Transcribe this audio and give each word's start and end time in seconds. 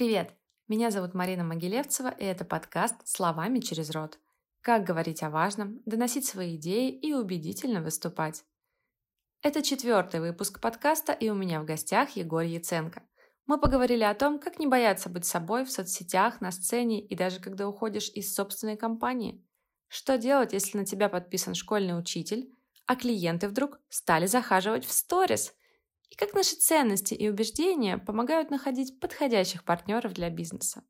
Привет! 0.00 0.34
Меня 0.66 0.90
зовут 0.90 1.12
Марина 1.12 1.44
Могилевцева, 1.44 2.08
и 2.08 2.24
это 2.24 2.46
подкаст 2.46 3.06
«Словами 3.06 3.60
через 3.60 3.90
рот». 3.90 4.18
Как 4.62 4.82
говорить 4.82 5.22
о 5.22 5.28
важном, 5.28 5.82
доносить 5.84 6.24
свои 6.24 6.56
идеи 6.56 6.90
и 6.90 7.12
убедительно 7.12 7.82
выступать. 7.82 8.46
Это 9.42 9.60
четвертый 9.60 10.20
выпуск 10.20 10.58
подкаста, 10.58 11.12
и 11.12 11.28
у 11.28 11.34
меня 11.34 11.60
в 11.60 11.66
гостях 11.66 12.16
Егор 12.16 12.40
Яценко. 12.40 13.02
Мы 13.44 13.60
поговорили 13.60 14.02
о 14.02 14.14
том, 14.14 14.38
как 14.38 14.58
не 14.58 14.66
бояться 14.66 15.10
быть 15.10 15.26
собой 15.26 15.66
в 15.66 15.70
соцсетях, 15.70 16.40
на 16.40 16.50
сцене 16.50 17.06
и 17.06 17.14
даже 17.14 17.38
когда 17.38 17.68
уходишь 17.68 18.08
из 18.08 18.34
собственной 18.34 18.78
компании. 18.78 19.44
Что 19.86 20.16
делать, 20.16 20.54
если 20.54 20.78
на 20.78 20.86
тебя 20.86 21.10
подписан 21.10 21.54
школьный 21.54 21.98
учитель, 21.98 22.50
а 22.86 22.96
клиенты 22.96 23.48
вдруг 23.48 23.78
стали 23.90 24.24
захаживать 24.24 24.86
в 24.86 24.92
сторис? 24.92 25.54
И 26.10 26.16
как 26.16 26.34
наши 26.34 26.56
ценности 26.56 27.14
и 27.14 27.28
убеждения 27.28 27.96
помогают 27.96 28.50
находить 28.50 28.98
подходящих 28.98 29.64
партнеров 29.64 30.12
для 30.12 30.28
бизнеса. 30.28 30.82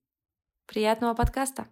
Приятного 0.67 1.15
подкаста! 1.15 1.69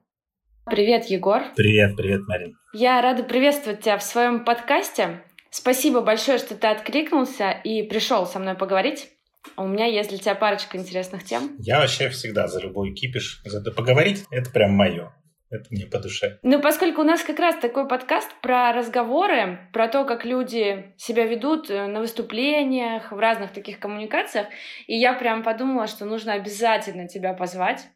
Привет, 0.66 1.06
Егор. 1.06 1.42
Привет, 1.56 1.96
привет, 1.96 2.20
Марин. 2.28 2.58
Я 2.74 3.00
рада 3.00 3.22
приветствовать 3.22 3.80
тебя 3.80 3.96
в 3.96 4.02
своем 4.02 4.44
подкасте. 4.44 5.24
Спасибо 5.50 6.02
большое, 6.02 6.36
что 6.36 6.54
ты 6.54 6.66
откликнулся 6.66 7.50
и 7.50 7.82
пришел 7.84 8.26
со 8.26 8.38
мной 8.38 8.54
поговорить. 8.54 9.08
У 9.56 9.66
меня 9.66 9.86
есть 9.86 10.10
для 10.10 10.18
тебя 10.18 10.34
парочка 10.34 10.76
интересных 10.76 11.24
тем. 11.24 11.56
Я 11.58 11.80
вообще 11.80 12.10
всегда 12.10 12.48
за 12.48 12.60
любой 12.60 12.92
кипиш. 12.92 13.40
За 13.46 13.60
это 13.60 13.70
поговорить— 13.70 14.24
это 14.30 14.50
прям 14.50 14.72
мое. 14.72 15.14
Это 15.50 15.64
мне 15.70 15.86
по 15.86 15.98
душе. 15.98 16.38
Ну, 16.42 16.60
поскольку 16.60 17.00
у 17.00 17.04
нас 17.04 17.22
как 17.22 17.38
раз 17.38 17.56
такой 17.56 17.88
подкаст 17.88 18.28
про 18.42 18.72
разговоры, 18.72 19.70
про 19.72 19.88
то, 19.88 20.04
как 20.04 20.24
люди 20.24 20.92
себя 20.98 21.24
ведут 21.24 21.70
э, 21.70 21.86
на 21.86 22.00
выступлениях, 22.00 23.12
в 23.12 23.18
разных 23.18 23.52
таких 23.52 23.80
коммуникациях, 23.80 24.48
и 24.86 24.94
я 24.94 25.14
прям 25.14 25.42
подумала, 25.42 25.86
что 25.86 26.04
нужно 26.04 26.34
обязательно 26.34 27.08
тебя 27.08 27.32
позвать, 27.32 27.88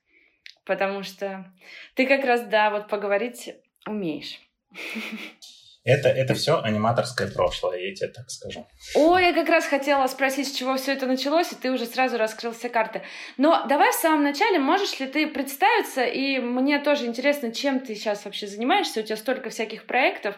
потому 0.64 1.02
что 1.02 1.52
ты 1.94 2.06
как 2.06 2.24
раз, 2.24 2.46
да, 2.46 2.70
вот 2.70 2.88
поговорить 2.88 3.54
умеешь. 3.86 4.40
Это, 5.84 6.08
это 6.08 6.34
все 6.34 6.60
аниматорское 6.60 7.28
прошлое, 7.28 7.78
я 7.78 7.94
тебе 7.94 8.08
так 8.08 8.30
скажу. 8.30 8.68
О, 8.94 9.18
я 9.18 9.32
как 9.32 9.48
раз 9.48 9.66
хотела 9.66 10.06
спросить, 10.06 10.48
с 10.48 10.56
чего 10.56 10.76
все 10.76 10.92
это 10.92 11.06
началось, 11.06 11.50
и 11.52 11.56
ты 11.56 11.72
уже 11.72 11.86
сразу 11.86 12.18
раскрыл 12.18 12.52
все 12.52 12.68
карты. 12.68 13.02
Но 13.36 13.66
давай 13.66 13.90
в 13.90 13.96
самом 13.96 14.22
начале, 14.22 14.60
можешь 14.60 15.00
ли 15.00 15.06
ты 15.06 15.26
представиться, 15.26 16.04
и 16.04 16.38
мне 16.38 16.78
тоже 16.78 17.06
интересно, 17.06 17.52
чем 17.52 17.80
ты 17.80 17.96
сейчас 17.96 18.24
вообще 18.24 18.46
занимаешься, 18.46 19.00
у 19.00 19.02
тебя 19.02 19.16
столько 19.16 19.50
всяких 19.50 19.86
проектов. 19.86 20.36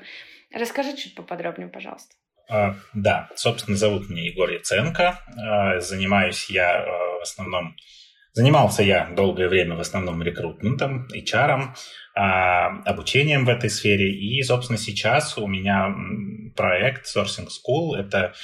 Расскажи 0.50 0.96
чуть 0.96 1.14
поподробнее, 1.14 1.68
пожалуйста. 1.68 2.14
А, 2.48 2.74
да, 2.94 3.28
собственно, 3.34 3.76
зовут 3.76 4.08
меня 4.08 4.24
Егор 4.24 4.48
Яценко. 4.50 5.20
А, 5.36 5.80
занимаюсь 5.80 6.48
я 6.48 6.70
а, 6.70 7.18
в 7.18 7.22
основном... 7.22 7.76
Занимался 8.34 8.82
я 8.82 9.12
долгое 9.16 9.48
время 9.48 9.76
в 9.76 9.80
основном 9.80 10.20
рекрутментом, 10.20 11.06
HR, 11.14 11.68
а, 12.16 12.82
обучением 12.84 13.44
в 13.44 13.48
этой 13.48 13.70
сфере. 13.70 14.12
И, 14.12 14.42
собственно, 14.42 14.76
сейчас 14.76 15.38
у 15.38 15.46
меня 15.46 15.94
проект 16.56 17.06
Sourcing 17.06 17.46
School. 17.46 17.94
Это 17.96 18.34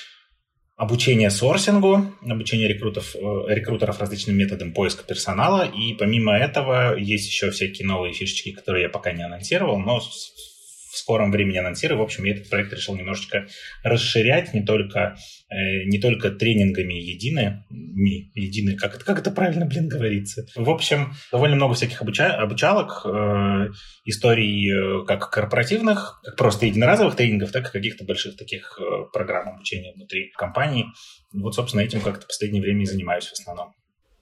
обучение 0.77 1.29
сорсингу, 1.29 2.07
обучение 2.23 2.69
рекрутов, 2.69 3.17
э, 3.17 3.19
рекрутеров 3.49 3.99
различным 3.99 4.37
методам 4.37 4.73
поиска 4.73 5.03
персонала. 5.05 5.67
И 5.67 5.95
помимо 5.95 6.39
этого 6.39 6.97
есть 6.97 7.27
еще 7.27 7.51
всякие 7.51 7.87
новые 7.87 8.15
фишечки, 8.15 8.53
которые 8.53 8.85
я 8.85 8.89
пока 8.89 9.11
не 9.11 9.25
анонсировал, 9.25 9.81
но 9.81 10.01
в 10.91 10.97
скором 10.97 11.31
времени 11.31 11.59
анонсирую. 11.59 11.99
В 11.99 12.03
общем, 12.03 12.25
я 12.25 12.33
этот 12.33 12.51
проект 12.51 12.73
решил 12.73 12.97
немножечко 12.97 13.47
расширять, 13.85 14.53
не 14.53 14.63
только, 14.63 15.17
э, 15.49 15.85
не 15.85 16.01
только 16.01 16.31
тренингами 16.31 16.95
едины, 16.95 17.65
едины, 17.71 18.77
как 18.77 18.97
это, 18.97 19.05
как 19.05 19.21
это 19.21 19.31
правильно, 19.31 19.67
блин, 19.67 19.89
говорится. 19.89 20.47
В 20.57 20.69
общем, 20.69 21.13
довольно 21.31 21.57
много 21.57 21.75
всяких 21.75 22.03
обуча, 22.03 22.35
обучалок, 22.35 23.03
э, 23.05 23.69
историй 24.05 24.71
э, 24.71 25.07
как 25.07 25.31
корпоративных, 25.31 26.21
как 26.25 26.37
просто 26.37 26.67
единоразовых 26.67 27.15
тренингов, 27.15 27.53
так 27.53 27.69
и 27.69 27.73
каких-то 27.73 28.05
больших 28.05 28.37
таких 28.37 28.79
э, 28.81 29.05
программ 29.13 29.55
обучения 29.55 29.93
внутри 29.95 30.33
компании. 30.37 30.87
Вот, 31.33 31.55
собственно, 31.55 31.83
этим 31.83 32.01
как-то 32.01 32.25
в 32.25 32.29
последнее 32.29 32.63
время 32.63 32.83
и 32.83 32.87
занимаюсь 32.87 33.27
в 33.27 33.33
основном. 33.33 33.75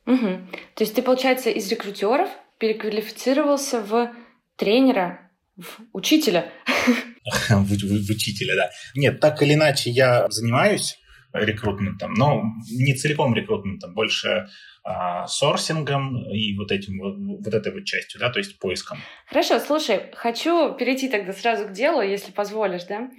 Угу. 0.06 0.26
То 0.74 0.84
есть 0.84 0.94
ты, 0.94 1.02
получается, 1.02 1.50
из 1.50 1.70
рекрутеров 1.70 2.28
переквалифицировался 2.58 3.80
в 3.80 4.10
тренера 4.56 5.27
в 5.58 5.80
учителя. 5.92 6.50
в, 7.50 7.64
в, 7.64 8.06
в 8.06 8.10
учителя, 8.10 8.54
да. 8.56 8.70
Нет, 8.94 9.20
так 9.20 9.42
или 9.42 9.54
иначе 9.54 9.90
я 9.90 10.28
занимаюсь 10.30 10.98
рекрутментом, 11.32 12.14
но 12.14 12.42
не 12.70 12.94
целиком 12.94 13.34
рекрутментом, 13.34 13.92
больше 13.92 14.48
а, 14.82 15.26
сорсингом 15.26 16.30
и 16.30 16.56
вот 16.56 16.72
этим 16.72 16.98
вот, 16.98 17.44
вот 17.44 17.54
этой 17.54 17.72
вот 17.72 17.84
частью, 17.84 18.20
да, 18.20 18.30
то 18.30 18.38
есть 18.38 18.58
поиском. 18.58 18.98
Хорошо, 19.26 19.58
слушай, 19.58 20.10
хочу 20.14 20.74
перейти 20.74 21.08
тогда 21.08 21.32
сразу 21.32 21.66
к 21.66 21.72
делу, 21.72 22.00
если 22.00 22.32
позволишь, 22.32 22.84
да. 22.84 23.10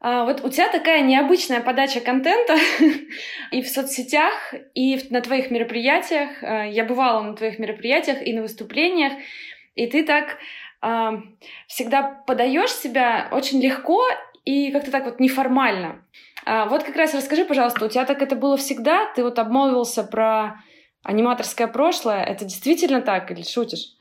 А, 0.00 0.24
вот 0.24 0.44
у 0.44 0.48
тебя 0.48 0.70
такая 0.70 1.02
необычная 1.02 1.60
подача 1.60 2.00
контента 2.00 2.56
и 3.52 3.62
в 3.62 3.68
соцсетях, 3.68 4.54
и 4.74 5.00
на 5.10 5.20
твоих 5.20 5.50
мероприятиях. 5.50 6.42
А, 6.42 6.64
я 6.64 6.84
бывала 6.84 7.22
на 7.22 7.34
твоих 7.34 7.58
мероприятиях 7.58 8.26
и 8.26 8.32
на 8.32 8.42
выступлениях, 8.42 9.12
и 9.74 9.86
ты 9.86 10.04
так 10.04 10.38
всегда 11.66 12.22
подаешь 12.26 12.70
себя 12.70 13.28
очень 13.32 13.60
легко 13.60 14.00
и 14.44 14.70
как-то 14.70 14.90
так 14.90 15.04
вот 15.04 15.20
неформально. 15.20 16.04
А 16.46 16.66
вот 16.66 16.84
как 16.84 16.96
раз 16.96 17.14
расскажи, 17.14 17.44
пожалуйста, 17.44 17.84
у 17.84 17.88
тебя 17.88 18.04
так 18.04 18.22
это 18.22 18.36
было 18.36 18.56
всегда? 18.56 19.12
Ты 19.14 19.22
вот 19.22 19.38
обмолвился 19.38 20.04
про 20.04 20.60
аниматорское 21.02 21.66
прошлое. 21.66 22.24
Это 22.24 22.44
действительно 22.44 23.02
так 23.02 23.30
или 23.30 23.42
шутишь? 23.42 23.94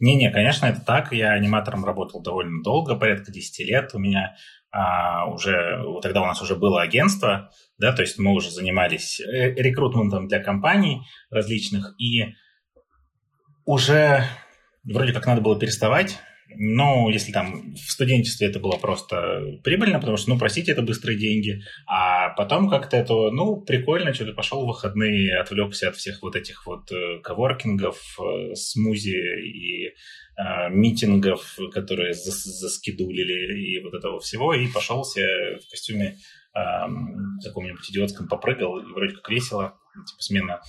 Не-не, 0.00 0.30
конечно, 0.30 0.66
это 0.66 0.84
так. 0.84 1.12
Я 1.12 1.32
аниматором 1.32 1.84
работал 1.84 2.20
довольно 2.20 2.62
долго, 2.62 2.94
порядка 2.94 3.32
10 3.32 3.66
лет. 3.66 3.90
У 3.94 3.98
меня 3.98 4.36
а, 4.70 5.26
уже, 5.26 5.84
тогда 6.00 6.22
у 6.22 6.26
нас 6.26 6.40
уже 6.40 6.56
было 6.56 6.80
агентство, 6.80 7.50
да, 7.76 7.92
то 7.92 8.00
есть 8.00 8.18
мы 8.18 8.32
уже 8.32 8.50
занимались 8.50 9.20
э, 9.20 9.52
рекрутментом 9.54 10.28
для 10.28 10.42
компаний 10.42 11.02
различных, 11.30 11.94
и 11.98 12.34
уже 13.66 14.24
вроде 14.84 15.12
как 15.12 15.26
надо 15.26 15.40
было 15.40 15.58
переставать, 15.58 16.18
но 16.56 17.08
если 17.10 17.32
там 17.32 17.74
в 17.74 17.90
студенчестве 17.90 18.48
это 18.48 18.60
было 18.60 18.76
просто 18.76 19.58
прибыльно, 19.62 19.98
потому 19.98 20.16
что, 20.16 20.30
ну, 20.30 20.38
простите, 20.38 20.72
это 20.72 20.82
быстрые 20.82 21.18
деньги, 21.18 21.62
а 21.86 22.30
потом 22.30 22.68
как-то 22.68 22.96
это, 22.96 23.30
ну, 23.30 23.60
прикольно, 23.60 24.12
что-то 24.12 24.32
пошел 24.32 24.64
в 24.64 24.68
выходные, 24.68 25.38
отвлекся 25.38 25.88
от 25.88 25.96
всех 25.96 26.22
вот 26.22 26.36
этих 26.36 26.66
вот 26.66 26.90
э, 26.92 27.20
коворкингов, 27.22 27.98
э, 28.20 28.54
смузи 28.54 29.16
и 29.40 29.86
э, 29.86 30.70
митингов, 30.70 31.56
которые 31.72 32.12
зас 32.14 32.42
заскидулили 32.44 33.58
и 33.58 33.82
вот 33.82 33.94
этого 33.94 34.20
всего, 34.20 34.54
и 34.54 34.68
пошел 34.68 35.04
себе 35.04 35.58
в 35.58 35.70
костюме 35.70 36.18
э, 36.54 36.60
каком-нибудь 37.44 37.88
идиотском 37.90 38.28
попрыгал, 38.28 38.78
и 38.78 38.92
вроде 38.92 39.14
как 39.14 39.28
весело, 39.30 39.78
типа 39.94 40.22
смена, 40.22 40.60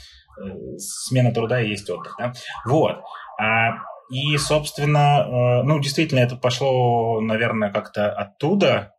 э, 0.41 0.77
смена 0.77 1.33
труда 1.33 1.61
и 1.61 1.69
есть 1.69 1.89
отдых, 1.89 2.15
да? 2.19 2.33
Вот. 2.65 3.01
А 3.39 3.92
и, 4.13 4.37
собственно, 4.37 5.25
э, 5.25 5.63
ну, 5.63 5.79
действительно, 5.79 6.19
это 6.19 6.35
пошло, 6.35 7.19
наверное, 7.19 7.71
как-то 7.71 8.11
оттуда. 8.11 8.93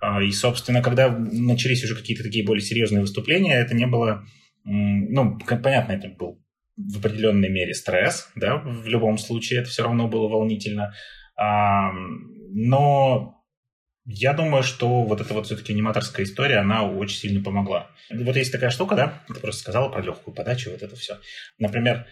А, 0.00 0.22
и, 0.22 0.30
собственно, 0.32 0.82
когда 0.82 1.08
начались 1.08 1.82
уже 1.82 1.96
какие-то 1.96 2.22
такие 2.22 2.44
более 2.44 2.62
серьезные 2.62 3.00
выступления, 3.00 3.54
это 3.54 3.74
не 3.74 3.86
было... 3.86 4.24
Ну, 4.64 5.38
понятно, 5.38 5.92
это 5.92 6.08
был 6.08 6.42
в 6.76 6.98
определенной 6.98 7.48
мере 7.48 7.74
стресс, 7.74 8.30
да, 8.34 8.56
в 8.56 8.86
любом 8.86 9.18
случае 9.18 9.60
это 9.60 9.70
все 9.70 9.82
равно 9.82 10.08
было 10.08 10.26
волнительно. 10.28 10.94
Но 11.36 13.34
я 14.06 14.32
думаю, 14.34 14.62
что 14.62 15.04
вот 15.04 15.20
эта 15.20 15.32
вот 15.34 15.46
все-таки 15.46 15.72
аниматорская 15.72 16.24
история, 16.24 16.58
она 16.58 16.84
очень 16.84 17.16
сильно 17.18 17.42
помогла. 17.42 17.90
Вот 18.10 18.36
есть 18.36 18.52
такая 18.52 18.70
штука, 18.70 18.96
да, 18.96 19.22
ты 19.28 19.34
просто 19.40 19.62
сказала 19.62 19.88
про 19.88 20.02
легкую 20.02 20.34
подачу, 20.34 20.70
вот 20.70 20.82
это 20.82 20.96
все. 20.96 21.18
Например, 21.58 22.06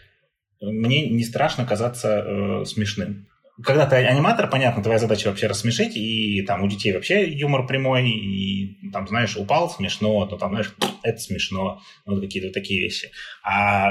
мне 0.62 1.08
не 1.08 1.24
страшно 1.24 1.66
казаться 1.66 2.24
э, 2.24 2.64
смешным. 2.64 3.26
Когда 3.62 3.86
ты 3.86 3.96
аниматор, 3.96 4.48
понятно, 4.48 4.82
твоя 4.82 4.98
задача 4.98 5.28
вообще 5.28 5.46
рассмешить, 5.46 5.96
и 5.96 6.42
там 6.42 6.62
у 6.62 6.68
детей 6.68 6.92
вообще 6.92 7.30
юмор 7.30 7.66
прямой, 7.66 8.08
и 8.08 8.90
там, 8.90 9.06
знаешь, 9.06 9.36
упал 9.36 9.68
смешно, 9.68 10.26
то 10.26 10.36
там, 10.36 10.50
знаешь, 10.50 10.74
это 11.02 11.18
смешно, 11.18 11.80
вот 12.06 12.20
какие-то 12.20 12.48
вот 12.48 12.54
такие 12.54 12.80
вещи. 12.80 13.10
А 13.44 13.90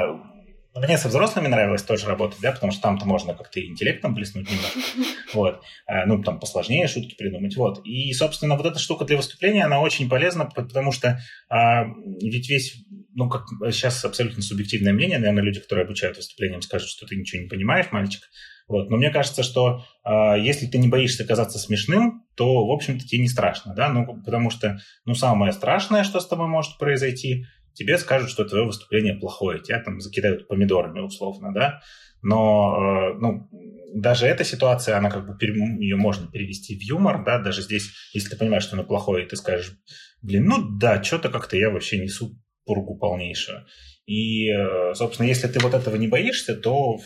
мне 0.73 0.97
со 0.97 1.09
взрослыми 1.09 1.47
нравилось 1.47 1.83
тоже 1.83 2.07
работать, 2.07 2.39
да, 2.41 2.53
потому 2.53 2.71
что 2.71 2.81
там-то 2.81 3.05
можно 3.05 3.33
как-то 3.33 3.63
интеллектом 3.63 4.15
блеснуть 4.15 4.49
немножко, 4.49 4.79
вот, 5.33 5.61
а, 5.85 6.05
ну, 6.05 6.23
там 6.23 6.39
посложнее 6.39 6.87
шутки 6.87 7.15
придумать, 7.15 7.55
вот. 7.57 7.85
И, 7.85 8.11
собственно, 8.13 8.55
вот 8.55 8.65
эта 8.65 8.79
штука 8.79 9.03
для 9.05 9.17
выступления, 9.17 9.65
она 9.65 9.81
очень 9.81 10.09
полезна, 10.09 10.45
потому 10.45 10.91
что 10.93 11.19
а, 11.49 11.85
ведь 12.21 12.49
весь 12.49 12.77
ну, 13.13 13.29
как 13.29 13.45
сейчас 13.71 14.03
абсолютно 14.05 14.41
субъективное 14.41 14.93
мнение, 14.93 15.19
наверное, 15.19 15.43
люди, 15.43 15.59
которые 15.59 15.85
обучают 15.85 16.17
выступлениям, 16.17 16.61
скажут, 16.61 16.89
что 16.89 17.05
ты 17.05 17.15
ничего 17.15 17.41
не 17.41 17.47
понимаешь, 17.47 17.87
мальчик. 17.91 18.23
Вот. 18.67 18.89
Но 18.89 18.97
мне 18.97 19.09
кажется, 19.09 19.43
что 19.43 19.83
э, 20.05 20.39
если 20.39 20.65
ты 20.65 20.77
не 20.77 20.87
боишься 20.87 21.25
казаться 21.25 21.59
смешным, 21.59 22.23
то, 22.35 22.65
в 22.65 22.71
общем-то, 22.71 23.05
тебе 23.05 23.21
не 23.21 23.27
страшно, 23.27 23.73
да, 23.75 23.89
ну, 23.89 24.21
потому 24.23 24.49
что, 24.49 24.79
ну, 25.05 25.13
самое 25.13 25.51
страшное, 25.51 26.03
что 26.03 26.19
с 26.19 26.27
тобой 26.27 26.47
может 26.47 26.77
произойти, 26.77 27.45
тебе 27.73 27.97
скажут, 27.97 28.29
что 28.29 28.45
твое 28.45 28.65
выступление 28.65 29.15
плохое, 29.15 29.59
тебя 29.59 29.79
там 29.79 29.99
закидают 29.99 30.47
помидорами 30.47 31.01
условно, 31.01 31.53
да, 31.53 31.81
но 32.21 32.77
э, 32.77 33.17
ну, 33.19 33.49
даже 33.93 34.25
эта 34.25 34.43
ситуация, 34.43 34.97
она 34.97 35.09
как 35.09 35.25
бы, 35.25 35.37
ее 35.79 35.95
можно 35.95 36.27
перевести 36.27 36.77
в 36.77 36.81
юмор, 36.81 37.23
да, 37.25 37.39
даже 37.39 37.61
здесь, 37.61 37.91
если 38.13 38.29
ты 38.29 38.37
понимаешь, 38.37 38.63
что 38.63 38.75
оно 38.75 38.85
плохое, 38.85 39.25
ты 39.25 39.35
скажешь, 39.35 39.73
блин, 40.21 40.45
ну 40.45 40.77
да, 40.77 41.03
что-то 41.03 41.29
как-то 41.29 41.57
я 41.57 41.69
вообще 41.69 41.99
несу 41.99 42.37
пургу 42.65 42.95
полнейшую. 42.97 43.65
И, 44.05 44.49
э, 44.49 44.93
собственно, 44.93 45.27
если 45.27 45.47
ты 45.47 45.59
вот 45.59 45.73
этого 45.73 45.95
не 45.95 46.07
боишься, 46.07 46.55
то 46.55 46.97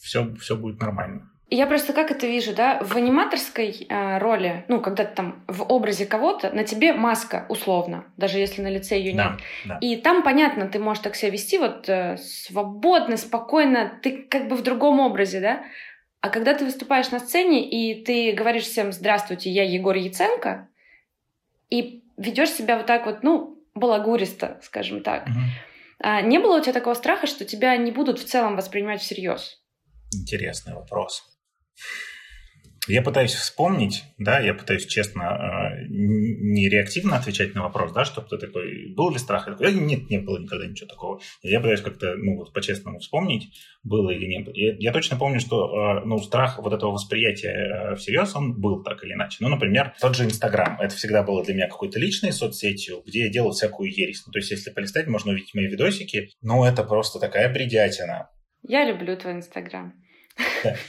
все, 0.00 0.34
все 0.36 0.56
будет 0.56 0.80
нормально. 0.80 1.30
Я 1.52 1.66
просто 1.66 1.92
как 1.92 2.12
это 2.12 2.28
вижу, 2.28 2.54
да, 2.54 2.80
в 2.80 2.96
аниматорской 2.96 3.86
э, 3.88 4.18
роли, 4.18 4.64
ну, 4.68 4.80
когда 4.80 5.04
ты 5.04 5.16
там 5.16 5.44
в 5.48 5.62
образе 5.62 6.06
кого-то, 6.06 6.50
на 6.52 6.62
тебе 6.62 6.92
маска 6.92 7.46
условно, 7.48 8.04
даже 8.16 8.38
если 8.38 8.62
на 8.62 8.68
лице 8.68 8.96
ее 8.96 9.16
да, 9.16 9.30
нет. 9.30 9.40
Да. 9.64 9.78
И 9.80 9.96
там, 9.96 10.22
понятно, 10.22 10.68
ты 10.68 10.78
можешь 10.78 11.02
так 11.02 11.16
себя 11.16 11.32
вести 11.32 11.58
вот 11.58 11.88
э, 11.88 12.18
свободно, 12.18 13.16
спокойно, 13.16 13.98
ты 14.00 14.22
как 14.22 14.48
бы 14.48 14.54
в 14.54 14.62
другом 14.62 15.00
образе, 15.00 15.40
да. 15.40 15.64
А 16.20 16.28
когда 16.28 16.54
ты 16.54 16.64
выступаешь 16.64 17.10
на 17.10 17.18
сцене 17.18 17.68
и 17.68 18.04
ты 18.04 18.32
говоришь 18.32 18.64
всем 18.64 18.92
«Здравствуйте, 18.92 19.50
я 19.50 19.64
Егор 19.64 19.96
Яценко», 19.96 20.68
и 21.68 22.04
ведешь 22.16 22.50
себя 22.50 22.76
вот 22.76 22.86
так 22.86 23.06
вот, 23.06 23.24
ну, 23.24 23.59
балагуристо, 23.80 24.60
скажем 24.62 25.02
так. 25.02 25.26
Угу. 25.26 25.38
А 26.02 26.22
не 26.22 26.38
было 26.38 26.58
у 26.58 26.62
тебя 26.62 26.72
такого 26.72 26.94
страха, 26.94 27.26
что 27.26 27.44
тебя 27.44 27.76
не 27.76 27.90
будут 27.90 28.18
в 28.18 28.24
целом 28.24 28.56
воспринимать 28.56 29.00
всерьез? 29.00 29.62
Интересный 30.12 30.74
вопрос. 30.74 31.22
Я 32.88 33.02
пытаюсь 33.02 33.34
вспомнить, 33.34 34.04
да, 34.16 34.40
я 34.40 34.54
пытаюсь 34.54 34.86
честно, 34.86 35.22
э, 35.22 35.86
не 35.88 36.68
реактивно 36.68 37.16
отвечать 37.16 37.54
на 37.54 37.62
вопрос, 37.62 37.92
да, 37.92 38.04
чтобы 38.06 38.28
ты 38.28 38.38
такой, 38.38 38.92
был 38.94 39.10
ли 39.10 39.18
страх? 39.18 39.46
Я 39.46 39.52
такой, 39.52 39.74
нет, 39.74 40.08
не 40.08 40.18
было 40.18 40.38
никогда 40.38 40.66
ничего 40.66 40.88
такого. 40.88 41.20
Я 41.42 41.60
пытаюсь 41.60 41.82
как-то, 41.82 42.14
ну, 42.16 42.36
вот 42.36 42.52
по-честному 42.54 42.98
вспомнить, 42.98 43.52
было 43.82 44.10
или 44.10 44.26
не 44.26 44.40
было. 44.40 44.54
Я, 44.54 44.74
я 44.78 44.92
точно 44.92 45.18
помню, 45.18 45.40
что, 45.40 46.00
э, 46.00 46.06
ну, 46.06 46.18
страх 46.18 46.58
вот 46.58 46.72
этого 46.72 46.92
восприятия 46.92 47.92
э, 47.92 47.96
всерьез, 47.96 48.34
он 48.34 48.58
был 48.58 48.82
так 48.82 49.04
или 49.04 49.12
иначе. 49.12 49.38
Ну, 49.40 49.48
например, 49.48 49.94
тот 50.00 50.16
же 50.16 50.24
Инстаграм. 50.24 50.80
Это 50.80 50.94
всегда 50.94 51.22
было 51.22 51.44
для 51.44 51.54
меня 51.54 51.68
какой-то 51.68 51.98
личной 51.98 52.32
соцсетью, 52.32 53.02
где 53.06 53.24
я 53.24 53.28
делал 53.28 53.52
всякую 53.52 53.92
ересь. 53.92 54.22
Ну, 54.26 54.32
то 54.32 54.38
есть, 54.38 54.50
если 54.50 54.70
полистать, 54.70 55.06
можно 55.06 55.32
увидеть 55.32 55.54
мои 55.54 55.66
видосики. 55.66 56.30
Ну, 56.40 56.64
это 56.64 56.82
просто 56.82 57.18
такая 57.20 57.52
бредятина. 57.52 58.30
Я 58.62 58.84
люблю 58.84 59.16
твой 59.16 59.34
Инстаграм. 59.34 59.99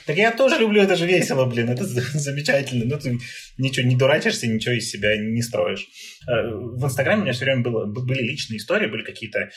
Так 0.06 0.16
я 0.16 0.32
тоже 0.32 0.58
люблю, 0.58 0.82
это 0.82 0.96
же 0.96 1.06
весело, 1.06 1.46
блин, 1.46 1.70
это 1.70 1.84
замечательно. 1.84 2.84
Ну, 2.84 2.98
ты 2.98 3.18
ничего 3.58 3.86
не 3.86 3.96
дурачишься, 3.96 4.46
ничего 4.46 4.74
из 4.74 4.90
себя 4.90 5.16
не 5.16 5.42
строишь. 5.42 5.86
Э, 6.28 6.50
в 6.54 6.84
Инстаграме 6.84 7.20
у 7.20 7.24
меня 7.24 7.32
все 7.32 7.44
время 7.44 7.62
было, 7.62 7.86
были 7.86 8.22
личные 8.22 8.58
истории, 8.58 8.86
были 8.86 9.02
какие-то, 9.02 9.50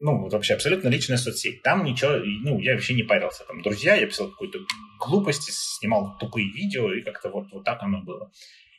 ну, 0.00 0.28
вообще 0.28 0.54
абсолютно 0.54 0.88
личная 0.88 1.16
соцсеть. 1.16 1.62
Там 1.62 1.84
ничего, 1.84 2.16
ну, 2.16 2.58
я 2.60 2.72
вообще 2.74 2.94
не 2.94 3.02
парился. 3.02 3.44
Там 3.46 3.62
друзья, 3.62 3.94
я 3.94 4.06
писал 4.06 4.30
какую-то 4.30 4.58
глупости, 4.98 5.50
снимал 5.52 6.16
тупые 6.18 6.50
видео, 6.50 6.92
и 6.92 7.02
как-то 7.02 7.30
вот, 7.30 7.50
вот 7.52 7.64
так 7.64 7.82
оно 7.82 8.02
было. 8.02 8.30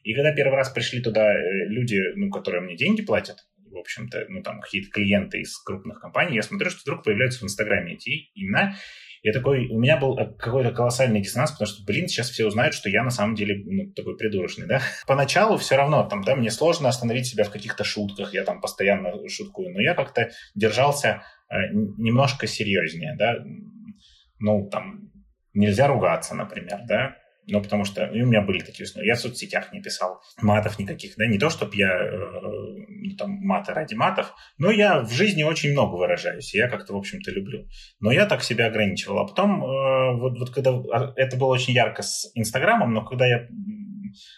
И 0.03 0.13
когда 0.13 0.33
первый 0.33 0.55
раз 0.55 0.69
пришли 0.69 1.01
туда 1.01 1.33
э, 1.33 1.67
люди, 1.67 1.99
ну, 2.15 2.29
которые 2.29 2.61
мне 2.61 2.75
деньги 2.75 3.01
платят, 3.01 3.37
в 3.71 3.77
общем-то, 3.77 4.25
ну, 4.29 4.43
там, 4.43 4.59
какие-то 4.59 4.89
клиенты 4.89 5.39
из 5.39 5.57
крупных 5.57 5.99
компаний, 5.99 6.35
я 6.35 6.41
смотрю, 6.41 6.69
что 6.69 6.81
вдруг 6.81 7.03
появляются 7.03 7.39
в 7.39 7.43
Инстаграме 7.43 7.93
эти 7.93 8.29
имена, 8.35 8.75
я 9.23 9.33
такой, 9.33 9.67
у 9.67 9.79
меня 9.79 9.97
был 9.97 10.17
э, 10.17 10.33
какой-то 10.37 10.71
колоссальный 10.71 11.21
диссонанс, 11.21 11.51
потому 11.51 11.67
что, 11.67 11.83
блин, 11.85 12.07
сейчас 12.07 12.29
все 12.29 12.45
узнают, 12.45 12.73
что 12.73 12.89
я 12.89 13.03
на 13.03 13.11
самом 13.11 13.35
деле 13.35 13.63
ну, 13.65 13.91
такой 13.93 14.17
придурочный, 14.17 14.65
да. 14.65 14.81
Поначалу 15.07 15.57
все 15.57 15.75
равно, 15.75 16.03
там, 16.07 16.23
да, 16.23 16.35
мне 16.35 16.49
сложно 16.49 16.89
остановить 16.89 17.27
себя 17.27 17.43
в 17.43 17.51
каких-то 17.51 17.83
шутках, 17.83 18.33
я 18.33 18.43
там 18.43 18.61
постоянно 18.61 19.11
шуткую, 19.29 19.73
но 19.73 19.79
я 19.79 19.93
как-то 19.93 20.31
держался 20.55 21.23
э, 21.49 21.55
немножко 21.71 22.47
серьезнее, 22.47 23.15
да. 23.17 23.35
Ну, 24.39 24.67
там, 24.69 25.11
нельзя 25.53 25.87
ругаться, 25.87 26.33
например, 26.33 26.79
да. 26.87 27.15
Ну, 27.47 27.61
потому 27.61 27.85
что 27.85 28.05
и 28.05 28.21
у 28.21 28.27
меня 28.27 28.41
были 28.41 28.59
такие 28.59 28.85
условия. 28.85 29.07
Я 29.07 29.15
в 29.15 29.19
соцсетях 29.19 29.73
не 29.73 29.81
писал 29.81 30.21
матов 30.41 30.77
никаких, 30.77 31.15
да, 31.17 31.25
не 31.25 31.39
то, 31.39 31.49
чтобы 31.49 31.75
я 31.75 31.89
э, 31.89 32.17
ну, 32.87 33.15
там 33.17 33.31
маты 33.31 33.73
ради 33.73 33.95
матов, 33.95 34.33
но 34.57 34.69
я 34.69 35.01
в 35.01 35.11
жизни 35.11 35.43
очень 35.43 35.71
много 35.71 35.95
выражаюсь, 35.95 36.53
я 36.53 36.67
как-то, 36.67 36.93
в 36.93 36.97
общем-то, 36.97 37.31
люблю. 37.31 37.67
Но 37.99 38.11
я 38.11 38.25
так 38.25 38.43
себя 38.43 38.67
ограничивал. 38.67 39.19
А 39.19 39.27
потом, 39.27 39.63
э, 39.63 40.19
вот, 40.19 40.37
вот 40.37 40.49
когда 40.51 40.71
а, 40.71 41.13
это 41.15 41.35
было 41.35 41.49
очень 41.49 41.73
ярко 41.73 42.03
с 42.03 42.31
Инстаграмом, 42.35 42.93
но 42.93 43.03
когда 43.03 43.25
я 43.25 43.47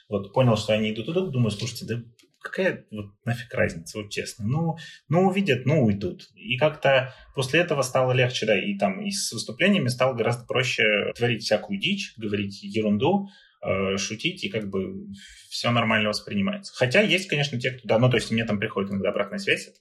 вот 0.08 0.34
понял, 0.34 0.56
что 0.56 0.74
они 0.74 0.92
идут 0.92 1.08
туда, 1.08 1.22
думаю, 1.22 1.52
слушайте, 1.52 1.86
да 1.86 2.04
какая 2.44 2.86
вот 2.92 3.12
нафиг 3.26 3.54
разница, 3.54 3.98
вот 3.98 4.12
честно. 4.12 4.46
Ну, 4.46 4.78
ну 5.08 5.28
увидят, 5.28 5.66
ну 5.66 5.84
уйдут. 5.84 6.30
И 6.36 6.58
как-то 6.58 7.14
после 7.34 7.62
этого 7.62 7.82
стало 7.82 8.12
легче, 8.12 8.46
да, 8.46 8.60
и 8.60 8.78
там 8.78 9.02
и 9.02 9.10
с 9.12 9.32
выступлениями 9.32 9.88
стало 9.88 10.14
гораздо 10.14 10.46
проще 10.46 11.14
творить 11.16 11.44
всякую 11.44 11.80
дичь, 11.80 12.14
говорить 12.18 12.62
ерунду, 12.62 13.30
э, 13.64 13.98
шутить, 13.98 14.44
и 14.44 14.50
как 14.50 14.70
бы 14.70 15.08
все 15.50 15.72
нормально 15.72 16.10
воспринимается. 16.10 16.74
Хотя 16.76 17.02
есть, 17.02 17.30
конечно, 17.30 17.60
те, 17.60 17.72
кто, 17.72 17.88
да, 17.88 17.98
ну, 17.98 18.10
то 18.10 18.18
есть 18.18 18.30
мне 18.30 18.44
там 18.46 18.60
приходит 18.60 18.92
иногда 18.92 19.10
обратная 19.10 19.40
связь 19.40 19.70
от 19.70 19.76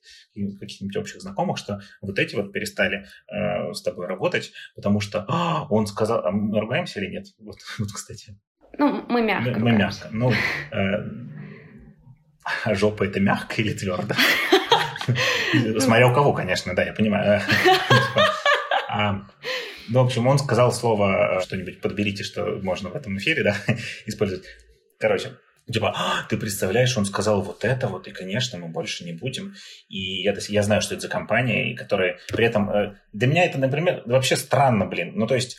каких-нибудь 0.58 0.96
общих 0.96 1.20
знакомых, 1.20 1.58
что 1.58 1.80
вот 2.00 2.18
эти 2.18 2.36
вот 2.36 2.52
перестали 2.52 3.06
э, 3.28 3.72
с 3.72 3.82
тобой 3.82 4.06
работать, 4.06 4.52
потому 4.76 5.00
что 5.00 5.24
а, 5.28 5.66
он 5.68 5.86
сказал, 5.86 6.24
а 6.24 6.30
мы 6.30 6.60
ругаемся 6.60 7.00
или 7.00 7.10
нет? 7.10 7.26
Вот, 7.38 7.56
вот 7.78 7.92
кстати. 7.92 8.38
Ну, 8.78 9.04
мы 9.08 9.22
мягко. 9.22 9.58
Мы, 9.58 9.58
мы 9.58 9.72
мягко. 9.72 10.08
Ну, 10.12 10.32
э, 10.70 11.31
а 12.44 12.74
жопа 12.74 13.04
это 13.04 13.20
мягко 13.20 13.60
или 13.60 13.72
твердо? 13.72 14.14
Смотря 15.78 16.08
у 16.08 16.14
кого, 16.14 16.32
конечно, 16.32 16.74
да, 16.74 16.84
я 16.84 16.92
понимаю. 16.92 17.42
А, 18.94 19.24
ну, 19.88 20.02
в 20.02 20.04
общем, 20.04 20.26
он 20.26 20.38
сказал 20.38 20.70
слово 20.70 21.38
э, 21.38 21.40
что-нибудь, 21.40 21.80
подберите, 21.80 22.24
что 22.24 22.60
можно 22.62 22.90
в 22.90 22.94
этом 22.94 23.16
эфире, 23.16 23.42
да, 23.42 23.56
использовать. 24.04 24.44
Короче, 25.00 25.30
типа, 25.72 25.94
а, 25.96 26.26
ты 26.28 26.36
представляешь, 26.36 26.94
он 26.98 27.06
сказал 27.06 27.40
вот 27.40 27.64
это 27.64 27.88
вот, 27.88 28.06
и, 28.06 28.12
конечно, 28.12 28.58
мы 28.58 28.68
больше 28.68 29.04
не 29.04 29.12
будем. 29.12 29.54
И 29.88 30.22
я, 30.22 30.34
я 30.48 30.62
знаю, 30.62 30.82
что 30.82 30.94
это 30.94 31.02
за 31.02 31.08
компания, 31.08 31.72
и 31.72 31.74
которая 31.74 32.18
при 32.28 32.44
этом... 32.44 32.70
Э, 32.70 32.96
для 33.14 33.28
меня 33.28 33.46
это, 33.46 33.58
например, 33.58 34.02
вообще 34.04 34.36
странно, 34.36 34.84
блин. 34.84 35.12
Ну, 35.14 35.26
то 35.26 35.34
есть 35.34 35.58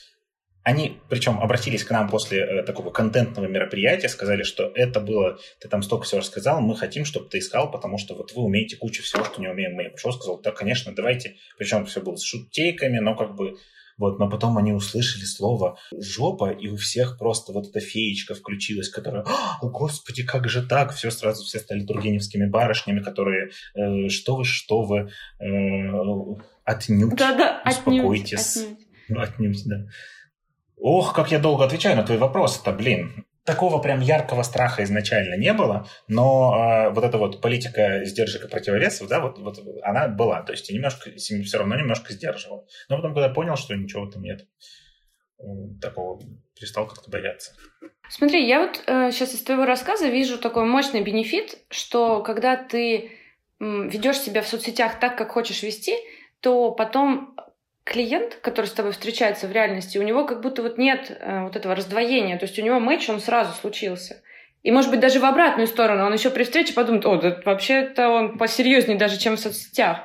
они, 0.63 0.99
причем, 1.09 1.39
обратились 1.39 1.83
к 1.83 1.91
нам 1.91 2.09
после 2.09 2.39
э, 2.39 2.63
такого 2.63 2.89
контентного 2.89 3.47
мероприятия, 3.47 4.07
сказали, 4.07 4.43
что 4.43 4.71
это 4.75 5.01
было, 5.01 5.37
ты 5.59 5.67
там 5.67 5.83
столько 5.83 6.05
всего 6.05 6.21
рассказал, 6.21 6.61
мы 6.61 6.75
хотим, 6.75 7.03
чтобы 7.05 7.29
ты 7.29 7.39
искал, 7.39 7.69
потому 7.69 7.97
что 7.97 8.15
вот 8.15 8.31
вы 8.33 8.43
умеете 8.43 8.77
кучу 8.77 9.03
всего, 9.03 9.25
что 9.25 9.41
не 9.41 9.47
умеем 9.47 9.73
мы. 9.75 9.83
Я 9.83 9.89
пришел, 9.89 10.13
сказал, 10.13 10.39
да, 10.41 10.51
конечно, 10.51 10.93
давайте. 10.95 11.35
Причем 11.57 11.85
все 11.85 12.01
было 12.01 12.15
с 12.15 12.23
шутейками, 12.23 12.99
но 12.99 13.15
как 13.15 13.35
бы 13.35 13.57
вот, 13.97 14.17
но 14.19 14.29
потом 14.29 14.57
они 14.57 14.73
услышали 14.73 15.23
слово 15.23 15.77
«жопа», 15.91 16.51
и 16.51 16.67
у 16.67 16.77
всех 16.77 17.19
просто 17.19 17.53
вот 17.53 17.67
эта 17.67 17.79
феечка 17.79 18.33
включилась, 18.33 18.89
которая 18.89 19.23
«О, 19.61 19.69
господи, 19.69 20.23
как 20.23 20.49
же 20.49 20.65
так?» 20.65 20.93
Все 20.93 21.11
сразу 21.11 21.43
все 21.43 21.59
стали 21.59 21.85
тургеневскими 21.85 22.47
барышнями, 22.47 23.01
которые 23.01 23.51
э, 23.75 24.09
«что 24.09 24.37
вы, 24.37 24.45
что 24.45 24.83
вы, 24.83 25.11
э, 25.39 26.41
отнюдь, 26.63 27.15
да, 27.15 27.35
да, 27.35 27.63
успокойтесь». 27.69 28.57
Отнюдь, 28.57 28.77
отнюдь. 29.09 29.29
отнюдь, 29.29 29.61
да. 29.65 29.75
Ох, 30.85 31.13
как 31.13 31.31
я 31.31 31.39
долго 31.39 31.63
отвечаю 31.63 31.95
на 31.95 32.03
твой 32.03 32.17
вопрос-то, 32.17 32.73
блин. 32.73 33.25
Такого 33.45 33.79
прям 33.79 34.01
яркого 34.01 34.43
страха 34.43 34.83
изначально 34.83 35.35
не 35.35 35.53
было, 35.53 35.87
но 36.09 36.53
э, 36.53 36.89
вот 36.89 37.05
эта 37.05 37.17
вот 37.17 37.39
политика 37.39 38.03
сдержек 38.03 38.43
и 38.43 38.47
противовесов, 38.49 39.07
да, 39.07 39.21
вот, 39.21 39.39
вот 39.39 39.59
она 39.81 40.09
была. 40.09 40.41
То 40.41 40.51
есть 40.51 40.69
я 40.69 40.75
немножко, 40.75 41.09
все 41.15 41.57
равно 41.57 41.77
немножко 41.77 42.11
сдерживал. 42.11 42.67
Но 42.89 42.97
потом, 42.97 43.13
когда 43.13 43.29
понял, 43.29 43.55
что 43.55 43.73
ничего 43.75 44.07
там 44.07 44.23
нет, 44.23 44.45
такого 45.81 46.21
перестал 46.53 46.85
как-то 46.85 47.09
бояться. 47.09 47.53
Смотри, 48.09 48.45
я 48.45 48.59
вот 48.67 48.83
э, 48.85 49.11
сейчас 49.11 49.33
из 49.33 49.41
твоего 49.41 49.63
рассказа 49.65 50.09
вижу 50.09 50.37
такой 50.37 50.65
мощный 50.65 51.01
бенефит, 51.01 51.59
что 51.69 52.21
когда 52.21 52.57
ты 52.57 53.11
ведешь 53.61 54.19
себя 54.19 54.41
в 54.41 54.49
соцсетях 54.49 54.99
так, 54.99 55.17
как 55.17 55.31
хочешь 55.31 55.63
вести, 55.63 55.93
то 56.41 56.71
потом 56.71 57.32
клиент, 57.83 58.35
который 58.41 58.65
с 58.65 58.71
тобой 58.71 58.91
встречается 58.91 59.47
в 59.47 59.51
реальности, 59.51 59.97
у 59.97 60.03
него 60.03 60.25
как 60.25 60.41
будто 60.41 60.61
вот 60.61 60.77
нет 60.77 61.15
э, 61.19 61.41
вот 61.43 61.55
этого 61.55 61.75
раздвоения. 61.75 62.37
То 62.37 62.45
есть 62.45 62.57
у 62.57 62.61
него 62.61 62.79
матч, 62.79 63.09
он 63.09 63.19
сразу 63.19 63.53
случился. 63.53 64.21
И, 64.63 64.71
может 64.71 64.89
быть, 64.91 65.01
даже 65.01 65.19
в 65.19 65.25
обратную 65.25 65.67
сторону. 65.67 66.05
Он 66.05 66.13
еще 66.13 66.29
при 66.29 66.43
встрече 66.43 66.73
подумает, 66.73 67.05
о, 67.05 67.17
да 67.17 67.41
вообще-то 67.43 68.09
он 68.09 68.37
посерьезнее 68.37 68.97
даже, 68.97 69.17
чем 69.17 69.35
в 69.35 69.39
соцсетях. 69.39 69.99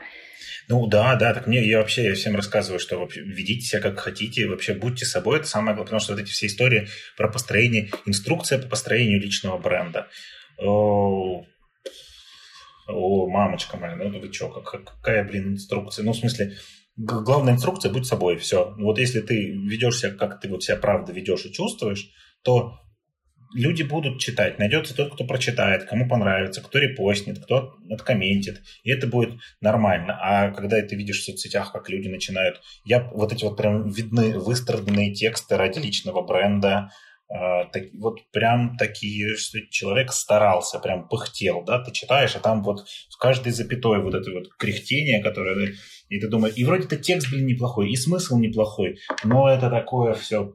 Ну 0.69 0.87
да, 0.87 1.15
да, 1.15 1.33
так 1.33 1.47
мне 1.47 1.67
я 1.67 1.79
вообще 1.79 2.05
я 2.05 2.15
всем 2.15 2.37
рассказываю, 2.37 2.79
что 2.79 2.99
вообще 2.99 3.23
ведите 3.23 3.63
себя 3.63 3.81
как 3.81 3.99
хотите, 4.01 4.47
вообще 4.47 4.75
будьте 4.75 5.07
собой, 5.07 5.39
это 5.39 5.49
самое 5.49 5.75
главное, 5.75 5.85
потому 5.85 6.01
что 6.01 6.13
вот 6.13 6.21
эти 6.21 6.31
все 6.31 6.47
истории 6.47 6.89
про 7.17 7.29
построение, 7.29 7.91
инструкция 8.05 8.59
по 8.59 8.69
построению 8.69 9.19
личного 9.19 9.57
бренда. 9.57 10.09
О, 10.59 11.47
о 12.87 13.27
мамочка 13.31 13.79
моя, 13.79 13.97
ну 13.97 14.21
вы 14.21 14.31
что, 14.31 14.51
как, 14.51 14.85
какая, 14.85 15.25
блин, 15.25 15.55
инструкция? 15.55 16.05
Ну, 16.05 16.13
в 16.13 16.17
смысле, 16.17 16.59
главная 16.99 17.55
инструкция– 17.55 17.93
будь 17.93 18.07
собой, 18.07 18.37
все. 18.37 18.75
Вот 18.79 18.99
если 18.99 19.21
ты 19.21 19.51
ведешь 19.51 20.01
себя, 20.01 20.13
как 20.13 20.41
ты 20.41 20.49
вот 20.49 20.63
себя 20.63 20.77
правда 20.77 21.13
ведешь 21.13 21.47
и 21.47 21.53
чувствуешь, 21.53 22.11
то 22.43 22.79
люди 23.55 23.83
будут 23.83 24.21
читать. 24.21 24.59
Найдется 24.59 24.95
тот, 24.95 25.15
кто 25.15 25.25
прочитает, 25.25 25.85
кому 25.85 26.09
понравится, 26.09 26.61
кто 26.61 26.79
репостнет, 26.79 27.39
кто 27.39 27.77
откомментит. 27.91 28.63
И 28.83 28.91
это 28.91 29.07
будет 29.07 29.41
нормально. 29.61 30.19
А 30.21 30.51
когда 30.51 30.81
ты 30.83 30.97
видишь 30.97 31.21
в 31.21 31.25
соцсетях, 31.25 31.73
как 31.73 31.89
люди 31.89 32.09
начинают... 32.09 32.61
Я 32.85 33.09
вот 33.15 33.33
эти 33.33 33.45
вот 33.45 33.57
прям 33.57 33.89
видны 33.89 34.39
выстраданные 34.39 35.15
тексты 35.15 35.57
ради 35.57 35.79
личного 35.79 36.23
бренда, 36.23 36.91
так, 37.29 37.83
вот 37.99 38.21
прям 38.31 38.77
такие, 38.79 39.37
что 39.37 39.61
человек 39.71 40.13
старался, 40.13 40.79
прям 40.79 41.09
пыхтел, 41.09 41.63
да, 41.63 41.83
ты 41.83 41.93
читаешь, 41.93 42.35
а 42.37 42.41
там 42.41 42.63
вот 42.63 42.87
в 43.11 43.19
каждой 43.19 43.53
запятой 43.53 44.03
вот 44.03 44.15
это 44.15 44.31
вот 44.33 44.49
кряхтение, 44.59 45.23
которое, 45.23 45.75
и 46.09 46.19
ты 46.19 46.29
думаешь, 46.29 46.55
и 46.57 46.65
вроде 46.65 46.85
это 46.85 46.97
текст, 46.97 47.31
блин, 47.31 47.47
неплохой, 47.47 47.91
и 47.91 47.97
смысл 47.97 48.39
неплохой, 48.39 48.99
но 49.25 49.49
это 49.49 49.69
такое 49.69 50.15
все 50.15 50.53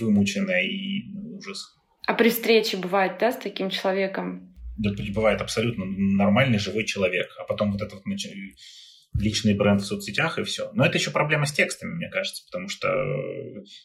вымученное 0.00 0.62
и 0.62 1.04
ужас. 1.36 1.76
А 2.06 2.14
при 2.14 2.30
встрече 2.30 2.78
бывает, 2.78 3.18
да, 3.20 3.30
с 3.30 3.36
таким 3.36 3.70
человеком? 3.70 4.54
Да, 4.76 4.90
бывает 5.12 5.40
абсолютно 5.40 5.84
нормальный 5.86 6.58
живой 6.58 6.84
человек, 6.84 7.28
а 7.38 7.44
потом 7.44 7.72
вот 7.72 7.82
это 7.82 7.94
вот 7.94 8.06
личный 9.18 9.54
бренд 9.54 9.80
в 9.80 9.86
соцсетях 9.86 10.38
и 10.38 10.44
все. 10.44 10.70
Но 10.74 10.84
это 10.84 10.98
еще 10.98 11.10
проблема 11.10 11.46
с 11.46 11.52
текстами, 11.52 11.94
мне 11.94 12.08
кажется, 12.08 12.44
потому 12.46 12.68
что 12.68 12.88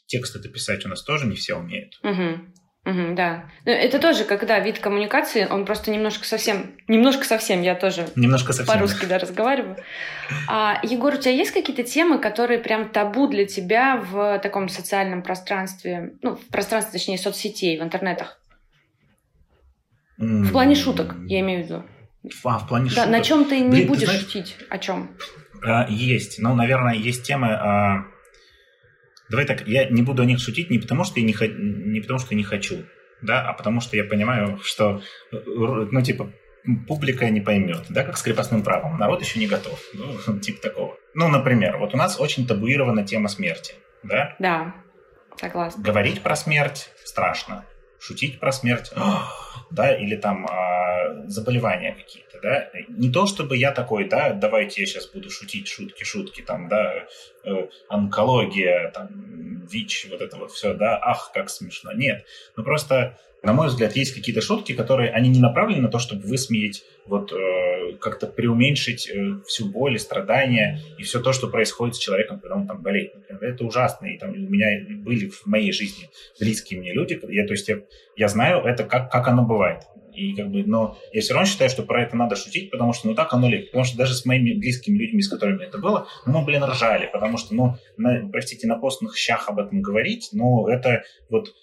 текст 0.06 0.36
это 0.36 0.50
писать 0.50 0.86
у 0.86 0.90
нас 0.90 1.04
тоже 1.04 1.26
не 1.28 1.36
все 1.36 1.56
умеют. 1.56 2.00
Угу. 2.04 2.54
Угу, 2.86 3.16
да. 3.16 3.46
Но 3.66 3.72
это 3.72 3.98
тоже, 3.98 4.26
когда 4.26 4.60
вид 4.60 4.80
коммуникации, 4.80 5.48
он 5.50 5.66
просто 5.66 5.90
немножко 5.90 6.26
совсем, 6.26 6.76
немножко 6.90 7.24
совсем, 7.24 7.62
я 7.62 7.76
тоже 7.76 8.10
немножко 8.18 8.52
совсем. 8.52 8.74
по-русски 8.76 9.06
да, 9.06 9.20
разговариваю. 9.20 9.78
А, 10.50 10.82
Егор, 10.84 11.14
у 11.14 11.18
тебя 11.18 11.32
есть 11.32 11.52
какие-то 11.52 11.84
темы, 11.84 12.20
которые 12.20 12.60
прям 12.60 12.90
табу 12.90 13.28
для 13.28 13.46
тебя 13.46 13.96
в 13.96 14.38
таком 14.40 14.68
социальном 14.68 15.24
пространстве, 15.24 16.16
ну, 16.22 16.36
в 16.36 16.46
пространстве, 16.48 16.92
точнее, 17.00 17.18
соцсетей, 17.18 17.80
в 17.80 17.84
интернетах? 17.84 18.42
В 20.18 20.52
плане 20.52 20.76
шуток, 20.76 21.16
я 21.26 21.40
имею 21.40 21.64
в 21.64 21.66
виду. 21.66 21.84
А, 22.44 22.60
в 22.60 22.68
плане 22.68 22.86
да, 22.86 22.96
шуток. 22.96 23.10
На 23.10 23.22
чем 23.22 23.46
ты 23.46 23.60
не 23.60 23.70
Блин, 23.70 23.88
будешь 23.88 24.02
ты 24.02 24.06
знаешь, 24.08 24.22
шутить? 24.24 24.58
О 24.70 24.78
чем? 24.78 25.12
А, 25.62 25.88
есть. 25.90 26.40
Ну, 26.40 26.56
наверное, 26.56 26.96
есть 26.96 27.24
темы. 27.24 27.54
А 27.54 28.06
Давай 29.34 29.48
так, 29.48 29.68
я 29.68 29.90
не 29.90 30.04
буду 30.04 30.22
о 30.22 30.26
них 30.26 30.40
шутить 30.40 30.70
не 30.70 30.78
потому, 30.78 31.04
что 31.04 31.20
я 31.20 31.26
не, 31.26 31.34
не 31.34 32.02
потому, 32.02 32.20
что 32.20 32.36
не 32.36 32.44
хочу, 32.44 32.86
да, 33.24 33.42
а 33.42 33.54
потому 33.54 33.82
что 33.82 33.98
я 33.98 34.04
понимаю, 34.04 34.60
что, 34.62 35.02
ну, 35.32 36.02
типа, 36.04 36.32
публика 36.88 37.28
не 37.30 37.42
поймет, 37.42 37.86
да, 37.90 38.04
как 38.04 38.18
с 38.18 38.22
крепостным 38.22 38.64
правом. 38.64 39.00
Народ 39.00 39.22
еще 39.22 39.40
не 39.40 39.48
готов, 39.48 39.80
ну, 39.94 40.40
типа 40.40 40.62
такого. 40.62 40.98
Ну, 41.16 41.30
например, 41.30 41.78
вот 41.78 41.96
у 41.96 41.98
нас 41.98 42.20
очень 42.20 42.46
табуирована 42.46 43.06
тема 43.06 43.28
смерти, 43.28 43.74
да? 44.04 44.36
Да, 44.38 44.76
согласна. 45.40 45.84
Говорить 45.84 46.22
про 46.22 46.36
смерть 46.36 46.92
страшно, 47.04 47.66
шутить 48.04 48.40
про 48.40 48.52
смерть, 48.52 48.92
да, 49.72 49.96
или 49.96 50.18
там 50.18 50.46
а, 50.46 51.26
заболевания 51.28 51.94
какие-то, 51.94 52.40
да. 52.42 52.70
Не 52.90 53.10
то, 53.10 53.26
чтобы 53.26 53.56
я 53.56 53.72
такой, 53.72 54.10
да, 54.10 54.34
давайте 54.34 54.82
я 54.82 54.88
сейчас 54.88 55.08
буду 55.08 55.30
шутить 55.30 55.68
шутки, 55.68 56.04
шутки, 56.04 56.42
там, 56.42 56.68
да, 56.68 57.06
э, 57.46 57.68
онкология, 57.88 58.92
там, 58.92 59.66
ВИЧ, 59.72 60.08
вот 60.12 60.22
это 60.22 60.38
вот 60.38 60.52
все, 60.52 60.74
да, 60.74 61.00
ах, 61.02 61.32
как 61.34 61.50
смешно. 61.50 61.94
Нет, 61.94 62.26
ну 62.58 62.64
просто 62.64 63.18
на 63.44 63.52
мой 63.52 63.68
взгляд, 63.68 63.96
есть 63.98 64.14
какие-то 64.14 64.42
шутки, 64.42 64.74
которые, 64.74 65.12
они 65.12 65.30
не 65.30 65.40
направлены 65.40 65.82
на 65.82 65.90
то, 65.90 66.00
чтобы 66.00 66.26
высмеять, 66.26 66.84
вот, 67.06 67.34
э, 67.34 67.36
как-то 68.00 68.28
преуменьшить 68.28 69.10
э, 69.10 69.40
всю 69.48 69.70
боль 69.70 69.96
и 69.96 70.00
страдания 70.00 70.80
и 70.98 71.04
все 71.04 71.22
то, 71.22 71.34
что 71.34 71.48
происходит 71.48 71.96
с 71.96 72.00
человеком, 72.00 72.40
когда 72.40 72.56
он 72.56 72.68
там 72.68 72.82
болеет. 72.82 73.16
Например. 73.16 73.44
Это 73.44 73.66
ужасно. 73.66 74.06
И 74.08 74.18
там 74.18 74.32
у 74.32 74.36
меня 74.36 74.68
были 74.98 75.30
в 75.30 75.46
моей 75.46 75.72
жизни 75.72 76.10
близкие 76.40 76.80
мне 76.80 76.94
люди. 76.94 77.20
Я, 77.30 77.46
то 77.46 77.54
есть 77.54 77.68
я, 77.68 77.82
я 78.16 78.28
знаю 78.28 78.66
это, 78.66 78.84
как, 78.84 79.12
как 79.12 79.28
оно 79.28 79.46
бывает. 79.46 79.84
И 80.16 80.36
как 80.36 80.50
бы, 80.50 80.64
но 80.64 80.98
я 81.12 81.22
все 81.22 81.34
равно 81.34 81.48
считаю, 81.48 81.70
что 81.70 81.84
про 81.84 82.04
это 82.04 82.16
надо 82.16 82.36
шутить, 82.36 82.70
потому 82.70 82.94
что 82.94 83.08
ну 83.08 83.16
так 83.16 83.34
оно 83.34 83.50
ли. 83.50 83.64
Потому 83.64 83.84
что 83.84 83.98
даже 83.98 84.14
с 84.14 84.26
моими 84.26 84.54
близкими 84.54 84.98
людьми, 84.98 85.22
с 85.22 85.30
которыми 85.30 85.64
это 85.64 85.80
было, 85.80 86.08
ну, 86.26 86.40
мы, 86.40 86.46
блин, 86.46 86.64
ржали, 86.64 87.10
потому 87.12 87.38
что, 87.38 87.56
ну, 87.56 87.76
на, 87.98 88.30
простите, 88.32 88.68
на 88.68 88.78
постных 88.78 89.18
щах 89.18 89.50
об 89.50 89.60
этом 89.60 89.82
говорить, 89.82 90.30
ну, 90.32 90.68
это 90.68 91.04
вот 91.30 91.54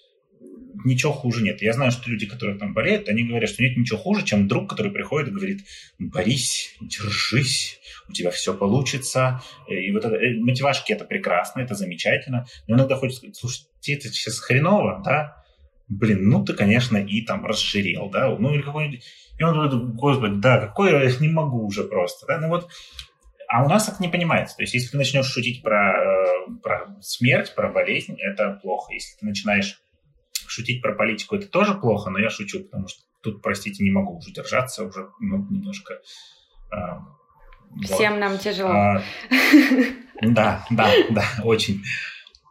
ничего 0.85 1.11
хуже 1.11 1.43
нет. 1.43 1.61
Я 1.61 1.73
знаю, 1.73 1.91
что 1.91 2.09
люди, 2.09 2.25
которые 2.25 2.57
там 2.57 2.73
болеют, 2.73 3.09
они 3.09 3.23
говорят, 3.23 3.49
что 3.49 3.63
нет 3.63 3.77
ничего 3.77 3.97
хуже, 3.97 4.25
чем 4.25 4.47
друг, 4.47 4.69
который 4.69 4.91
приходит 4.91 5.29
и 5.29 5.31
говорит, 5.31 5.65
борись, 5.99 6.75
держись, 6.81 7.79
у 8.07 8.13
тебя 8.13 8.31
все 8.31 8.53
получится. 8.53 9.41
И 9.67 9.91
вот 9.91 10.05
это, 10.05 10.15
э, 10.15 10.39
мотивашки 10.39 10.93
это 10.93 11.05
прекрасно, 11.05 11.61
это 11.61 11.75
замечательно. 11.75 12.45
Но 12.67 12.75
иногда 12.75 12.95
хочется 12.95 13.19
сказать, 13.19 13.35
слушай, 13.37 13.65
тебе 13.79 13.97
это 13.97 14.07
сейчас 14.09 14.39
хреново, 14.39 15.01
да? 15.03 15.43
Блин, 15.87 16.29
ну 16.29 16.43
ты, 16.43 16.53
конечно, 16.53 16.97
и 16.97 17.21
там 17.21 17.45
разжирел, 17.45 18.09
да? 18.09 18.29
Ну 18.37 18.53
или 18.53 18.61
какой-нибудь... 18.61 19.03
И 19.39 19.43
он 19.43 19.53
говорит, 19.53 19.95
господи, 19.95 20.35
да, 20.35 20.59
какой 20.59 20.91
я 20.91 21.11
не 21.19 21.29
могу 21.29 21.65
уже 21.65 21.83
просто, 21.83 22.25
да? 22.27 22.39
Ну 22.39 22.49
вот 22.49 22.69
а 23.51 23.65
у 23.65 23.67
нас 23.67 23.85
так 23.85 23.99
не 23.99 24.07
понимается. 24.07 24.55
То 24.55 24.63
есть, 24.63 24.73
если 24.73 24.91
ты 24.91 24.97
начнешь 24.97 25.25
шутить 25.25 25.61
про, 25.61 25.91
э, 25.91 26.51
про 26.63 26.95
смерть, 27.01 27.53
про 27.53 27.67
болезнь, 27.69 28.15
это 28.17 28.57
плохо. 28.61 28.93
Если 28.93 29.19
ты 29.19 29.25
начинаешь 29.25 29.80
шутить 30.51 30.81
про 30.81 30.93
политику 30.95 31.35
это 31.35 31.47
тоже 31.47 31.75
плохо, 31.75 32.09
но 32.09 32.19
я 32.19 32.29
шучу, 32.29 32.63
потому 32.63 32.87
что 32.87 33.01
тут, 33.21 33.41
простите, 33.41 33.83
не 33.83 33.91
могу 33.91 34.17
уже 34.17 34.31
держаться, 34.31 34.83
уже 34.83 35.07
ну, 35.19 35.47
немножко... 35.49 35.99
Всем 37.83 38.13
вот. 38.13 38.19
нам 38.19 38.37
тяжело. 38.37 38.69
А, 38.69 39.01
да, 40.21 40.65
да, 40.69 40.91
да, 41.09 41.23
очень. 41.43 41.81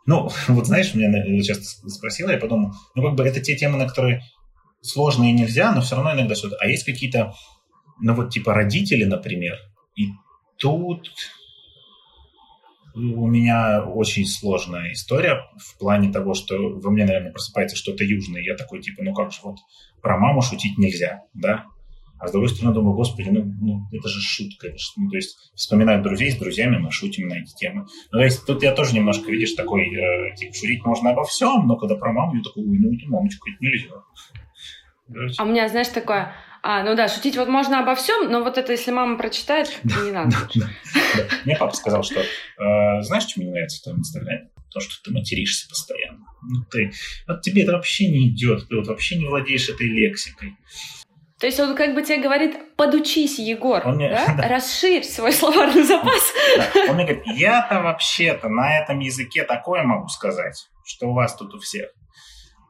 Ну, 0.07 0.30
вот 0.49 0.66
знаешь, 0.66 0.95
меня 0.95 1.12
сейчас 1.42 1.83
спросила, 1.87 2.30
я 2.30 2.38
подумал, 2.38 2.73
ну, 2.95 3.02
как 3.02 3.14
бы 3.16 3.25
это 3.25 3.40
те 3.40 3.54
темы, 3.54 3.76
на 3.76 3.87
которые 3.87 4.23
сложно 4.80 5.25
и 5.25 5.33
нельзя, 5.33 5.73
но 5.73 5.83
все 5.83 5.97
равно 5.97 6.14
иногда 6.14 6.35
что-то. 6.35 6.57
А 6.59 6.66
есть 6.66 6.85
какие-то, 6.85 7.35
ну, 8.00 8.14
вот 8.14 8.30
типа 8.30 8.54
родители, 8.54 9.04
например, 9.04 9.59
и 9.95 10.09
тут 10.57 11.11
у 12.94 13.26
меня 13.26 13.85
очень 13.85 14.26
сложная 14.26 14.92
история 14.92 15.40
в 15.59 15.78
плане 15.78 16.12
того, 16.12 16.35
что 16.35 16.56
во 16.56 16.90
мне, 16.90 17.04
наверное, 17.04 17.32
просыпается 17.32 17.76
что-то 17.76 18.04
южное. 18.04 18.42
Я 18.42 18.56
такой, 18.56 18.80
типа, 18.80 19.02
ну 19.02 19.14
как 19.14 19.32
же, 19.32 19.40
вот 19.42 19.56
про 20.02 20.18
маму 20.18 20.42
шутить 20.42 20.78
нельзя, 20.78 21.23
да? 21.35 21.66
А 22.20 22.28
с 22.28 22.32
другой 22.32 22.50
стороны, 22.50 22.75
думаю, 22.75 22.94
господи, 22.94 23.30
ну, 23.30 23.44
ну 23.61 23.80
это 23.92 24.06
же 24.09 24.20
шутка. 24.20 24.68
Ну, 24.97 25.09
то 25.09 25.16
есть 25.16 25.52
вспоминаю 25.54 26.02
друзей, 26.02 26.30
с 26.30 26.37
друзьями 26.37 26.76
мы 26.76 26.90
шутим 26.90 27.28
на 27.28 27.35
эти 27.35 27.54
темы. 27.54 27.87
Ну, 28.12 28.18
то 28.18 28.25
есть 28.25 28.44
тут 28.44 28.62
я 28.62 28.73
тоже 28.73 28.94
немножко, 28.94 29.30
видишь, 29.30 29.54
такой, 29.54 29.88
э, 29.88 30.35
типа, 30.37 30.52
шутить 30.52 30.85
можно 30.85 31.11
обо 31.11 31.25
всем, 31.25 31.66
но 31.66 31.76
когда 31.76 31.97
про 31.97 32.12
маму, 32.12 32.37
я 32.37 32.42
такой, 32.42 32.64
ну, 32.64 32.92
это 32.94 33.09
мамочку, 33.09 33.49
это 33.49 33.56
нельзя. 33.61 33.94
А 35.38 35.44
у 35.44 35.47
меня, 35.47 35.66
знаешь, 35.68 35.88
такое, 35.88 36.35
а, 36.62 36.82
ну 36.82 36.94
да, 36.94 37.08
шутить 37.08 37.36
вот 37.36 37.48
можно 37.48 37.80
обо 37.80 37.94
всем, 37.94 38.30
но 38.30 38.42
вот 38.42 38.58
это, 38.58 38.72
если 38.72 38.90
мама 38.90 39.16
прочитает, 39.16 39.78
да, 39.82 40.00
не 40.04 40.10
надо. 40.10 40.36
Да, 40.54 40.66
да, 41.16 41.24
Мне 41.44 41.56
папа 41.56 41.74
сказал, 41.74 42.02
что 42.02 42.20
э, 42.20 43.02
знаешь, 43.02 43.24
что 43.24 43.40
мне 43.40 43.50
нравится 43.50 43.78
в 43.78 43.82
твоем 43.84 44.00
инстаграме? 44.00 44.50
То, 44.72 44.80
что 44.80 45.02
ты 45.02 45.12
материшься 45.12 45.68
постоянно. 45.68 46.26
Ну, 46.42 46.64
ты, 46.70 46.92
вот 47.26 47.42
тебе 47.42 47.62
это 47.62 47.72
вообще 47.72 48.08
не 48.08 48.28
идет, 48.28 48.68
ты 48.68 48.76
вот 48.76 48.86
вообще 48.86 49.16
не 49.16 49.26
владеешь 49.26 49.68
этой 49.68 49.88
лексикой. 49.88 50.56
То 51.40 51.46
есть 51.46 51.58
он 51.58 51.74
как 51.74 51.94
бы 51.94 52.02
тебе 52.02 52.18
говорит, 52.18 52.76
подучись, 52.76 53.38
Егор, 53.38 53.80
он 53.86 53.96
мне, 53.96 54.10
да? 54.10 54.34
Да. 54.36 54.46
расширь 54.46 55.02
свой 55.02 55.32
словарный 55.32 55.82
запас. 55.82 56.22
Да. 56.56 56.90
Он 56.90 56.96
мне 56.96 57.06
говорит, 57.06 57.24
я-то 57.34 57.80
вообще-то 57.80 58.50
на 58.50 58.78
этом 58.78 58.98
языке 58.98 59.44
такое 59.44 59.82
могу 59.82 60.08
сказать, 60.08 60.68
что 60.84 61.08
у 61.08 61.14
вас 61.14 61.34
тут 61.34 61.54
у 61.54 61.58
всех. 61.58 61.88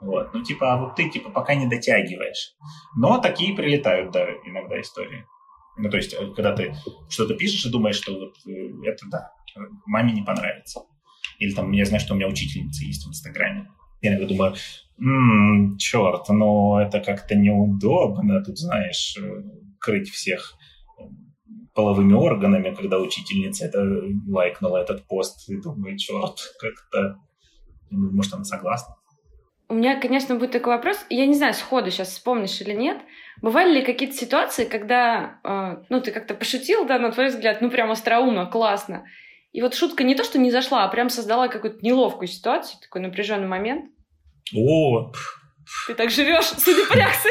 Вот. 0.00 0.32
Ну, 0.32 0.42
типа, 0.42 0.72
а 0.72 0.76
вот 0.78 0.96
ты, 0.96 1.10
типа, 1.10 1.30
пока 1.30 1.54
не 1.54 1.66
дотягиваешь. 1.66 2.54
Но 2.96 3.18
такие 3.18 3.54
прилетают, 3.54 4.12
да, 4.12 4.26
иногда 4.46 4.80
истории. 4.80 5.24
Ну, 5.76 5.90
то 5.90 5.96
есть, 5.96 6.14
э, 6.14 6.26
когда 6.34 6.54
ты 6.54 6.74
что-то 7.08 7.34
пишешь 7.34 7.66
и 7.66 7.70
думаешь, 7.70 7.96
что 7.96 8.12
вот 8.12 8.34
э, 8.46 8.70
это, 8.84 9.06
да, 9.10 9.32
маме 9.86 10.12
не 10.12 10.22
понравится. 10.22 10.80
Или 11.38 11.52
там, 11.52 11.70
я 11.72 11.84
знаю, 11.84 12.00
что 12.00 12.14
у 12.14 12.16
меня 12.16 12.28
учительница 12.28 12.84
есть 12.84 13.04
в 13.04 13.10
Инстаграме. 13.10 13.70
Я 14.02 14.10
иногда 14.10 14.26
думаю, 14.26 14.54
м-м, 14.98 15.76
черт, 15.78 16.28
ну 16.28 16.78
это 16.78 17.00
как-то 17.00 17.34
неудобно, 17.34 18.42
тут, 18.42 18.58
знаешь, 18.58 19.16
э, 19.18 19.42
крыть 19.78 20.10
всех 20.10 20.54
половыми 21.74 22.14
органами, 22.14 22.74
когда 22.74 22.98
учительница 22.98 23.66
это 23.66 23.82
лайкнула 24.28 24.78
этот 24.78 25.06
пост, 25.06 25.48
и 25.48 25.56
думаю, 25.56 25.96
черт, 25.96 26.38
как-то, 26.58 27.16
может, 27.90 28.34
она 28.34 28.44
согласна. 28.44 28.96
У 29.70 29.74
меня, 29.74 30.00
конечно, 30.00 30.34
будет 30.34 30.50
такой 30.50 30.74
вопрос. 30.74 30.98
Я 31.10 31.26
не 31.26 31.34
знаю, 31.34 31.54
сходу 31.54 31.92
сейчас 31.92 32.08
вспомнишь 32.08 32.60
или 32.60 32.72
нет. 32.72 32.98
Бывали 33.40 33.74
ли 33.74 33.82
какие-то 33.84 34.16
ситуации, 34.16 34.64
когда, 34.64 35.38
э, 35.44 35.84
ну, 35.88 36.00
ты 36.00 36.10
как-то 36.10 36.34
пошутил, 36.34 36.86
да, 36.86 36.98
на 36.98 37.12
твой 37.12 37.28
взгляд, 37.28 37.60
ну, 37.60 37.70
прям 37.70 37.92
остроумно, 37.92 38.46
классно. 38.46 39.04
И 39.52 39.62
вот 39.62 39.76
шутка 39.76 40.02
не 40.02 40.16
то, 40.16 40.24
что 40.24 40.40
не 40.40 40.50
зашла, 40.50 40.82
а 40.82 40.88
прям 40.88 41.08
создала 41.08 41.46
какую-то 41.46 41.86
неловкую 41.86 42.26
ситуацию, 42.26 42.80
такой 42.80 43.00
напряженный 43.00 43.46
момент. 43.46 43.92
О, 44.52 45.12
ты 45.86 45.94
так 45.94 46.10
живешь, 46.10 46.46
судя 46.58 46.84
по 46.86 46.94
реакции. 46.94 47.30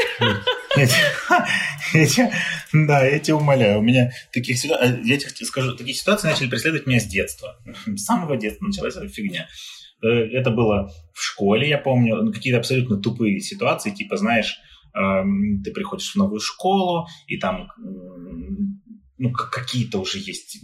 Да, 2.71 3.05
я 3.05 3.19
тебя 3.19 3.35
умоляю. 3.35 3.79
У 3.79 3.81
меня 3.81 4.11
таких 4.31 4.57
ситуаций, 4.57 5.01
я 5.03 5.17
тебе 5.17 5.45
скажу, 5.45 5.75
такие 5.75 5.93
ситуации 5.93 6.29
начали 6.29 6.47
преследовать 6.47 6.87
меня 6.87 7.01
с 7.01 7.05
детства. 7.05 7.57
С 7.85 8.05
самого 8.05 8.37
детства 8.37 8.65
началась 8.65 8.95
эта 8.95 9.09
фигня. 9.09 9.49
Э, 10.01 10.07
это 10.07 10.51
было 10.51 10.91
в 11.13 11.21
школе, 11.21 11.67
я 11.67 11.77
помню, 11.77 12.21
ну, 12.23 12.31
какие-то 12.31 12.59
абсолютно 12.59 12.97
тупые 12.97 13.39
ситуации, 13.39 13.91
типа, 13.91 14.17
знаешь, 14.17 14.59
эм, 14.93 15.61
ты 15.63 15.71
приходишь 15.71 16.11
в 16.11 16.15
новую 16.15 16.39
школу, 16.39 17.07
и 17.27 17.37
там 17.37 17.71
ну, 19.19 19.31
какие-то 19.31 19.99
уже 19.99 20.17
есть 20.17 20.59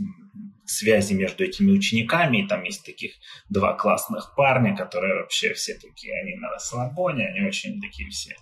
связи 0.65 1.13
между 1.13 1.43
этими 1.43 1.71
учениками, 1.71 2.43
и 2.43 2.47
там 2.47 2.63
есть 2.63 2.85
таких 2.85 3.13
два 3.49 3.73
классных 3.73 4.33
парня, 4.35 4.75
которые 4.75 5.21
вообще 5.21 5.53
все 5.53 5.75
такие, 5.75 6.19
они 6.21 6.35
на 6.35 6.49
расслабоне, 6.49 7.27
они 7.27 7.47
очень 7.47 7.81
такие 7.81 8.09
все, 8.09 8.35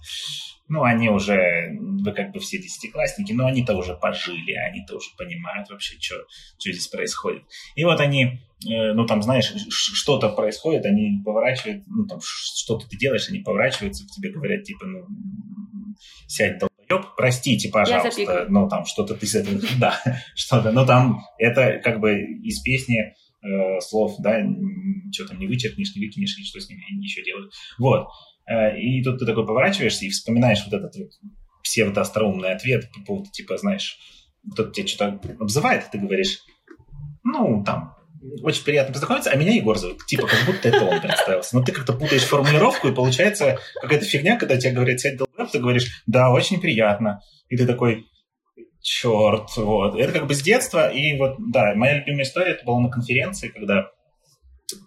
ну, 0.70 0.84
они 0.84 1.10
уже, 1.10 1.77
вы 1.80 2.13
как 2.13 2.32
бы 2.32 2.39
все 2.39 2.58
десятиклассники, 2.58 3.34
но 3.34 3.46
они-то 3.46 3.75
уже 3.75 3.96
пожили, 3.96 4.53
они-то 4.53 4.96
уже 4.96 5.10
понимают 5.18 5.70
вообще, 5.70 5.98
что, 6.00 6.15
что 6.58 6.72
здесь 6.72 6.88
происходит. 6.88 7.44
И 7.75 7.84
вот 7.84 8.00
они, 8.00 8.24
э, 8.65 8.94
ну, 8.94 9.06
там, 9.06 9.22
знаешь, 9.22 9.53
что-то 9.70 10.30
происходит, 10.30 10.86
они 10.86 11.22
поворачивают, 11.24 11.84
ну, 11.88 12.08
там, 12.08 12.20
что-то 12.24 12.88
ты 12.88 12.98
делаешь, 12.98 13.27
они 13.30 13.39
поворачиваются 13.39 14.06
к 14.06 14.12
тебе, 14.12 14.32
говорят, 14.32 14.63
типа, 14.63 14.86
ну, 14.86 15.06
сядь, 16.27 16.60
долбоеб, 16.94 17.16
простите, 17.16 17.70
пожалуйста, 17.70 18.46
ну, 18.50 18.68
там, 18.70 18.86
что-то 18.86 19.16
ты 19.16 19.26
с 19.26 19.36
этим, 19.36 19.62
да, 19.80 20.00
что-то, 20.36 20.72
ну, 20.72 20.86
там, 20.86 21.22
это 21.38 21.80
как 21.84 22.00
бы 22.00 22.20
из 22.20 22.62
песни 22.62 23.14
э, 23.42 23.80
слов, 23.82 24.16
да, 24.20 24.42
что 25.12 25.28
там 25.28 25.40
не 25.40 25.48
вычеркнешь, 25.48 25.96
не 25.96 26.06
выкинешь, 26.06 26.38
или 26.38 26.46
что 26.46 26.60
с 26.60 26.70
ними 26.70 26.82
еще 27.02 27.24
делают. 27.24 27.54
Вот. 27.78 28.08
Э, 28.46 28.78
и 28.80 29.04
тут 29.04 29.20
ты 29.20 29.26
такой 29.26 29.46
поворачиваешься 29.46 30.06
и 30.06 30.10
вспоминаешь 30.10 30.64
вот 30.66 30.74
этот 30.74 30.96
вот 30.96 31.10
псевдоостроумный 31.64 32.52
ответ 32.52 32.90
по 32.92 33.02
поводу, 33.02 33.30
типа, 33.32 33.58
знаешь, 33.58 33.98
кто-то 34.52 34.72
тебе 34.72 34.88
что-то 34.88 35.20
обзывает, 35.40 35.86
и 35.86 35.92
ты 35.92 35.98
говоришь, 35.98 36.40
ну, 37.24 37.64
там, 37.64 37.96
очень 38.42 38.63
приятно 38.63 38.94
познакомиться, 38.94 39.32
а 39.32 39.36
меня 39.36 39.53
Егор 39.53 39.77
зовут. 39.77 40.06
Типа, 40.06 40.27
как 40.27 40.46
будто 40.46 40.70
это 40.70 40.84
он 40.84 41.01
представился. 41.01 41.58
Но 41.58 41.63
ты 41.63 41.72
как-то 41.72 41.94
путаешь 41.94 42.24
формулировку, 42.24 42.88
и 42.88 42.94
получается 42.94 43.60
какая-то 43.82 44.06
фигня, 44.06 44.38
когда 44.38 44.58
тебе 44.58 44.74
говорят 44.74 45.00
«сядь 45.00 45.18
долбоеб», 45.18 45.51
ты 45.51 45.60
говоришь 45.60 46.03
«да, 46.06 46.32
очень 46.32 46.60
приятно». 46.60 47.20
И 47.50 47.58
ты 47.58 47.65
такой 47.65 48.06
черт, 48.82 49.56
вот. 49.56 50.00
Это 50.00 50.12
как 50.13 50.27
бы 50.27 50.34
с 50.34 50.42
детства, 50.42 50.89
и 50.89 51.18
вот, 51.18 51.36
да, 51.51 51.74
моя 51.75 52.00
любимая 52.00 52.24
история, 52.24 52.51
это 52.51 52.65
была 52.65 52.80
на 52.80 52.89
конференции, 52.89 53.48
когда 53.48 53.88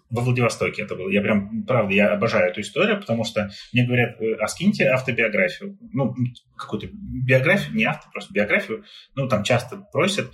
во 0.09 0.21
Владивостоке 0.21 0.83
это 0.83 0.95
было. 0.95 1.09
Я 1.09 1.21
прям, 1.21 1.63
правда, 1.65 1.93
я 1.93 2.11
обожаю 2.11 2.51
эту 2.51 2.61
историю, 2.61 2.99
потому 2.99 3.23
что 3.23 3.49
мне 3.73 3.85
говорят, 3.85 4.19
«Э, 4.21 4.33
а 4.39 4.47
скиньте 4.47 4.85
автобиографию. 4.85 5.77
Ну, 5.93 6.13
какую-то 6.57 6.87
биографию, 6.91 7.75
не 7.75 7.85
авто, 7.85 8.07
просто 8.11 8.33
биографию. 8.33 8.83
Ну, 9.15 9.27
там 9.27 9.43
часто 9.43 9.77
просят 9.91 10.31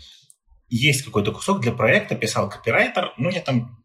есть 0.70 1.04
какой-то 1.04 1.32
кусок 1.32 1.62
для 1.62 1.72
проекта, 1.72 2.16
писал 2.16 2.50
копирайтер, 2.50 3.14
ну, 3.18 3.30
я 3.30 3.42
там 3.42 3.84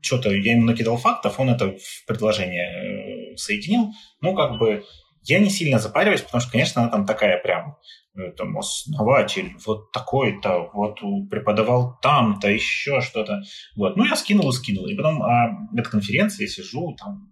что-то, 0.00 0.30
я 0.30 0.52
ему 0.52 0.64
накидал 0.64 0.96
фактов, 0.96 1.40
он 1.40 1.50
это 1.50 1.76
в 1.76 2.06
предложение 2.06 3.32
э, 3.32 3.36
соединил, 3.36 3.92
ну, 4.20 4.34
как 4.34 4.58
бы, 4.58 4.84
я 5.22 5.40
не 5.40 5.50
сильно 5.50 5.78
запариваюсь, 5.78 6.22
потому 6.22 6.40
что, 6.40 6.52
конечно, 6.52 6.82
она 6.82 6.90
там 6.90 7.06
такая 7.06 7.38
прям, 7.42 7.76
э, 8.16 8.32
там, 8.36 8.56
основатель, 8.56 9.54
вот 9.66 9.90
такой-то, 9.92 10.70
вот 10.72 11.00
преподавал 11.28 11.98
там-то, 12.00 12.48
еще 12.48 13.00
что-то. 13.00 13.42
Вот. 13.76 13.96
Ну, 13.96 14.04
я 14.04 14.16
скинул 14.16 14.48
и 14.50 14.52
скинул. 14.52 14.86
И 14.86 14.94
потом 14.94 15.22
а, 15.22 15.68
эта 15.76 15.90
конференция, 15.90 16.44
я 16.44 16.48
сижу, 16.48 16.94
там, 16.96 17.28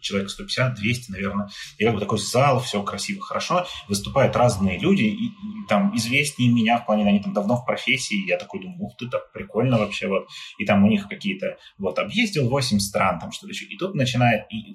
человек 0.00 0.30
150, 0.30 0.74
200, 0.74 1.10
наверное. 1.10 1.48
И 1.78 1.84
как 1.84 1.94
бы 1.94 2.00
такой 2.00 2.18
зал, 2.18 2.60
все 2.60 2.82
красиво, 2.82 3.22
хорошо. 3.22 3.66
Выступают 3.88 4.36
разные 4.36 4.78
люди, 4.78 5.02
и, 5.02 5.26
и 5.26 5.32
там 5.68 5.94
известнее 5.96 6.52
меня 6.52 6.78
в 6.78 6.86
плане, 6.86 7.08
они 7.08 7.20
там 7.20 7.32
давно 7.32 7.56
в 7.56 7.64
профессии. 7.64 8.26
Я 8.26 8.38
такой 8.38 8.60
думаю, 8.60 8.80
ух 8.80 8.96
ты, 8.96 9.08
так 9.08 9.32
прикольно 9.32 9.78
вообще. 9.78 10.08
Вот. 10.08 10.28
И 10.58 10.64
там 10.64 10.84
у 10.84 10.88
них 10.88 11.08
какие-то, 11.08 11.56
вот, 11.78 11.98
объездил 11.98 12.48
8 12.48 12.78
стран, 12.78 13.18
там 13.18 13.32
что-то 13.32 13.52
еще. 13.52 13.66
И 13.66 13.76
тут 13.76 13.94
начинает... 13.94 14.46
И, 14.50 14.74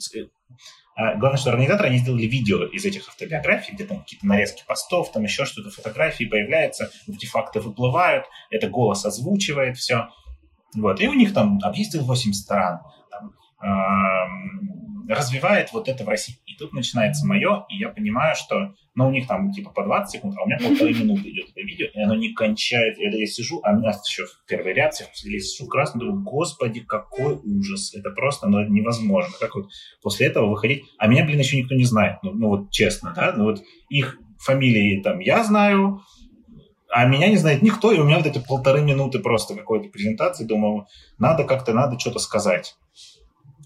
а 0.95 1.15
главное, 1.15 1.39
что 1.39 1.49
организаторы, 1.49 1.89
они 1.89 1.97
сделали 1.97 2.27
видео 2.27 2.65
из 2.65 2.85
этих 2.85 3.07
автобиографий, 3.09 3.73
где 3.73 3.85
там 3.85 4.01
какие-то 4.01 4.27
нарезки 4.27 4.63
постов, 4.67 5.11
там 5.11 5.23
еще 5.23 5.45
что-то, 5.45 5.71
фотографии 5.71 6.25
появляются, 6.25 6.91
эти 7.07 7.25
факты 7.25 7.59
выплывают, 7.61 8.25
это 8.51 8.69
голос 8.69 9.03
озвучивает 9.03 9.77
все. 9.77 10.09
Вот. 10.75 11.01
И 11.01 11.07
у 11.07 11.13
них 11.13 11.33
там 11.33 11.59
объездил 11.63 12.05
8 12.05 12.33
стран, 12.33 12.79
там, 13.09 13.33
развивает 15.07 15.73
вот 15.73 15.87
это 15.87 16.03
в 16.03 16.09
России. 16.09 16.35
И 16.45 16.55
тут 16.55 16.73
начинается 16.73 17.25
мое, 17.25 17.65
и 17.69 17.77
я 17.77 17.89
понимаю, 17.89 18.35
что, 18.35 18.73
ну, 18.95 19.07
у 19.07 19.11
них 19.11 19.27
там 19.27 19.51
типа 19.51 19.71
по 19.71 19.83
20 19.83 20.11
секунд, 20.11 20.35
а 20.37 20.43
у 20.43 20.45
меня 20.45 20.57
полторы 20.57 20.93
минуты 20.99 21.29
идет 21.29 21.49
это 21.49 21.61
видео, 21.61 21.87
и 21.93 21.99
оно 21.99 22.15
не 22.15 22.33
кончает. 22.33 22.97
И 22.97 23.03
я 23.03 23.25
сижу, 23.25 23.59
а 23.63 23.71
у 23.71 23.77
меня 23.77 23.89
еще 23.89 24.25
в 24.25 24.45
первый 24.47 24.73
ряд, 24.73 24.93
я 24.99 25.39
сижу 25.39 25.67
красный, 25.67 25.99
думаю, 25.99 26.23
господи, 26.23 26.81
какой 26.81 27.35
ужас. 27.35 27.93
Это 27.95 28.11
просто 28.11 28.47
ну, 28.47 28.63
невозможно. 28.67 29.33
Как 29.39 29.55
вот 29.55 29.69
после 30.01 30.27
этого 30.27 30.49
выходить? 30.49 30.83
А 30.97 31.07
меня, 31.07 31.25
блин, 31.25 31.39
еще 31.39 31.57
никто 31.57 31.75
не 31.75 31.85
знает. 31.85 32.17
Ну, 32.23 32.31
ну 32.31 32.47
вот 32.49 32.71
честно, 32.71 33.13
да? 33.15 33.33
Ну 33.35 33.45
вот 33.45 33.61
их 33.89 34.17
фамилии 34.39 35.01
там 35.01 35.19
я 35.19 35.43
знаю, 35.43 36.01
а 36.93 37.05
меня 37.05 37.27
не 37.27 37.37
знает 37.37 37.63
никто, 37.63 37.91
и 37.91 37.97
у 37.97 38.03
меня 38.03 38.17
вот 38.17 38.27
эти 38.27 38.37
полторы 38.37 38.81
минуты 38.81 39.17
просто 39.19 39.55
какой-то 39.55 39.89
презентации, 39.89 40.43
думаю, 40.43 40.85
надо 41.17 41.43
как-то, 41.43 41.73
надо 41.73 41.97
что-то 41.97 42.19
сказать. 42.19 42.75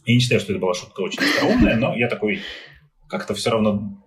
Я 0.07 0.13
не 0.13 0.21
считаю, 0.21 0.39
что 0.39 0.53
это 0.53 0.61
была 0.61 0.73
шутка 0.73 1.01
очень 1.01 1.21
остроумная, 1.21 1.75
но 1.75 1.93
я 1.95 2.07
такой 2.07 2.39
как-то 3.09 3.35
все 3.35 3.51
равно 3.51 4.01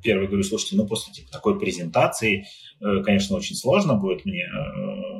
первый 0.00 0.28
говорю, 0.28 0.44
слушайте, 0.44 0.76
ну 0.76 0.86
после 0.86 1.12
типа, 1.12 1.30
такой 1.32 1.58
презентации, 1.58 2.46
э, 2.80 3.02
конечно, 3.02 3.36
очень 3.36 3.56
сложно 3.56 3.94
будет 3.94 4.24
мне 4.24 4.44
э, 4.44 5.10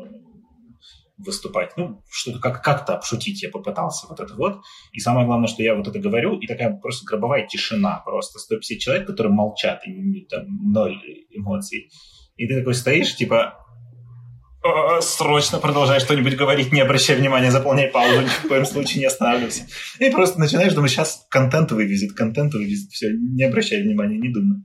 выступать. 1.19 1.77
Ну, 1.77 2.03
что-то 2.09 2.39
как- 2.39 2.63
как-то 2.63 2.95
обшутить 2.95 3.43
я 3.43 3.51
попытался 3.51 4.07
вот 4.09 4.21
это 4.21 4.35
вот. 4.37 4.61
И 4.93 5.01
самое 5.01 5.27
главное, 5.27 5.49
что 5.49 5.65
я 5.65 5.75
вот 5.75 5.89
это 5.89 5.99
говорю, 5.99 6.39
и 6.39 6.47
такая 6.47 6.77
просто 6.77 7.05
гробовая 7.05 7.47
тишина 7.49 8.01
просто. 8.07 8.39
150 8.39 8.79
человек, 8.79 9.07
которые 9.09 9.33
молчат, 9.33 9.83
и 9.87 10.27
там 10.27 10.47
ноль 10.73 10.97
эмоций. 11.31 11.91
И 12.37 12.47
ты 12.47 12.57
такой 12.61 12.75
стоишь, 12.75 13.17
типа, 13.17 13.67
срочно 15.01 15.59
продолжай 15.59 16.01
что-нибудь 16.01 16.37
говорить, 16.37 16.73
не 16.73 16.81
обращай 16.81 17.17
внимания, 17.17 17.51
заполняй 17.51 17.89
паузу, 17.89 18.23
ни 18.23 18.27
в 18.27 18.49
коем 18.49 18.67
случае 18.67 19.01
не 19.01 19.07
останавливайся. 19.07 19.67
И 19.99 20.11
просто 20.11 20.39
начинаешь 20.39 20.75
думать, 20.75 20.91
сейчас 20.91 21.27
контент 21.31 21.73
вывезет, 21.73 22.13
контент 22.13 22.53
вывезет, 22.53 22.91
все, 22.91 23.11
не 23.13 23.45
обращай 23.45 23.83
внимания, 23.83 24.19
не 24.19 24.29
думай. 24.29 24.59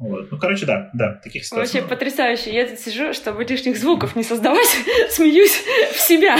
Вот. 0.00 0.32
Ну, 0.32 0.38
короче, 0.38 0.64
да, 0.64 0.90
да, 0.94 1.20
таких 1.22 1.44
ситуаций. 1.44 1.80
Вообще 1.80 1.88
потрясающе. 1.88 2.54
Я 2.54 2.66
тут 2.66 2.80
сижу, 2.80 3.12
чтобы 3.12 3.44
лишних 3.44 3.76
звуков 3.76 4.16
не 4.16 4.24
создавать, 4.24 4.68
смеюсь 5.10 5.62
в 5.94 6.00
себя. 6.00 6.38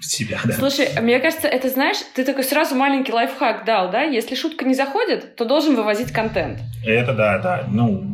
В 0.00 0.04
себя, 0.04 0.40
да. 0.44 0.54
Слушай, 0.54 0.88
мне 1.00 1.20
кажется, 1.20 1.46
это, 1.46 1.70
знаешь, 1.70 1.98
ты 2.14 2.24
такой 2.24 2.42
сразу 2.42 2.74
маленький 2.74 3.12
лайфхак 3.12 3.64
дал, 3.64 3.92
да? 3.92 4.02
Если 4.02 4.34
шутка 4.34 4.64
не 4.64 4.74
заходит, 4.74 5.36
то 5.36 5.44
должен 5.44 5.76
вывозить 5.76 6.10
контент. 6.10 6.58
Это 6.84 7.14
да, 7.14 7.38
да. 7.38 7.66
Ну, 7.70 8.04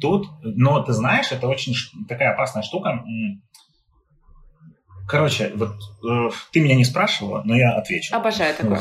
Тут, 0.00 0.28
но 0.42 0.82
ты 0.82 0.92
знаешь, 0.92 1.32
это 1.32 1.46
очень 1.46 1.74
такая 2.08 2.32
опасная 2.32 2.62
штука. 2.62 3.04
Короче, 5.10 5.50
вот 5.56 5.74
э, 6.08 6.30
ты 6.52 6.60
меня 6.60 6.76
не 6.76 6.84
спрашивала, 6.84 7.42
но 7.44 7.56
я 7.56 7.72
отвечу. 7.72 8.14
Обожаю 8.14 8.54
такое. 8.54 8.80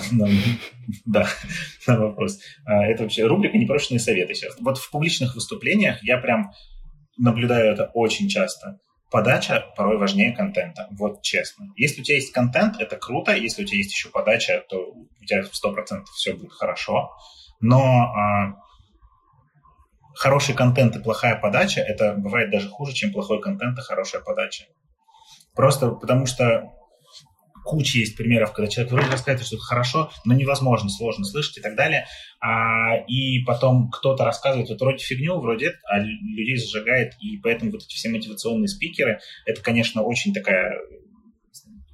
Да, 1.06 1.28
на 1.88 2.00
вопрос. 2.00 2.40
А, 2.66 2.86
это 2.86 3.04
вообще 3.04 3.26
рубрика 3.26 3.58
«Непрошенные 3.58 4.00
советы» 4.00 4.36
сейчас. 4.36 4.56
Вот 4.60 4.78
в 4.78 4.92
публичных 4.92 5.34
выступлениях 5.34 6.04
я 6.04 6.20
прям 6.20 6.52
наблюдаю 7.18 7.74
это 7.74 7.90
очень 7.96 8.30
часто. 8.30 8.80
Подача 9.10 9.66
порой 9.76 9.98
важнее 9.98 10.32
контента, 10.32 10.88
вот 10.92 11.24
честно. 11.24 11.66
Если 11.76 12.02
у 12.02 12.04
тебя 12.04 12.18
есть 12.18 12.32
контент, 12.32 12.80
это 12.80 12.96
круто. 12.96 13.36
Если 13.36 13.64
у 13.64 13.66
тебя 13.66 13.78
есть 13.78 13.92
еще 13.92 14.10
подача, 14.10 14.64
то 14.70 14.78
у 14.78 15.26
тебя 15.26 15.42
в 15.42 15.48
100% 15.48 16.04
все 16.16 16.34
будет 16.36 16.52
хорошо. 16.52 17.10
Но 17.60 17.82
а, 17.82 18.54
хороший 20.20 20.54
контент 20.54 20.98
и 20.98 21.02
плохая 21.02 21.40
подача, 21.40 21.80
это 21.80 22.14
бывает 22.14 22.52
даже 22.52 22.68
хуже, 22.68 22.94
чем 22.94 23.14
плохой 23.14 23.40
контент 23.42 23.80
и 23.80 23.82
хорошая 23.82 24.22
подача. 24.22 24.66
Просто 25.56 25.92
потому 25.92 26.26
что 26.26 26.74
куча 27.64 28.00
есть 28.00 28.18
примеров, 28.18 28.52
когда 28.52 28.70
человек 28.70 28.92
вроде 28.92 29.10
рассказывает 29.12 29.48
что-то 29.48 29.64
хорошо, 29.64 30.12
но 30.26 30.34
невозможно, 30.34 30.90
сложно 30.90 31.24
слышать 31.24 31.60
и 31.60 31.62
так 31.62 31.76
далее. 31.76 32.06
А, 32.42 32.98
и 33.08 33.44
потом 33.46 33.90
кто-то 33.90 34.26
рассказывает 34.26 34.68
вот 34.70 34.82
вроде 34.82 34.98
фигню, 34.98 35.40
вроде 35.40 35.68
это, 35.68 35.78
а 35.90 36.00
людей 36.00 36.58
зажигает. 36.58 37.14
И 37.22 37.38
поэтому 37.38 37.72
вот 37.72 37.84
эти 37.84 37.96
все 37.96 38.10
мотивационные 38.10 38.68
спикеры, 38.68 39.20
это, 39.46 39.62
конечно, 39.62 40.02
очень 40.02 40.34
такая 40.34 40.74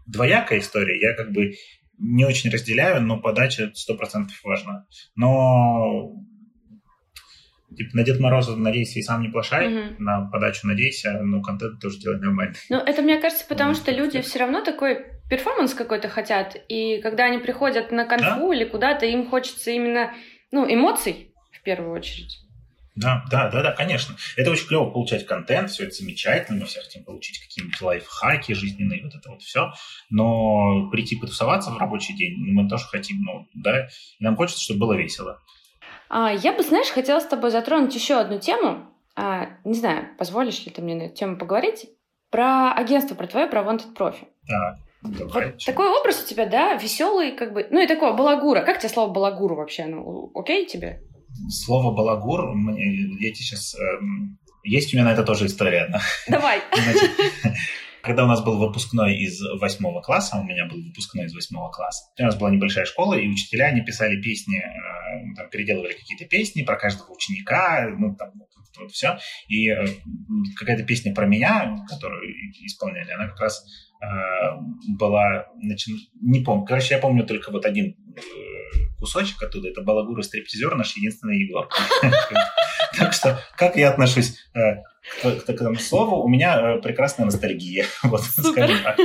двоякая 0.08 0.60
история. 0.60 1.00
Я 1.00 1.14
как 1.16 1.32
бы 1.32 1.54
не 2.00 2.26
очень 2.26 2.50
разделяю, 2.50 3.04
но 3.04 3.20
подача 3.20 3.72
100% 3.90 4.30
важна. 4.44 4.86
Но 5.16 6.12
Типа 7.76 7.98
на 7.98 8.04
Дед 8.04 8.20
Мороза 8.20 8.56
надейся 8.56 9.00
и 9.00 9.02
сам 9.02 9.22
не 9.22 9.30
плашай, 9.30 9.68
угу. 9.68 9.96
на 10.00 10.22
подачу 10.22 10.68
надейся, 10.68 11.20
но 11.22 11.42
контент 11.42 11.80
тоже 11.80 12.00
делать 12.00 12.22
нормально. 12.22 12.56
Ну, 12.70 12.78
это, 12.78 13.02
мне 13.02 13.20
кажется, 13.20 13.46
потому 13.48 13.74
что 13.74 13.92
люди 13.92 14.22
все 14.22 14.40
равно 14.40 14.62
такой 14.62 15.06
перформанс 15.30 15.74
какой-то 15.74 16.08
хотят, 16.08 16.56
и 16.70 17.02
когда 17.02 17.26
они 17.26 17.40
приходят 17.40 17.92
на 17.92 18.06
конфу 18.06 18.50
да? 18.50 18.56
или 18.56 18.66
куда-то, 18.66 19.06
им 19.06 19.30
хочется 19.30 19.72
именно, 19.72 20.14
ну, 20.52 20.72
эмоций 20.72 21.32
в 21.52 21.62
первую 21.64 21.92
очередь. 21.92 22.46
Да, 22.96 23.26
да, 23.30 23.50
да, 23.50 23.62
да, 23.62 23.72
конечно. 23.74 24.16
Это 24.38 24.52
очень 24.52 24.68
клево 24.68 24.90
получать 24.90 25.26
контент, 25.26 25.70
все 25.70 25.84
это 25.84 25.96
замечательно, 25.96 26.62
мы 26.62 26.66
все 26.66 26.80
хотим 26.80 27.04
получить 27.04 27.40
какие-нибудь 27.40 27.82
лайфхаки 27.82 28.54
жизненные, 28.54 29.04
вот 29.04 29.16
это 29.16 29.30
вот 29.30 29.42
все. 29.42 29.74
Но 30.10 30.90
прийти 30.92 31.18
потусоваться 31.18 31.72
в 31.72 31.78
рабочий 31.78 32.16
день 32.16 32.36
мы 32.38 32.70
тоже 32.70 32.86
хотим, 32.86 33.22
ну, 33.24 33.48
да, 33.54 33.88
и 34.20 34.24
нам 34.24 34.38
хочется, 34.38 34.64
чтобы 34.64 34.82
было 34.82 34.94
весело. 34.94 35.42
А, 36.18 36.32
я 36.32 36.54
бы, 36.54 36.64
знаешь, 36.64 36.88
хотела 36.88 37.20
с 37.20 37.26
тобой 37.26 37.52
затронуть 37.52 37.94
еще 37.94 38.16
одну 38.16 38.40
тему. 38.40 38.86
А, 39.18 39.50
не 39.66 39.74
знаю, 39.74 40.08
позволишь 40.18 40.66
ли 40.66 40.72
ты 40.72 40.82
мне 40.82 40.96
на 40.96 41.04
эту 41.04 41.16
тему 41.16 41.38
поговорить? 41.38 41.90
Про 42.30 42.72
агентство, 42.72 43.16
про 43.16 43.28
твое, 43.28 43.48
про 43.48 43.64
Wanted 43.64 43.94
Profi. 43.94 44.26
Так. 44.48 44.78
Давай, 45.02 45.52
вот 45.52 45.66
такой 45.66 45.90
образ 45.90 46.24
у 46.24 46.26
тебя, 46.26 46.46
да, 46.46 46.76
веселый, 46.76 47.34
как 47.34 47.52
бы, 47.52 47.68
ну 47.70 47.84
и 47.84 47.88
такого 47.88 48.14
балагура. 48.14 48.62
Как 48.62 48.80
тебе 48.80 48.88
слово 48.88 49.12
балагуру 49.12 49.58
вообще? 49.58 49.88
Ну, 49.88 50.32
окей 50.34 50.66
тебе? 50.66 51.02
Слово 51.50 51.94
балагур, 51.94 52.56
я 52.70 53.34
тебе 53.34 53.36
сейчас... 53.36 53.76
Эм, 53.76 54.40
есть 54.64 54.94
у 54.94 54.98
меня 54.98 55.08
на 55.08 55.12
это 55.12 55.24
тоже 55.26 55.48
история. 55.48 56.00
Давай. 56.30 56.62
Значит, 56.72 57.12
когда 58.06 58.24
у 58.24 58.28
нас 58.28 58.44
был 58.44 58.58
выпускной 58.58 59.18
из 59.18 59.42
восьмого 59.60 60.02
класса, 60.02 60.38
у 60.38 60.44
меня 60.44 60.66
был 60.66 60.82
выпускной 60.82 61.26
из 61.26 61.34
восьмого 61.34 61.72
класса, 61.72 62.12
у 62.18 62.24
нас 62.24 62.38
была 62.38 62.52
небольшая 62.52 62.86
школа, 62.86 63.16
и 63.16 63.28
учителя, 63.28 63.66
они 63.66 63.82
писали 63.82 64.22
песни, 64.22 64.60
э, 64.60 65.36
там, 65.36 65.50
переделывали 65.50 65.94
какие-то 65.94 66.26
песни 66.26 66.64
про 66.64 66.78
каждого 66.78 67.12
ученика, 67.12 67.90
ну, 67.98 68.16
там, 68.16 68.32
вот, 68.78 68.92
все. 68.92 69.18
И 69.48 69.70
э, 69.70 69.86
какая-то 70.58 70.84
песня 70.84 71.14
про 71.14 71.26
меня, 71.26 71.84
которую 71.90 72.22
исполняли, 72.66 73.12
она 73.12 73.28
как 73.28 73.40
раз 73.40 73.66
э, 74.02 74.06
была, 74.98 75.48
значит, 75.62 75.96
не 76.22 76.42
помню, 76.42 76.66
короче, 76.66 76.96
я 76.96 77.02
помню 77.02 77.26
только 77.26 77.52
вот 77.52 77.66
один 77.66 77.96
кусочек 79.00 79.42
оттуда, 79.42 79.70
это 79.70 79.82
Балагур 79.82 80.20
и 80.20 80.24
стриптизер, 80.24 80.76
наш 80.76 80.96
единственный 80.96 81.40
Егор. 81.40 81.68
Так 82.98 83.12
что, 83.12 83.38
как 83.58 83.76
я 83.76 83.90
отношусь 83.90 84.38
э, 85.24 85.32
к 85.32 85.46
такому 85.46 85.76
слову, 85.76 86.24
у 86.24 86.28
меня 86.28 86.78
э, 86.78 86.82
прекрасная 86.82 87.26
ностальгия. 87.26 87.86
Вот, 88.04 88.22
скажем 88.22 88.78
так. 88.84 88.98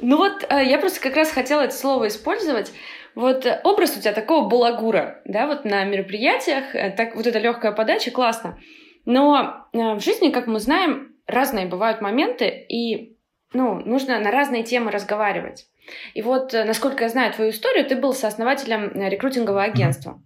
Ну 0.00 0.16
вот, 0.16 0.44
э, 0.48 0.64
я 0.64 0.78
просто 0.78 1.00
как 1.00 1.16
раз 1.16 1.30
хотела 1.30 1.62
это 1.62 1.74
слово 1.74 2.08
использовать. 2.08 2.72
Вот 3.14 3.46
образ 3.64 3.96
у 3.96 4.00
тебя 4.00 4.12
такого 4.12 4.46
балагура, 4.46 5.22
да, 5.24 5.46
вот 5.46 5.64
на 5.64 5.84
мероприятиях, 5.84 6.96
так 6.96 7.16
вот 7.16 7.26
эта 7.26 7.38
легкая 7.38 7.72
подача, 7.72 8.10
классно. 8.10 8.58
Но 9.06 9.68
в 9.72 10.00
жизни, 10.00 10.28
как 10.28 10.46
мы 10.46 10.60
знаем, 10.60 11.14
разные 11.26 11.64
бывают 11.64 12.02
моменты, 12.02 12.48
и 12.68 13.16
ну, 13.52 13.80
нужно 13.80 14.18
на 14.18 14.30
разные 14.30 14.64
темы 14.64 14.90
разговаривать. 14.90 15.66
И 16.14 16.22
вот, 16.22 16.52
э, 16.54 16.64
насколько 16.64 17.04
я 17.04 17.10
знаю 17.10 17.32
твою 17.32 17.50
историю, 17.50 17.86
ты 17.86 17.96
был 17.96 18.12
сооснователем 18.12 18.90
э, 18.94 19.08
рекрутингового 19.08 19.62
агентства. 19.62 20.20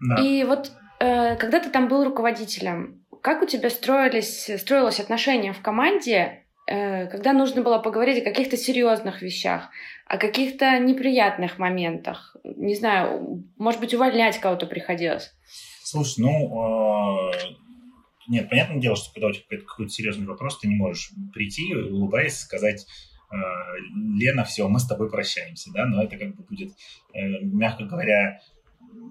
Да. 0.00 0.22
И 0.22 0.44
вот 0.44 0.70
э, 1.00 1.36
когда 1.36 1.60
ты 1.60 1.70
там 1.70 1.88
был 1.88 2.04
руководителем, 2.04 3.01
как 3.22 3.42
у 3.42 3.46
тебя 3.46 3.70
строились, 3.70 4.50
строилось 4.60 5.00
отношение 5.00 5.52
в 5.52 5.62
команде, 5.62 6.44
когда 6.66 7.32
нужно 7.32 7.62
было 7.62 7.78
поговорить 7.78 8.22
о 8.22 8.24
каких-то 8.24 8.56
серьезных 8.56 9.22
вещах, 9.22 9.70
о 10.06 10.16
каких-то 10.16 10.78
неприятных 10.78 11.58
моментах? 11.58 12.36
Не 12.44 12.74
знаю, 12.74 13.44
может 13.58 13.80
быть, 13.80 13.94
увольнять 13.94 14.38
кого-то 14.38 14.66
приходилось? 14.66 15.32
Слушай, 15.82 16.20
ну, 16.20 17.32
нет, 18.28 18.48
понятное 18.48 18.80
дело, 18.80 18.94
что 18.94 19.12
когда 19.12 19.28
у 19.28 19.32
тебя 19.32 19.58
какой-то 19.58 19.90
серьезный 19.90 20.26
вопрос, 20.26 20.60
ты 20.60 20.68
не 20.68 20.76
можешь 20.76 21.10
прийти, 21.32 21.74
улыбаясь, 21.74 22.38
сказать, 22.38 22.86
Э, 23.32 23.36
Лена, 24.18 24.44
все, 24.44 24.68
мы 24.68 24.78
с 24.78 24.86
тобой 24.86 25.10
прощаемся, 25.10 25.70
да, 25.72 25.86
но 25.86 26.02
это 26.02 26.18
как 26.18 26.36
бы 26.36 26.44
будет, 26.44 26.72
э, 27.14 27.40
мягко 27.40 27.84
говоря, 27.84 28.40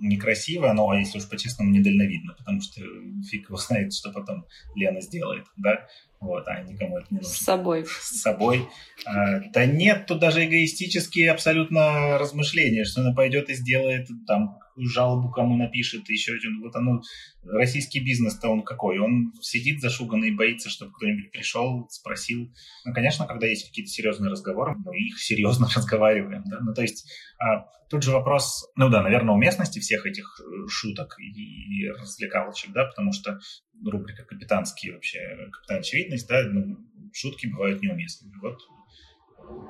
некрасиво, 0.02 0.74
но, 0.74 0.94
если 0.98 1.20
уж 1.20 1.30
по-честному, 1.30 1.72
недальновидно, 1.72 2.34
потому 2.38 2.62
что 2.62 2.82
фиг 3.30 3.50
его 3.50 3.58
знает, 3.58 3.94
что 3.94 4.12
потом 4.12 4.46
Лена 4.76 5.02
сделает, 5.02 5.46
да, 5.58 5.88
вот, 6.20 6.48
а 6.48 6.62
никому 6.62 6.98
это 6.98 7.08
не 7.10 7.18
нужно. 7.18 7.34
С 7.34 7.38
собой. 7.38 7.86
С 7.86 8.22
собой. 8.22 8.68
А, 9.06 9.40
да 9.52 9.66
нет, 9.66 10.06
тут 10.06 10.20
даже 10.20 10.46
эгоистические 10.46 11.32
абсолютно 11.32 12.18
размышления, 12.18 12.86
что 12.86 13.02
она 13.02 13.14
пойдет 13.14 13.50
и 13.50 13.56
сделает 13.56 14.08
там 14.28 14.60
жалобу 14.90 15.30
кому 15.30 15.58
напишет, 15.58 16.10
еще 16.10 16.34
один. 16.34 16.62
Вот 16.62 16.76
оно, 16.76 17.02
российский 17.44 18.00
бизнес-то 18.00 18.50
он 18.50 18.64
какой? 18.64 19.00
Он 19.00 19.34
сидит 19.42 19.82
зашуганный 19.82 20.30
и 20.30 20.36
боится, 20.36 20.70
чтобы 20.70 20.94
кто-нибудь 20.94 21.32
пришел, 21.32 21.88
спросил. 21.90 22.54
Ну, 22.86 22.94
конечно, 22.94 23.26
когда 23.26 23.48
есть 23.48 23.68
какие-то 23.68 23.92
серьезные 23.92 24.32
разговоры, 24.32 24.76
мы 24.78 24.98
их 24.98 25.20
серьезно 25.20 25.68
разговариваем. 25.76 26.44
Да? 26.46 26.60
Ну, 26.62 26.74
то 26.74 26.82
есть 26.82 27.10
а, 27.40 27.66
тут 27.90 28.04
же 28.04 28.12
вопрос, 28.12 28.72
ну 28.76 28.90
да, 28.90 29.04
наверное, 29.04 29.36
уместности 29.36 29.80
всех 29.80 30.06
этих 30.06 30.40
э, 30.40 30.68
шуток 30.70 31.16
и, 31.20 31.84
и 31.84 31.90
развлекалочек, 31.90 32.72
да, 32.72 32.86
потому 32.86 33.12
что 33.14 33.40
рубрика 33.84 34.24
«Капитанские» 34.24 34.94
вообще, 34.94 35.20
«Капитан 35.52 35.80
очевидность», 35.80 36.28
да, 36.28 36.44
ну, 36.44 36.78
шутки 37.14 37.48
бывают 37.48 37.82
неуместными. 37.82 38.34
Вот 38.42 38.60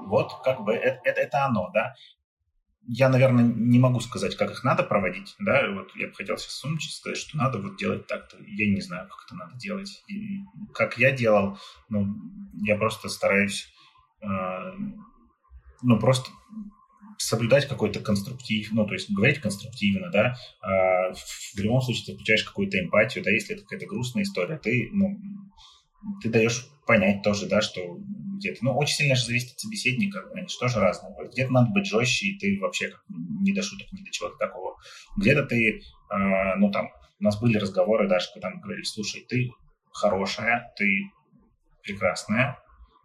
вот 0.08 0.44
как 0.44 0.64
бы 0.64 0.74
это, 0.74 1.00
это, 1.06 1.22
это 1.22 1.46
оно, 1.46 1.72
да 1.74 1.94
я, 2.88 3.10
наверное, 3.10 3.44
не 3.44 3.80
могу 3.80 4.00
сказать, 4.00 4.36
как 4.36 4.52
их 4.52 4.64
надо 4.64 4.84
проводить, 4.84 5.36
да, 5.40 5.70
вот 5.72 5.96
я 5.96 6.08
бы 6.08 6.14
хотел 6.14 6.38
сейчас 6.38 6.54
сумчить, 6.54 6.94
сказать, 6.94 7.18
что 7.18 7.38
надо 7.38 7.60
вот 7.60 7.78
делать 7.78 8.08
так-то. 8.08 8.38
Я 8.48 8.68
не 8.74 8.82
знаю, 8.82 9.08
как 9.08 9.26
это 9.26 9.36
надо 9.36 9.56
делать. 9.58 10.04
И 10.08 10.40
как 10.74 10.98
я 10.98 11.12
делал, 11.12 11.58
ну, 11.90 12.08
я 12.64 12.76
просто 12.76 13.10
стараюсь, 13.10 13.68
э, 14.22 14.28
ну, 15.84 16.00
просто 16.00 16.32
соблюдать 17.18 17.68
какой-то 17.68 18.00
конструктив, 18.00 18.72
ну, 18.72 18.86
то 18.86 18.94
есть 18.94 19.12
говорить 19.12 19.40
конструктивно, 19.40 20.10
да, 20.10 20.36
э, 20.64 21.14
в 21.14 21.60
любом 21.60 21.82
случае 21.82 22.06
ты 22.08 22.14
включаешь 22.14 22.44
какую-то 22.44 22.80
эмпатию, 22.80 23.24
да, 23.24 23.30
если 23.30 23.56
это 23.56 23.64
какая-то 23.64 23.86
грустная 23.86 24.24
история, 24.24 24.58
ты, 24.58 24.90
ну, 24.92 25.20
ты 26.22 26.30
даешь 26.30 26.68
понять 26.86 27.22
тоже, 27.22 27.48
да, 27.48 27.62
что 27.62 27.98
где-то, 28.38 28.66
ну, 28.66 28.76
очень 28.76 28.96
сильно 28.96 29.16
же 29.16 29.26
зависит 29.26 29.54
от 29.54 29.60
собеседника, 29.60 30.24
они 30.34 30.48
же 30.48 30.58
тоже 30.58 30.80
разные. 30.80 31.14
Где-то 31.32 31.52
надо 31.52 31.72
быть 31.72 31.86
жестче, 31.86 32.28
и 32.28 32.40
ты 32.40 32.60
вообще 32.60 32.90
как, 32.90 33.04
не 33.10 33.54
до 33.54 33.62
шуток, 33.62 33.92
не 33.92 34.04
до 34.04 34.12
чего-то 34.12 34.38
такого. 34.38 34.78
Где-то 35.18 35.46
ты, 35.46 35.80
э, 35.80 36.56
ну, 36.58 36.72
там, 36.72 36.90
у 37.20 37.24
нас 37.24 37.40
были 37.40 37.58
разговоры 37.58 38.08
даже, 38.08 38.30
когда 38.34 38.50
мы 38.50 38.62
говорили, 38.62 38.84
слушай, 38.84 39.26
ты 39.28 39.52
хорошая, 39.92 40.74
ты 40.76 41.12
прекрасная, 41.84 42.58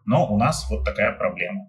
но 0.06 0.32
у 0.32 0.38
нас 0.38 0.66
вот 0.70 0.84
такая 0.84 1.12
проблема. 1.12 1.66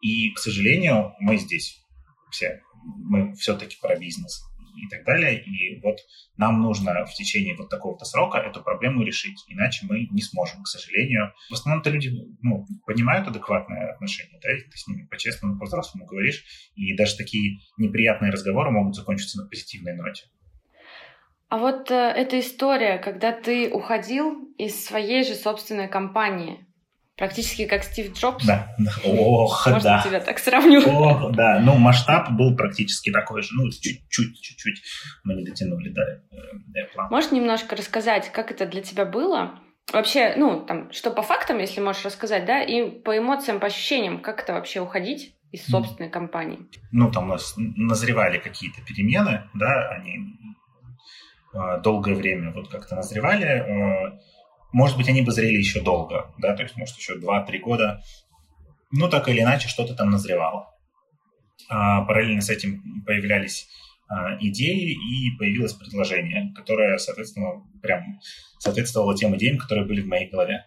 И, 0.00 0.30
к 0.32 0.38
сожалению, 0.38 1.14
мы 1.18 1.36
здесь 1.36 1.82
все, 2.30 2.60
мы 2.84 3.34
все-таки 3.34 3.76
про 3.80 3.96
бизнес 3.96 4.44
и 4.76 4.88
так 4.88 5.04
далее. 5.04 5.42
И 5.42 5.80
вот 5.80 5.98
нам 6.36 6.62
нужно 6.62 7.04
в 7.06 7.14
течение 7.14 7.56
вот 7.56 7.70
такого-то 7.70 8.04
срока 8.04 8.38
эту 8.38 8.62
проблему 8.62 9.02
решить, 9.02 9.44
иначе 9.48 9.86
мы 9.88 10.06
не 10.10 10.22
сможем, 10.22 10.62
к 10.62 10.68
сожалению. 10.68 11.32
В 11.50 11.54
основном-то 11.54 11.90
люди 11.90 12.10
ну, 12.42 12.66
понимают 12.86 13.28
адекватное 13.28 13.92
отношение, 13.92 14.40
да, 14.42 14.48
ты 14.48 14.76
с 14.76 14.86
ними 14.86 15.06
по-честному, 15.06 15.58
по-взрослому 15.58 16.06
говоришь, 16.06 16.44
и 16.74 16.94
даже 16.96 17.16
такие 17.16 17.60
неприятные 17.78 18.30
разговоры 18.30 18.70
могут 18.70 18.94
закончиться 18.94 19.40
на 19.40 19.48
позитивной 19.48 19.94
ноте. 19.94 20.24
А 21.48 21.58
вот 21.58 21.90
э, 21.90 21.94
эта 21.94 22.40
история, 22.40 22.98
когда 22.98 23.30
ты 23.30 23.70
уходил 23.70 24.52
из 24.58 24.84
своей 24.84 25.22
же 25.24 25.34
собственной 25.34 25.88
компании, 25.88 26.66
Практически 27.16 27.66
как 27.66 27.84
Стив 27.84 28.12
Джобс. 28.12 28.44
Да, 28.44 28.74
да. 28.76 28.90
Ох, 29.04 29.66
Можно 29.68 29.80
да. 29.90 30.02
тебя 30.02 30.20
так 30.20 30.38
сравню. 30.40 30.82
Ох, 30.84 31.32
да. 31.32 31.60
Ну, 31.60 31.76
масштаб 31.76 32.32
был 32.32 32.56
практически 32.56 33.12
такой 33.12 33.42
же. 33.42 33.50
Ну, 33.54 33.70
чуть-чуть, 33.70 34.40
чуть-чуть 34.40 34.82
мы 35.22 35.34
не 35.34 35.44
дотянули 35.44 35.90
до, 35.90 36.22
до 36.32 36.84
плана. 36.92 37.10
Можешь 37.10 37.30
немножко 37.30 37.76
рассказать, 37.76 38.32
как 38.32 38.50
это 38.50 38.66
для 38.66 38.82
тебя 38.82 39.04
было? 39.04 39.60
Вообще, 39.92 40.34
ну, 40.36 40.64
там, 40.64 40.90
что 40.92 41.10
по 41.12 41.22
фактам, 41.22 41.58
если 41.58 41.80
можешь 41.80 42.04
рассказать, 42.04 42.46
да, 42.46 42.62
и 42.62 42.90
по 42.90 43.16
эмоциям, 43.16 43.60
по 43.60 43.66
ощущениям, 43.66 44.20
как 44.20 44.42
это 44.42 44.54
вообще 44.54 44.80
уходить 44.80 45.36
из 45.52 45.66
собственной 45.66 46.10
компании? 46.10 46.66
Ну, 46.90 47.12
там 47.12 47.24
у 47.24 47.28
нас 47.28 47.54
назревали 47.56 48.38
какие-то 48.38 48.80
перемены, 48.82 49.48
да, 49.54 49.90
они 49.90 50.36
э, 51.54 51.80
долгое 51.80 52.16
время 52.16 52.50
вот 52.52 52.68
как-то 52.70 52.96
назревали, 52.96 53.46
э, 53.46 54.18
может 54.74 54.96
быть, 54.96 55.08
они 55.08 55.22
бы 55.22 55.30
зрели 55.30 55.56
еще 55.56 55.80
долго, 55.80 56.34
да, 56.38 56.54
то 56.56 56.64
есть, 56.64 56.76
может, 56.76 56.96
еще 56.96 57.14
2-3 57.14 57.58
года. 57.60 58.02
Ну, 58.90 59.08
так 59.08 59.28
или 59.28 59.40
иначе, 59.40 59.68
что-то 59.68 59.94
там 59.94 60.10
назревало. 60.10 60.68
А, 61.68 62.02
параллельно 62.02 62.42
с 62.42 62.50
этим 62.50 63.04
появлялись 63.06 63.68
а, 64.08 64.36
идеи 64.40 64.90
и 64.90 65.36
появилось 65.38 65.74
предложение, 65.74 66.52
которое, 66.56 66.98
соответственно, 66.98 67.62
прям 67.82 68.18
соответствовало 68.58 69.16
тем 69.16 69.36
идеям, 69.36 69.58
которые 69.58 69.86
были 69.86 70.02
в 70.02 70.08
моей 70.08 70.28
голове. 70.28 70.66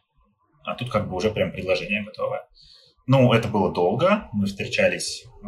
А 0.63 0.76
тут 0.76 0.89
как 0.89 1.10
бы 1.10 1.15
уже 1.17 1.30
прям 1.30 1.52
предложение 1.52 2.06
готовое. 2.06 2.48
Ну, 3.08 3.34
это 3.34 3.50
было 3.50 3.74
долго. 3.74 4.30
Мы 4.32 4.46
встречались 4.46 5.26
э, 5.43 5.48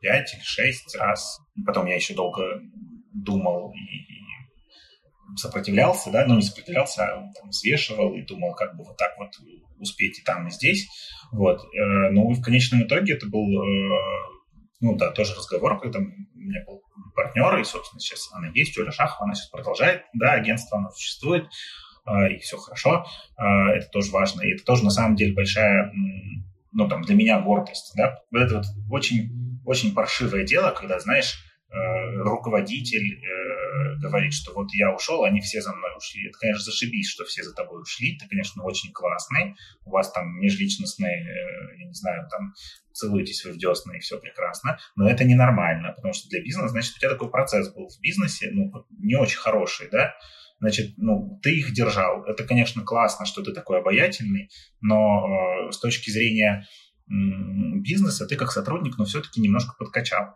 пять 0.00 0.32
или 0.32 0.42
шесть 0.42 0.96
раз. 0.96 1.40
Потом 1.66 1.84
я 1.86 1.94
еще 1.94 2.14
долго 2.14 2.60
думал 3.12 3.72
и, 3.72 4.17
сопротивлялся, 5.36 6.10
да, 6.10 6.26
ну 6.26 6.36
не 6.36 6.42
сопротивлялся, 6.42 7.04
а 7.04 7.32
там, 7.38 7.50
взвешивал 7.50 8.14
и 8.14 8.22
думал, 8.22 8.54
как 8.54 8.76
бы 8.76 8.84
вот 8.84 8.96
так 8.96 9.16
вот 9.18 9.30
успеть 9.78 10.18
и 10.18 10.22
там, 10.22 10.48
и 10.48 10.50
здесь. 10.50 10.88
Вот. 11.32 11.60
Э, 11.74 12.10
ну 12.10 12.30
и 12.30 12.34
в 12.34 12.42
конечном 12.42 12.82
итоге 12.82 13.14
это 13.14 13.26
был, 13.26 13.44
э, 13.44 13.98
ну 14.80 14.96
да, 14.96 15.10
тоже 15.10 15.34
разговор, 15.34 15.80
когда 15.80 15.98
у 15.98 16.02
меня 16.02 16.64
был 16.66 16.82
партнеры, 17.14 17.60
и, 17.60 17.64
собственно, 17.64 18.00
сейчас 18.00 18.30
она 18.32 18.48
есть, 18.54 18.78
Оля 18.78 18.92
Шахова, 18.92 19.24
она 19.24 19.34
сейчас 19.34 19.50
продолжает, 19.50 20.02
да, 20.14 20.32
агентство, 20.32 20.78
оно 20.78 20.90
существует, 20.90 21.46
э, 22.06 22.34
и 22.34 22.38
все 22.38 22.56
хорошо, 22.56 23.06
это 23.36 23.88
тоже 23.92 24.10
важно, 24.12 24.42
и 24.42 24.54
это 24.54 24.64
тоже, 24.64 24.84
на 24.84 24.90
самом 24.90 25.16
деле, 25.16 25.34
большая, 25.34 25.92
ну, 26.72 26.88
там, 26.88 27.02
для 27.02 27.14
меня 27.14 27.40
гордость, 27.40 27.92
да, 27.96 28.18
это 28.32 28.56
вот 28.56 28.66
очень, 28.90 29.60
очень 29.64 29.94
паршивое 29.94 30.44
дело, 30.44 30.70
когда, 30.70 31.00
знаешь, 31.00 31.38
руководитель 31.70 33.20
говорит, 34.00 34.32
что 34.32 34.52
вот 34.54 34.68
я 34.72 34.94
ушел, 34.94 35.24
они 35.24 35.40
все 35.40 35.60
за 35.60 35.72
мной 35.72 35.90
ушли. 35.96 36.28
Это, 36.28 36.38
конечно, 36.38 36.62
зашибись, 36.62 37.08
что 37.08 37.24
все 37.24 37.42
за 37.42 37.54
тобой 37.54 37.82
ушли. 37.82 38.16
Ты, 38.18 38.28
конечно, 38.28 38.62
очень 38.64 38.92
классный. 38.92 39.54
У 39.84 39.90
вас 39.90 40.12
там 40.12 40.38
межличностные, 40.40 41.24
я 41.78 41.86
не 41.86 41.94
знаю, 41.94 42.28
там 42.30 42.54
целуетесь 42.92 43.44
вы 43.44 43.52
в 43.52 43.58
десны, 43.58 43.96
и 43.96 44.00
все 44.00 44.18
прекрасно. 44.18 44.78
Но 44.96 45.08
это 45.08 45.24
ненормально, 45.24 45.92
потому 45.94 46.12
что 46.12 46.28
для 46.28 46.42
бизнеса, 46.42 46.68
значит, 46.68 46.96
у 46.96 46.98
тебя 46.98 47.10
такой 47.10 47.30
процесс 47.30 47.72
был 47.72 47.88
в 47.88 48.00
бизнесе, 48.00 48.50
ну, 48.52 48.72
не 48.98 49.16
очень 49.16 49.38
хороший, 49.38 49.88
да, 49.90 50.14
значит, 50.60 50.94
ну, 50.96 51.38
ты 51.42 51.56
их 51.56 51.72
держал. 51.72 52.24
Это, 52.24 52.44
конечно, 52.44 52.82
классно, 52.82 53.26
что 53.26 53.42
ты 53.42 53.52
такой 53.52 53.78
обаятельный, 53.78 54.50
но 54.80 55.68
э, 55.68 55.72
с 55.72 55.78
точки 55.78 56.10
зрения 56.10 56.66
э, 56.66 57.12
бизнеса 57.80 58.26
ты 58.26 58.36
как 58.36 58.50
сотрудник, 58.50 58.98
но 58.98 59.04
все-таки 59.04 59.40
немножко 59.40 59.74
подкачал. 59.78 60.34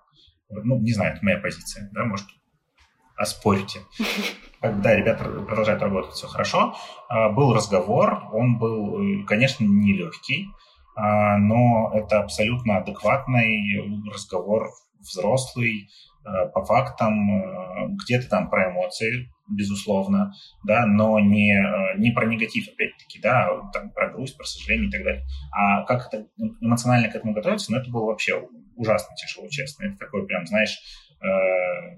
Ну, 0.48 0.80
не 0.80 0.92
знаю, 0.92 1.14
это 1.14 1.24
моя 1.24 1.38
позиция, 1.38 1.90
да, 1.92 2.04
может, 2.04 2.26
оспорите. 3.16 3.80
Да, 4.62 4.94
ребята 4.94 5.24
продолжают 5.24 5.82
работать, 5.82 6.12
все 6.12 6.28
хорошо. 6.28 6.74
А, 7.08 7.30
был 7.30 7.52
разговор, 7.52 8.28
он 8.32 8.58
был, 8.58 9.22
э, 9.22 9.24
конечно, 9.24 9.64
нелегкий, 9.64 10.48
а, 10.94 11.36
но 11.38 11.90
это 11.92 12.20
абсолютно 12.20 12.76
адекватный 12.78 14.06
разговор, 14.08 14.68
взрослый, 15.00 15.88
а, 16.24 16.46
по 16.46 16.64
фактам, 16.64 17.96
где-то 17.96 18.28
там 18.28 18.50
про 18.50 18.70
эмоции, 18.70 19.32
безусловно, 19.48 20.32
да, 20.64 20.86
но 20.86 21.18
не, 21.18 21.52
не 21.98 22.12
про 22.12 22.26
негатив, 22.26 22.68
опять-таки, 22.68 23.18
да, 23.20 23.48
там, 23.72 23.90
про 23.90 24.10
грусть, 24.10 24.36
про 24.38 24.44
сожаление 24.44 24.88
и 24.88 24.92
так 24.92 25.02
далее. 25.02 25.24
А 25.50 25.82
как 25.84 26.06
это 26.06 26.28
эмоционально 26.60 27.08
к 27.08 27.16
этому 27.16 27.34
готовиться, 27.34 27.72
ну, 27.72 27.78
это 27.78 27.90
было 27.90 28.06
вообще 28.06 28.40
ужасно 28.76 29.14
тяжело, 29.16 29.48
честно. 29.48 29.86
Это 29.86 29.98
такой 29.98 30.24
прям, 30.24 30.46
знаешь, 30.46 30.78
Э, 30.78 31.01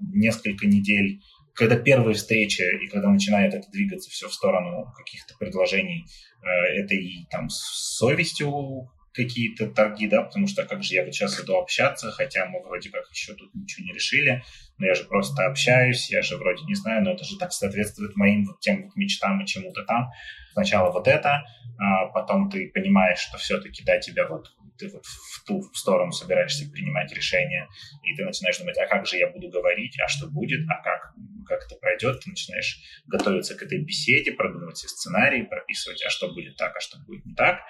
несколько 0.00 0.66
недель, 0.66 1.20
когда 1.54 1.76
первые 1.76 2.14
встречи 2.14 2.62
и 2.82 2.88
когда 2.88 3.08
начинает 3.08 3.54
это 3.54 3.70
двигаться 3.70 4.10
все 4.10 4.28
в 4.28 4.34
сторону 4.34 4.92
каких-то 4.96 5.34
предложений, 5.38 6.06
э, 6.42 6.46
это 6.80 6.94
и 6.94 7.24
там 7.30 7.48
с 7.48 7.96
совестью 7.96 8.90
какие-то 9.12 9.68
торги, 9.68 10.08
да, 10.08 10.22
потому 10.22 10.48
что 10.48 10.64
как 10.64 10.82
же 10.82 10.94
я 10.94 11.04
вот 11.04 11.14
сейчас 11.14 11.40
иду 11.40 11.56
общаться, 11.56 12.10
хотя 12.10 12.46
мы 12.46 12.60
вроде 12.60 12.90
как 12.90 13.04
еще 13.12 13.34
тут 13.34 13.54
ничего 13.54 13.86
не 13.86 13.92
решили, 13.92 14.42
но 14.78 14.86
я 14.86 14.94
же 14.96 15.04
просто 15.04 15.46
общаюсь, 15.46 16.10
я 16.10 16.20
же 16.22 16.36
вроде 16.36 16.64
не 16.64 16.74
знаю, 16.74 17.04
но 17.04 17.12
это 17.12 17.22
же 17.22 17.38
так 17.38 17.52
соответствует 17.52 18.16
моим 18.16 18.44
вот 18.44 18.58
тем 18.58 18.82
вот 18.82 18.96
мечтам 18.96 19.40
и 19.40 19.46
чему-то 19.46 19.84
там. 19.84 20.10
Сначала 20.52 20.90
вот 20.90 21.06
это, 21.06 21.44
а 21.78 22.06
потом 22.06 22.50
ты 22.50 22.72
понимаешь, 22.74 23.20
что 23.20 23.38
все-таки, 23.38 23.84
да, 23.84 24.00
тебя 24.00 24.26
вот 24.26 24.48
ты 24.78 24.88
вот 24.88 25.04
в 25.04 25.44
ту 25.44 25.62
сторону 25.74 26.12
собираешься 26.12 26.70
принимать 26.70 27.12
решение, 27.12 27.68
и 28.02 28.16
ты 28.16 28.24
начинаешь 28.24 28.58
думать, 28.58 28.76
а 28.78 28.86
как 28.86 29.06
же 29.06 29.16
я 29.16 29.30
буду 29.30 29.48
говорить, 29.48 29.96
а 30.00 30.08
что 30.08 30.26
будет, 30.28 30.68
а 30.68 30.82
как, 30.82 31.14
как 31.46 31.66
это 31.66 31.76
пройдет, 31.80 32.20
ты 32.20 32.30
начинаешь 32.30 33.02
готовиться 33.06 33.54
к 33.54 33.62
этой 33.62 33.84
беседе, 33.84 34.32
продумывать 34.32 34.76
все 34.76 34.88
сценарии, 34.88 35.42
прописывать, 35.42 36.02
а 36.04 36.10
что 36.10 36.32
будет 36.32 36.56
так, 36.56 36.76
а 36.76 36.80
что 36.80 36.98
будет 37.06 37.24
не 37.24 37.34
так. 37.34 37.60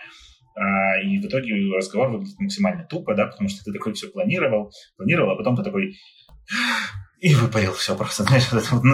А, 0.57 1.01
и 1.01 1.19
в 1.19 1.27
итоге 1.27 1.55
разговор 1.77 2.11
выглядит 2.11 2.39
максимально 2.39 2.85
тупо, 2.85 3.15
да, 3.15 3.27
потому 3.27 3.49
что 3.49 3.65
ты 3.65 3.73
такой 3.73 3.93
все 3.95 4.09
планировал, 4.09 4.71
планировал, 4.97 5.33
а 5.33 5.37
потом 5.37 5.57
ты 5.57 5.65
такой 5.65 5.97
и 7.21 7.35
выпарил 7.35 7.73
все 7.73 7.97
просто, 7.97 8.23
знаешь, 8.25 8.51
вот 8.53 8.63
это 8.63 8.75
вот, 8.75 8.85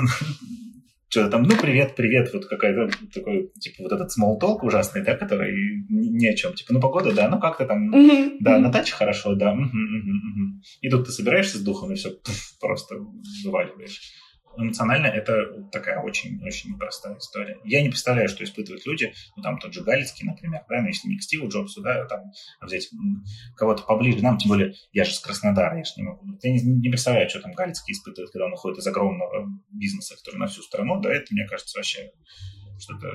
что-то 1.11 1.31
там, 1.31 1.43
ну, 1.43 1.57
привет, 1.61 1.97
привет, 1.97 2.33
вот 2.33 2.47
какая-то 2.47 2.89
такой, 3.13 3.51
типа, 3.59 3.83
вот 3.83 3.93
этот 3.93 4.11
small 4.17 4.39
talk 4.41 4.61
ужасный, 4.63 5.03
да, 5.03 5.17
который 5.17 5.53
ни 5.89 6.27
о 6.27 6.37
чем. 6.37 6.55
Типа, 6.55 6.73
ну, 6.73 6.81
погода, 6.81 7.13
да, 7.13 7.29
ну, 7.29 7.41
как-то 7.41 7.67
там, 7.67 7.91
да, 8.39 8.59
на 8.59 8.71
даче 8.71 8.95
хорошо, 8.95 9.35
да. 9.35 9.57
И 10.81 10.89
тут 10.89 11.07
ты 11.07 11.13
собираешься 11.13 11.59
с 11.59 11.63
духом 11.63 11.93
и 11.93 11.97
все 11.97 12.11
просто 12.61 12.95
вываливаешь 13.45 14.01
эмоционально 14.57 15.07
это 15.07 15.63
такая 15.71 16.01
очень-очень 16.01 16.71
непростая 16.75 17.17
история. 17.19 17.59
Я 17.65 17.83
не 17.83 17.89
представляю, 17.89 18.29
что 18.29 18.45
испытывают 18.45 18.85
люди, 18.87 19.13
ну, 19.37 19.43
там 19.43 19.59
тот 19.59 19.73
же 19.73 19.83
Галицкий, 19.83 20.27
например, 20.27 20.65
да, 20.69 20.81
ну, 20.81 20.89
если 20.89 21.09
не 21.09 21.19
к 21.19 21.23
Стиву 21.23 21.49
Джобсу, 21.49 21.83
да, 21.83 22.05
там 22.07 22.31
взять 22.61 22.89
кого-то 23.57 23.83
поближе 23.85 24.23
нам, 24.23 24.39
тем 24.39 24.49
более 24.49 24.75
я 24.93 25.05
же 25.05 25.15
с 25.15 25.21
Краснодара, 25.21 25.77
я 25.77 25.85
же 25.85 25.93
не 25.97 26.03
могу. 26.03 26.27
Я 26.43 26.53
не, 26.53 26.61
не 26.63 26.89
представляю, 26.89 27.29
что 27.29 27.41
там 27.41 27.53
Галицкий 27.53 27.93
испытывает, 27.93 28.31
когда 28.33 28.47
он 28.47 28.53
уходит 28.53 28.79
из 28.79 28.87
огромного 28.87 29.49
бизнеса, 29.71 30.17
который 30.17 30.39
на 30.39 30.47
всю 30.47 30.63
страну, 30.63 31.01
да, 31.01 31.11
это, 31.13 31.27
мне 31.31 31.47
кажется, 31.47 31.79
вообще 31.79 32.11
что-то 32.79 33.09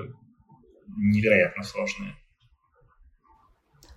невероятно 0.98 1.63
сложное. 1.63 2.15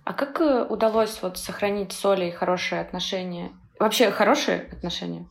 А 0.03 0.13
как 0.13 0.41
э, 0.41 0.65
удалось 0.67 1.21
вот 1.21 1.37
сохранить 1.37 1.91
с 1.91 2.03
Олей 2.03 2.31
хорошие 2.31 2.81
отношения? 2.81 3.51
Вообще 3.79 4.09
хорошие 4.09 4.61
отношения? 4.71 5.27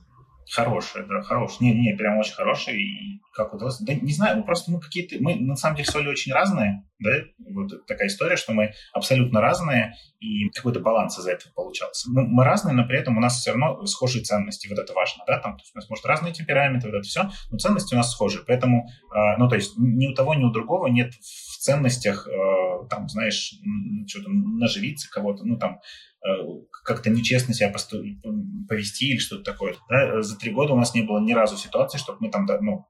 Хорошие, 0.51 1.05
да, 1.05 1.23
хорошие. 1.23 1.73
Не, 1.73 1.81
не, 1.81 1.97
прям 1.97 2.19
очень 2.19 2.35
хорошие. 2.35 2.81
И 2.81 3.21
как 3.35 3.53
удалось? 3.53 3.79
Да 3.81 3.95
не 3.95 4.13
знаю, 4.13 4.45
просто 4.45 4.71
мы 4.71 4.81
какие-то... 4.81 5.17
Мы 5.21 5.37
на 5.37 5.57
самом 5.57 5.77
деле 5.77 5.89
с 5.89 5.95
Олей 5.95 6.11
очень 6.11 6.33
разные, 6.33 6.88
да? 6.99 7.11
Вот 7.51 7.87
такая 7.87 8.09
история, 8.09 8.37
что 8.37 8.53
мы 8.53 8.73
абсолютно 8.93 9.41
разные, 9.41 9.95
и 10.21 10.49
какой-то 10.51 10.81
баланс 10.81 11.19
из-за 11.19 11.33
этого 11.33 11.53
получался. 11.53 12.11
Ну, 12.11 12.23
мы 12.23 12.45
разные, 12.45 12.75
но 12.75 12.87
при 12.87 12.99
этом 12.99 13.17
у 13.17 13.21
нас 13.21 13.39
все 13.39 13.51
равно 13.51 13.87
схожие 13.87 14.25
ценности. 14.25 14.69
Вот 14.69 14.79
это 14.79 14.93
важно, 14.93 15.25
да? 15.27 15.39
Там, 15.39 15.57
то 15.57 15.63
есть 15.63 15.75
у 15.75 15.79
нас, 15.79 15.89
может, 15.89 16.05
разные 16.07 16.33
темпераменты, 16.33 16.89
вот 16.89 16.97
это 16.97 17.07
все, 17.07 17.31
но 17.51 17.59
ценности 17.59 17.95
у 17.95 17.97
нас 17.99 18.11
схожие. 18.11 18.43
Поэтому, 18.47 18.89
э, 19.15 19.37
ну, 19.39 19.49
то 19.49 19.55
есть 19.55 19.75
ни 19.79 20.07
у 20.07 20.15
того, 20.15 20.35
ни 20.35 20.45
у 20.45 20.51
другого 20.51 20.89
нет 20.89 21.15
в 21.15 21.59
ценностях, 21.59 22.27
э, 22.29 22.89
там, 22.91 23.09
знаешь, 23.09 23.55
что-то 24.07 24.31
наживиться 24.31 25.09
кого-то, 25.11 25.45
ну, 25.45 25.59
там, 25.59 25.81
Э, 26.27 26.43
как-то 26.85 27.11
нечестно 27.11 27.55
себя 27.55 27.73
повести 28.69 29.11
или 29.11 29.19
что-то 29.19 29.45
такое. 29.45 29.77
Да? 29.89 30.21
За 30.23 30.37
три 30.37 30.51
года 30.51 30.73
у 30.73 30.77
нас 30.77 30.93
не 30.95 31.03
было 31.03 31.21
ни 31.21 31.33
разу 31.33 31.57
ситуации, 31.57 31.99
чтобы 31.99 32.19
мы 32.23 32.31
там, 32.31 32.45
ну, 32.61 32.87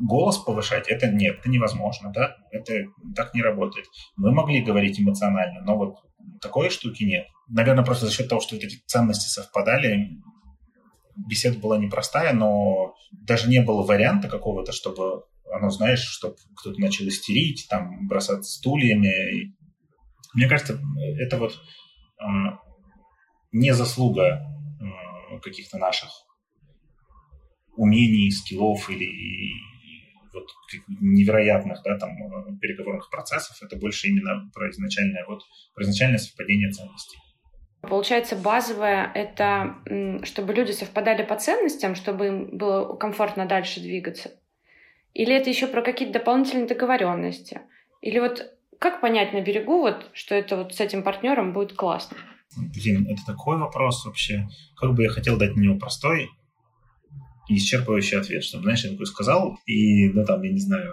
голос 0.00 0.38
повышать, 0.38 0.88
это 0.88 1.08
нет, 1.08 1.38
это 1.38 1.48
невозможно, 1.48 2.12
да, 2.12 2.36
это 2.50 2.84
так 3.14 3.34
не 3.34 3.42
работает. 3.42 3.86
Мы 4.16 4.32
могли 4.32 4.62
говорить 4.62 5.00
эмоционально, 5.00 5.60
но 5.62 5.76
вот 5.76 5.96
такой 6.40 6.70
штуки 6.70 7.04
нет. 7.04 7.26
Наверное, 7.48 7.84
просто 7.84 8.06
за 8.06 8.12
счет 8.12 8.28
того, 8.28 8.40
что 8.40 8.54
вот 8.54 8.64
эти 8.64 8.76
ценности 8.86 9.28
совпадали, 9.28 10.20
беседа 11.16 11.58
была 11.58 11.78
непростая, 11.78 12.32
но 12.32 12.94
даже 13.12 13.48
не 13.48 13.60
было 13.60 13.82
варианта 13.84 14.28
какого-то, 14.28 14.72
чтобы 14.72 15.24
оно, 15.52 15.70
знаешь, 15.70 16.00
чтобы 16.00 16.36
кто-то 16.56 16.80
начал 16.80 17.06
истерить, 17.06 17.66
там, 17.68 18.08
бросаться 18.08 18.50
стульями. 18.50 19.54
Мне 20.34 20.48
кажется, 20.48 20.80
это 21.18 21.36
вот 21.36 21.60
а, 22.18 22.58
не 23.52 23.72
заслуга 23.72 24.40
э, 24.40 25.38
каких-то 25.40 25.78
наших 25.78 26.10
умений, 27.76 28.30
скиллов 28.30 28.90
или 28.90 29.08
вот 30.34 30.48
невероятных 31.00 31.82
да, 31.84 31.98
там, 31.98 32.10
э, 32.10 32.56
переговорных 32.60 33.10
процессов. 33.10 33.56
Это 33.62 33.76
больше 33.76 34.08
именно 34.08 34.50
про 34.52 34.70
изначальное, 34.70 35.24
вот, 35.26 35.42
про 35.74 35.84
изначальное 35.84 36.18
совпадение 36.18 36.70
ценностей. 36.70 37.18
Получается, 37.82 38.36
базовое— 38.36 39.10
это 39.14 39.76
чтобы 40.24 40.54
люди 40.54 40.72
совпадали 40.72 41.22
по 41.22 41.36
ценностям, 41.36 41.94
чтобы 41.94 42.26
им 42.26 42.56
было 42.56 42.96
комфортно 42.96 43.46
дальше 43.46 43.80
двигаться? 43.80 44.30
Или 45.12 45.34
это 45.34 45.50
еще 45.50 45.66
про 45.66 45.82
какие-то 45.82 46.18
дополнительные 46.18 46.66
договоренности? 46.66 47.60
Или 48.00 48.18
вот 48.18 48.54
как 48.78 49.00
понять 49.00 49.32
на 49.32 49.40
берегу, 49.40 49.78
вот, 49.78 50.10
что 50.12 50.34
это 50.34 50.56
вот 50.56 50.74
с 50.74 50.80
этим 50.80 51.02
партнером 51.02 51.52
будет 51.52 51.74
классно? 51.74 52.16
Блин, 52.56 53.06
это 53.08 53.20
такой 53.26 53.58
вопрос 53.58 54.04
вообще. 54.04 54.48
Как 54.76 54.94
бы 54.94 55.04
я 55.04 55.10
хотел 55.10 55.36
дать 55.36 55.56
на 55.56 55.60
него 55.60 55.78
простой 55.78 56.28
исчерпывающий 57.48 58.18
ответ, 58.18 58.44
чтобы, 58.44 58.64
знаешь, 58.64 58.84
я 58.84 58.90
такой 58.90 59.06
сказал, 59.06 59.58
и, 59.66 60.08
ну, 60.08 60.24
там, 60.24 60.42
я 60.42 60.52
не 60.52 60.60
знаю, 60.60 60.92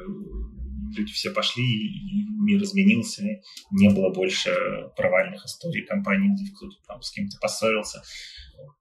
люди 0.96 1.12
все 1.14 1.32
пошли, 1.32 1.64
и 1.64 2.26
мир 2.40 2.62
изменился, 2.64 3.24
не 3.72 3.90
было 3.90 4.14
больше 4.14 4.52
провальных 4.98 5.46
историй 5.46 5.86
компании, 5.86 6.34
где 6.34 6.52
кто-то 6.54 6.76
там 6.88 7.02
с 7.02 7.12
кем-то 7.12 7.38
поссорился. 7.40 8.02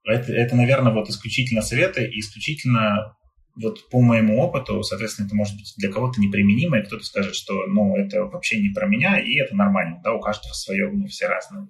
Это, 0.04 0.32
это, 0.32 0.56
наверное, 0.56 0.92
вот 0.92 1.08
исключительно 1.08 1.62
советы 1.62 2.04
и 2.04 2.20
исключительно 2.20 3.16
вот 3.56 3.88
по 3.90 4.00
моему 4.00 4.38
опыту, 4.38 4.82
соответственно, 4.82 5.26
это 5.26 5.34
может 5.34 5.56
быть 5.56 5.74
для 5.76 5.90
кого-то 5.90 6.20
неприменимо, 6.20 6.78
и 6.78 6.84
кто-то 6.84 7.04
скажет, 7.04 7.34
что, 7.34 7.66
ну, 7.66 7.96
это 7.96 8.24
вообще 8.24 8.60
не 8.60 8.70
про 8.70 8.86
меня, 8.86 9.18
и 9.20 9.38
это 9.38 9.54
нормально, 9.54 10.00
да, 10.02 10.12
у 10.12 10.20
каждого 10.20 10.52
свое, 10.52 10.88
мы 10.88 11.08
все 11.08 11.26
разные. 11.26 11.68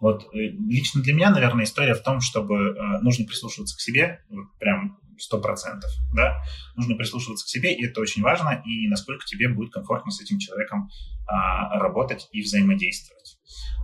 Вот 0.00 0.34
э, 0.34 0.38
лично 0.68 1.02
для 1.02 1.12
меня, 1.12 1.30
наверное, 1.30 1.64
история 1.64 1.94
в 1.94 2.02
том, 2.02 2.20
чтобы 2.20 2.56
э, 2.56 3.00
нужно 3.02 3.26
прислушиваться 3.26 3.76
к 3.76 3.80
себе, 3.80 4.24
вот 4.30 4.46
прям 4.58 4.98
сто 5.20 5.40
процентов, 5.40 5.90
да, 6.14 6.42
нужно 6.76 6.96
прислушиваться 6.96 7.44
к 7.44 7.48
себе, 7.48 7.74
и 7.74 7.86
это 7.86 8.00
очень 8.00 8.22
важно, 8.22 8.62
и 8.64 8.88
насколько 8.88 9.24
тебе 9.26 9.48
будет 9.48 9.72
комфортно 9.72 10.10
с 10.10 10.20
этим 10.20 10.38
человеком 10.38 10.88
а, 11.26 11.78
работать 11.78 12.28
и 12.32 12.42
взаимодействовать. 12.42 13.38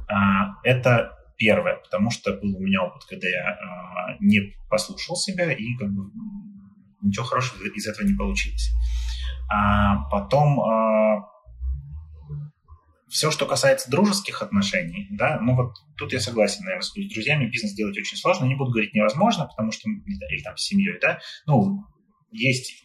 А, 0.08 0.54
это 0.64 1.12
первое, 1.36 1.76
потому 1.76 2.10
что 2.10 2.32
был 2.32 2.56
у 2.56 2.60
меня 2.60 2.82
опыт, 2.82 3.04
когда 3.08 3.28
я 3.28 3.50
э, 3.50 4.16
не 4.20 4.54
послушал 4.70 5.16
себя, 5.16 5.52
и 5.52 5.74
как 5.78 5.92
бы 5.92 6.10
ничего 7.02 7.24
хорошего 7.24 7.62
из 7.64 7.86
этого 7.86 8.06
не 8.06 8.14
получилось. 8.14 8.72
А 9.48 10.08
потом 10.10 10.58
э, 10.58 10.62
все, 13.08 13.30
что 13.30 13.46
касается 13.46 13.90
дружеских 13.90 14.42
отношений, 14.42 15.08
да, 15.10 15.38
ну 15.40 15.54
вот 15.54 15.74
тут 15.96 16.12
я 16.12 16.20
согласен, 16.20 16.64
наверное, 16.64 16.82
с 16.82 16.92
друзьями 16.92 17.46
бизнес 17.46 17.72
делать 17.74 17.96
очень 17.96 18.16
сложно. 18.16 18.46
Не 18.46 18.56
буду 18.56 18.72
говорить 18.72 18.94
невозможно, 18.94 19.46
потому 19.46 19.72
что, 19.72 19.88
или 19.88 20.42
там 20.42 20.56
с 20.56 20.64
семьей, 20.64 20.98
да, 21.00 21.20
ну, 21.46 21.84
есть 22.32 22.84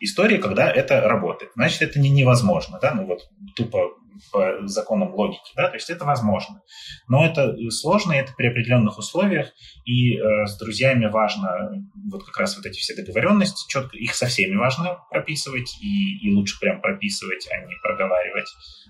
истории, 0.00 0.38
когда 0.38 0.70
это 0.70 1.00
работает. 1.00 1.52
Значит, 1.54 1.82
это 1.82 1.98
не 1.98 2.10
невозможно, 2.10 2.78
да, 2.80 2.94
ну 2.94 3.06
вот 3.06 3.20
тупо 3.56 3.90
по 4.30 4.66
законам 4.66 5.14
логики, 5.14 5.52
да, 5.56 5.68
то 5.68 5.74
есть 5.74 5.90
это 5.90 6.04
возможно. 6.04 6.62
Но 7.08 7.24
это 7.24 7.54
сложно, 7.70 8.12
это 8.12 8.32
при 8.36 8.48
определенных 8.48 8.98
условиях, 8.98 9.52
и 9.84 10.16
э, 10.16 10.46
с 10.46 10.58
друзьями 10.58 11.06
важно 11.06 11.84
вот 12.10 12.24
как 12.24 12.38
раз 12.38 12.56
вот 12.56 12.66
эти 12.66 12.78
все 12.78 12.94
договоренности, 12.94 13.68
четко, 13.68 13.96
их 13.96 14.14
со 14.14 14.26
всеми 14.26 14.56
важно 14.56 14.98
прописывать, 15.10 15.78
и, 15.80 16.18
и 16.18 16.34
лучше 16.34 16.58
прям 16.60 16.80
прописывать, 16.80 17.48
а 17.50 17.64
не 17.66 17.74
проговаривать, 17.82 18.48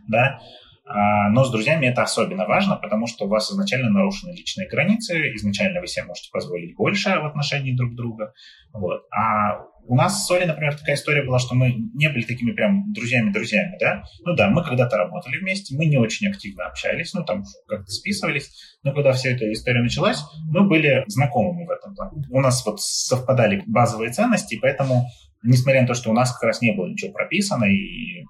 да, 0.08 0.40
но 0.84 1.44
с 1.44 1.50
друзьями 1.50 1.86
это 1.86 2.02
особенно 2.02 2.46
важно, 2.46 2.76
потому 2.76 3.06
что 3.06 3.26
у 3.26 3.28
вас 3.28 3.50
изначально 3.50 3.90
нарушены 3.90 4.32
личные 4.32 4.68
границы, 4.68 5.32
изначально 5.34 5.80
вы 5.80 5.86
себе 5.86 6.06
можете 6.06 6.28
позволить 6.32 6.74
больше 6.76 7.10
в 7.10 7.24
отношении 7.26 7.76
друг 7.76 7.94
друга. 7.94 8.32
Вот. 8.72 9.02
А 9.12 9.62
у 9.86 9.96
нас 9.96 10.26
с 10.26 10.30
Олей, 10.30 10.46
например, 10.46 10.76
такая 10.76 10.96
история 10.96 11.22
была, 11.22 11.38
что 11.38 11.54
мы 11.54 11.72
не 11.94 12.08
были 12.08 12.22
такими 12.22 12.52
прям 12.52 12.92
друзьями-друзьями, 12.92 13.76
да. 13.80 14.02
Ну 14.24 14.34
да, 14.34 14.48
мы 14.50 14.64
когда-то 14.64 14.96
работали 14.96 15.38
вместе, 15.38 15.76
мы 15.76 15.86
не 15.86 15.98
очень 15.98 16.28
активно 16.28 16.66
общались, 16.66 17.14
ну 17.14 17.24
там 17.24 17.44
как-то 17.66 17.90
списывались, 17.90 18.50
но 18.82 18.92
когда 18.92 19.12
вся 19.12 19.30
эта 19.30 19.50
история 19.52 19.82
началась, 19.82 20.22
мы 20.50 20.66
были 20.68 21.04
знакомыми 21.06 21.66
в 21.66 21.70
этом 21.70 21.94
плане. 21.94 22.24
У 22.30 22.40
нас 22.40 22.64
вот 22.64 22.80
совпадали 22.80 23.62
базовые 23.66 24.12
ценности, 24.12 24.58
поэтому, 24.60 25.04
несмотря 25.42 25.82
на 25.82 25.88
то, 25.88 25.94
что 25.94 26.10
у 26.10 26.14
нас 26.14 26.32
как 26.32 26.44
раз 26.44 26.60
не 26.60 26.72
было 26.72 26.88
ничего 26.88 27.12
прописано 27.12 27.64
и, 27.64 28.24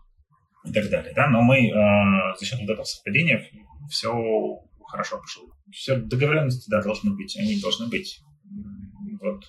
и 0.65 0.73
так 0.73 0.91
далее, 0.91 1.13
да, 1.15 1.29
но 1.29 1.43
мы 1.43 1.69
э, 1.69 2.37
за 2.39 2.45
счет 2.45 2.61
вот 2.61 2.71
этого 2.71 2.85
совпадения 2.85 3.49
все 3.91 4.13
хорошо 4.87 5.19
пошло. 5.19 5.45
Все 5.71 5.97
договоренности, 5.97 6.71
да, 6.71 6.83
должны 6.83 7.15
быть, 7.15 7.37
они 7.37 7.61
должны 7.61 7.89
быть. 7.89 8.21
Вот. 9.21 9.45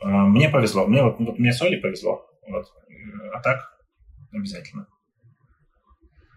А, 0.00 0.26
мне 0.26 0.48
повезло. 0.48 0.86
Мне 0.86 1.02
вот, 1.02 1.18
вот 1.18 1.38
мне 1.38 1.52
с 1.52 1.60
Олей 1.60 1.80
повезло. 1.80 2.24
Вот. 2.46 2.66
А 3.34 3.40
так 3.40 3.78
обязательно. 4.32 4.86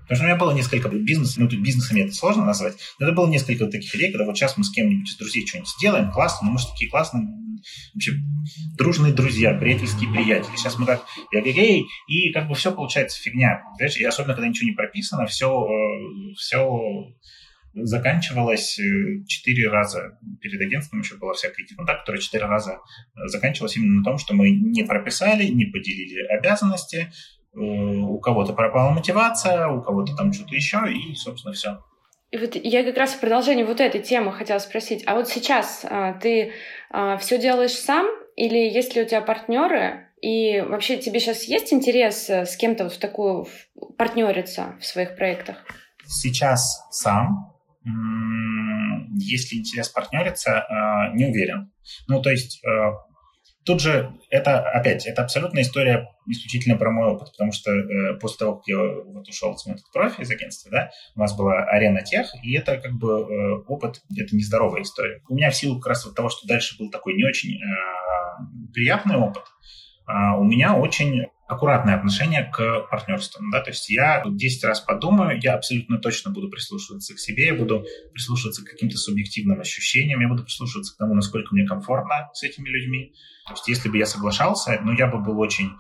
Потому 0.02 0.16
что 0.16 0.24
у 0.26 0.28
меня 0.28 0.38
было 0.38 0.52
несколько 0.52 0.90
бизнесов, 0.90 1.38
ну, 1.38 1.48
тут 1.48 1.62
бизнесами 1.62 2.02
это 2.02 2.14
сложно 2.14 2.44
назвать, 2.44 2.76
но 3.00 3.06
это 3.06 3.16
было 3.16 3.30
несколько 3.30 3.68
таких 3.68 3.96
идей, 3.96 4.12
когда 4.12 4.26
вот 4.26 4.36
сейчас 4.36 4.58
мы 4.58 4.66
с 4.66 4.72
кем-нибудь 4.72 5.10
из 5.10 5.16
друзей 5.16 5.48
что-нибудь 5.48 5.70
сделаем, 5.70 6.12
классно, 6.12 6.48
ну, 6.48 6.54
мы 6.54 6.60
же 6.60 6.68
такие 6.68 6.92
классные, 6.92 7.24
вообще, 7.94 8.14
дружные 8.78 9.14
друзья, 9.14 9.54
приятельские 9.54 10.12
приятели. 10.12 10.56
Сейчас 10.56 10.78
мы 10.78 10.86
так, 10.86 11.06
я 11.32 11.42
эгегей, 11.42 11.86
и 12.08 12.32
как 12.32 12.48
бы 12.48 12.56
все 12.56 12.72
получается 12.72 13.22
фигня. 13.22 13.64
Знаешь, 13.78 13.98
и 13.98 14.04
особенно, 14.04 14.34
когда 14.34 14.48
ничего 14.48 14.70
не 14.70 14.76
прописано, 14.76 15.26
все, 15.26 15.66
э, 15.66 16.34
все 16.36 17.14
заканчивалась 17.74 18.80
э, 18.80 19.24
четыре 19.28 19.70
раза. 19.70 20.18
Перед 20.42 20.62
агентством 20.62 21.00
еще 21.00 21.18
была 21.18 21.34
всякая 21.34 21.66
ерунда, 21.70 21.96
которая 21.96 22.22
четыре 22.22 22.46
раза 22.46 22.74
э, 23.16 23.28
заканчивалась 23.28 23.78
именно 23.78 24.00
на 24.00 24.04
том, 24.04 24.18
что 24.18 24.34
мы 24.34 24.52
не 24.52 24.84
прописали, 24.84 25.46
не 25.46 25.66
поделили 25.66 26.26
обязанности, 26.28 27.12
у 27.54 28.18
кого-то 28.20 28.54
пропала 28.54 28.92
мотивация, 28.92 29.68
у 29.68 29.82
кого-то 29.82 30.16
там 30.16 30.32
что-то 30.32 30.56
еще, 30.56 30.90
и, 30.90 31.14
собственно, 31.16 31.54
все. 31.54 31.84
И 32.32 32.38
вот 32.38 32.56
я 32.56 32.84
как 32.84 32.98
раз 32.98 33.14
в 33.14 33.20
продолжении 33.20 33.64
вот 33.64 33.82
этой 33.82 34.02
темы 34.02 34.32
хотела 34.32 34.60
спросить, 34.60 35.04
а 35.06 35.16
вот 35.16 35.28
сейчас 35.28 35.86
а, 35.88 36.14
ты 36.14 36.54
а, 36.90 37.18
все 37.18 37.38
делаешь 37.38 37.74
сам, 37.74 38.08
или 38.38 38.58
есть 38.58 38.96
ли 38.96 39.02
у 39.02 39.06
тебя 39.06 39.22
партнеры, 39.22 40.08
и 40.22 40.62
вообще 40.62 40.98
тебе 40.98 41.20
сейчас 41.20 41.44
есть 41.44 41.74
интерес 41.74 42.30
с 42.30 42.56
кем-то 42.56 42.86
вот 42.86 42.94
в 42.94 43.00
такую 43.00 43.48
партнериться 43.98 44.76
в 44.80 44.86
своих 44.86 45.18
проектах? 45.18 45.58
Сейчас 46.06 46.88
сам, 46.92 47.52
есть 49.18 49.52
ли 49.52 49.60
интерес 49.60 49.90
партнериться, 49.90 50.62
а, 50.62 51.14
не 51.14 51.26
уверен. 51.26 51.72
Ну, 52.08 52.22
то 52.22 52.30
есть 52.30 52.64
а, 52.66 53.11
тут 53.64 53.82
же 53.82 54.14
это, 54.30 54.60
опять, 54.60 55.06
это 55.06 55.24
абсолютная 55.24 55.64
история 55.64 56.10
исключительно 56.28 56.78
про 56.78 56.92
мой 56.92 57.10
опыт, 57.10 57.32
потому 57.32 57.52
что 57.52 57.72
э, 57.72 58.14
после 58.20 58.38
того, 58.40 58.56
как 58.56 58.68
я 58.68 58.78
вот 58.78 59.28
ушел 59.28 59.56
с 59.58 59.68
этот 59.68 59.90
профи 59.92 60.22
из 60.22 60.32
агентства, 60.32 60.72
да, 60.72 60.92
у 61.16 61.20
нас 61.20 61.36
была 61.36 61.64
арена 61.66 62.02
тех, 62.02 62.28
и 62.44 62.56
это 62.56 62.78
как 62.78 62.94
бы 62.94 63.10
э, 63.10 63.64
опыт, 63.68 64.02
это 64.18 64.36
нездоровая 64.36 64.82
история. 64.84 65.22
У 65.30 65.36
меня 65.36 65.52
в 65.52 65.56
силу 65.56 65.80
как 65.80 65.88
раз 65.88 66.06
вот 66.06 66.16
того, 66.16 66.30
что 66.30 66.48
дальше 66.48 66.78
был 66.78 66.90
такой 66.90 67.14
не 67.14 67.24
очень 67.24 67.56
э, 67.56 68.72
приятный 68.74 69.18
опыт, 69.18 69.44
у 70.08 70.44
меня 70.44 70.76
очень 70.76 71.28
аккуратное 71.52 71.96
отношение 71.96 72.46
к 72.46 72.88
партнерству. 72.90 73.44
Да? 73.52 73.62
То 73.62 73.72
есть 73.72 73.90
я 73.90 74.24
10 74.26 74.64
раз 74.64 74.80
подумаю, 74.80 75.38
я 75.42 75.56
абсолютно 75.56 75.98
точно 75.98 76.32
буду 76.32 76.50
прислушиваться 76.50 77.14
к 77.14 77.20
себе, 77.20 77.48
я 77.48 77.56
буду 77.56 77.86
прислушиваться 78.14 78.64
к 78.64 78.70
каким-то 78.70 78.98
субъективным 78.98 79.60
ощущениям, 79.60 80.22
я 80.22 80.30
буду 80.30 80.44
прислушиваться 80.44 80.94
к 80.96 80.98
тому, 80.98 81.14
насколько 81.14 81.54
мне 81.54 81.68
комфортно 81.68 82.30
с 82.34 82.44
этими 82.44 82.70
людьми. 82.70 83.14
То 83.48 83.54
есть 83.54 83.68
если 83.68 83.90
бы 83.90 83.98
я 83.98 84.06
соглашался, 84.06 84.80
ну, 84.84 84.94
я 84.94 85.08
бы 85.08 85.20
был 85.20 85.40
очень... 85.40 85.72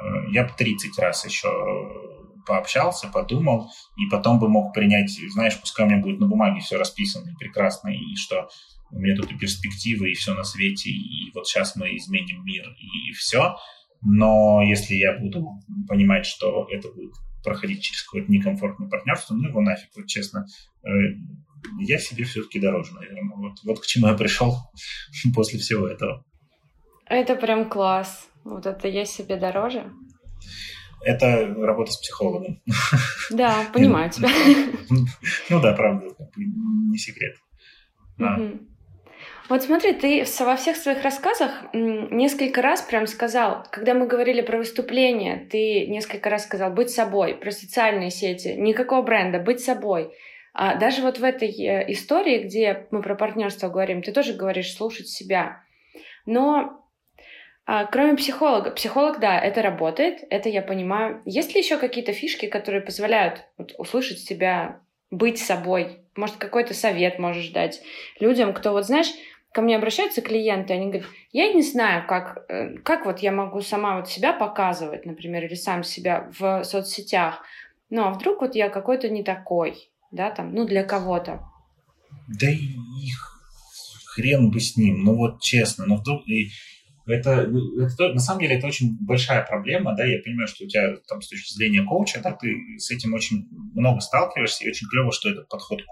Э, 0.00 0.30
я 0.32 0.44
бы 0.44 0.50
30 0.58 0.98
раз 0.98 1.24
еще 1.24 1.48
пообщался, 2.44 3.06
подумал, 3.06 3.70
и 3.96 4.10
потом 4.10 4.40
бы 4.40 4.48
мог 4.48 4.74
принять, 4.74 5.10
знаешь, 5.32 5.56
пускай 5.60 5.86
у 5.86 5.88
меня 5.88 6.02
будет 6.02 6.18
на 6.18 6.26
бумаге 6.26 6.60
все 6.60 6.76
расписано 6.76 7.30
и 7.30 7.36
прекрасно, 7.36 7.90
и 7.90 8.16
что 8.16 8.48
у 8.90 8.98
меня 8.98 9.14
тут 9.14 9.30
и 9.30 9.38
перспективы, 9.38 10.10
и 10.10 10.14
все 10.14 10.34
на 10.34 10.42
свете, 10.42 10.90
и 10.90 11.30
вот 11.32 11.46
сейчас 11.46 11.76
мы 11.76 11.96
изменим 11.96 12.44
мир, 12.44 12.68
и 12.76 13.12
все– 13.12 13.56
но 14.02 14.62
если 14.62 14.94
я 14.94 15.18
буду 15.18 15.60
понимать, 15.88 16.26
что 16.26 16.66
это 16.70 16.90
будет 16.92 17.12
проходить 17.44 17.82
через 17.82 18.02
какое-то 18.02 18.30
некомфортное 18.30 18.88
партнерство, 18.88 19.34
ну 19.34 19.48
его 19.48 19.60
нафиг, 19.60 19.90
вот 19.96 20.06
честно. 20.06 20.46
Э, 20.84 20.88
я 21.80 21.98
себе 21.98 22.24
все-таки 22.24 22.60
дороже, 22.60 22.92
наверное. 22.94 23.36
Вот, 23.36 23.58
вот 23.64 23.80
к 23.80 23.86
чему 23.86 24.08
я 24.08 24.14
пришел 24.14 24.56
после 25.34 25.58
всего 25.58 25.86
этого. 25.86 26.24
Это 27.06 27.36
прям 27.36 27.68
класс. 27.68 28.28
Вот 28.44 28.66
это 28.66 28.88
я 28.88 29.04
себе 29.04 29.36
дороже. 29.36 29.92
Это 31.04 31.52
работа 31.54 31.92
с 31.92 31.98
психологом. 31.98 32.60
Да, 33.30 33.64
понимаю 33.72 34.10
тебя. 34.10 34.28
Ну 35.48 35.60
да, 35.60 35.72
правда, 35.72 36.06
не 36.36 36.98
секрет. 36.98 37.36
Вот 39.48 39.62
смотри, 39.62 39.92
ты 39.92 40.24
во 40.40 40.56
всех 40.56 40.76
своих 40.76 41.02
рассказах 41.02 41.50
несколько 41.72 42.62
раз 42.62 42.82
прям 42.82 43.06
сказал, 43.06 43.66
когда 43.70 43.92
мы 43.94 44.06
говорили 44.06 44.40
про 44.40 44.58
выступление, 44.58 45.48
ты 45.50 45.86
несколько 45.86 46.30
раз 46.30 46.44
сказал 46.44 46.70
быть 46.70 46.90
собой, 46.90 47.34
про 47.34 47.50
социальные 47.50 48.10
сети, 48.10 48.54
никакого 48.56 49.02
бренда, 49.02 49.40
быть 49.40 49.60
собой. 49.60 50.12
А 50.54 50.76
даже 50.76 51.02
вот 51.02 51.18
в 51.18 51.24
этой 51.24 51.48
э, 51.48 51.90
истории, 51.92 52.44
где 52.44 52.86
мы 52.90 53.02
про 53.02 53.14
партнерство 53.14 53.68
говорим, 53.68 54.02
ты 54.02 54.12
тоже 54.12 54.34
говоришь 54.34 54.74
слушать 54.74 55.08
себя. 55.08 55.62
Но 56.26 56.82
а, 57.64 57.86
кроме 57.86 58.16
психолога, 58.16 58.70
психолог, 58.70 59.20
да, 59.20 59.38
это 59.38 59.62
работает, 59.62 60.24
это 60.30 60.48
я 60.48 60.62
понимаю. 60.62 61.22
Есть 61.24 61.54
ли 61.54 61.60
еще 61.60 61.78
какие-то 61.78 62.12
фишки, 62.12 62.46
которые 62.46 62.82
позволяют 62.82 63.46
вот, 63.56 63.74
услышать 63.78 64.18
себя, 64.18 64.80
быть 65.10 65.38
собой? 65.38 66.00
Может, 66.16 66.36
какой-то 66.36 66.74
совет 66.74 67.18
можешь 67.18 67.48
дать 67.50 67.80
людям, 68.20 68.52
кто 68.52 68.72
вот, 68.72 68.84
знаешь, 68.84 69.12
ко 69.52 69.60
мне 69.60 69.76
обращаются 69.76 70.22
клиенты, 70.22 70.72
они 70.72 70.86
говорят, 70.86 71.06
я 71.32 71.52
не 71.52 71.62
знаю, 71.62 72.06
как, 72.06 72.44
э, 72.48 72.78
как 72.78 73.04
вот 73.04 73.18
я 73.20 73.32
могу 73.32 73.60
сама 73.60 73.96
вот 73.96 74.08
себя 74.08 74.32
показывать, 74.32 75.04
например, 75.06 75.44
или 75.44 75.54
сам 75.54 75.84
себя 75.84 76.30
в 76.38 76.64
соцсетях, 76.64 77.42
ну, 77.90 78.04
а 78.04 78.10
вдруг 78.10 78.40
вот 78.40 78.54
я 78.54 78.70
какой-то 78.70 79.10
не 79.10 79.22
такой, 79.22 79.90
да, 80.10 80.30
там, 80.30 80.54
ну, 80.54 80.64
для 80.66 80.82
кого-то. 80.82 81.46
Да 82.28 82.50
и 82.50 82.76
хрен 84.06 84.50
бы 84.50 84.60
с 84.60 84.76
ним, 84.76 85.04
ну, 85.04 85.16
вот 85.16 85.40
честно, 85.42 85.84
ну, 85.86 85.96
вдруг, 85.96 86.26
и 86.26 86.48
это, 87.06 87.50
это, 87.78 88.14
на 88.14 88.20
самом 88.20 88.40
деле, 88.40 88.56
это 88.56 88.66
очень 88.66 88.96
большая 89.00 89.44
проблема, 89.44 89.94
да, 89.94 90.04
я 90.04 90.22
понимаю, 90.22 90.48
что 90.48 90.64
у 90.64 90.68
тебя 90.68 90.96
там 91.08 91.20
с 91.20 91.28
точки 91.28 91.52
зрения 91.52 91.82
коуча, 91.82 92.20
да, 92.22 92.32
ты 92.32 92.54
с 92.78 92.90
этим 92.90 93.12
очень 93.12 93.48
много 93.74 94.00
сталкиваешься, 94.00 94.64
и 94.64 94.70
очень 94.70 94.88
клево, 94.88 95.12
что 95.12 95.30
этот 95.30 95.48
подход 95.48 95.82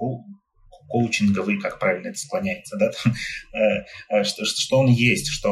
коучинговый, 0.91 1.59
как 1.59 1.79
правильно 1.79 2.09
это 2.09 2.19
склоняется, 2.19 2.77
да, 2.77 2.91
э, 3.59 3.85
э, 4.11 4.25
что, 4.25 4.45
что 4.45 4.81
он 4.81 4.89
есть, 4.89 5.29
что 5.29 5.49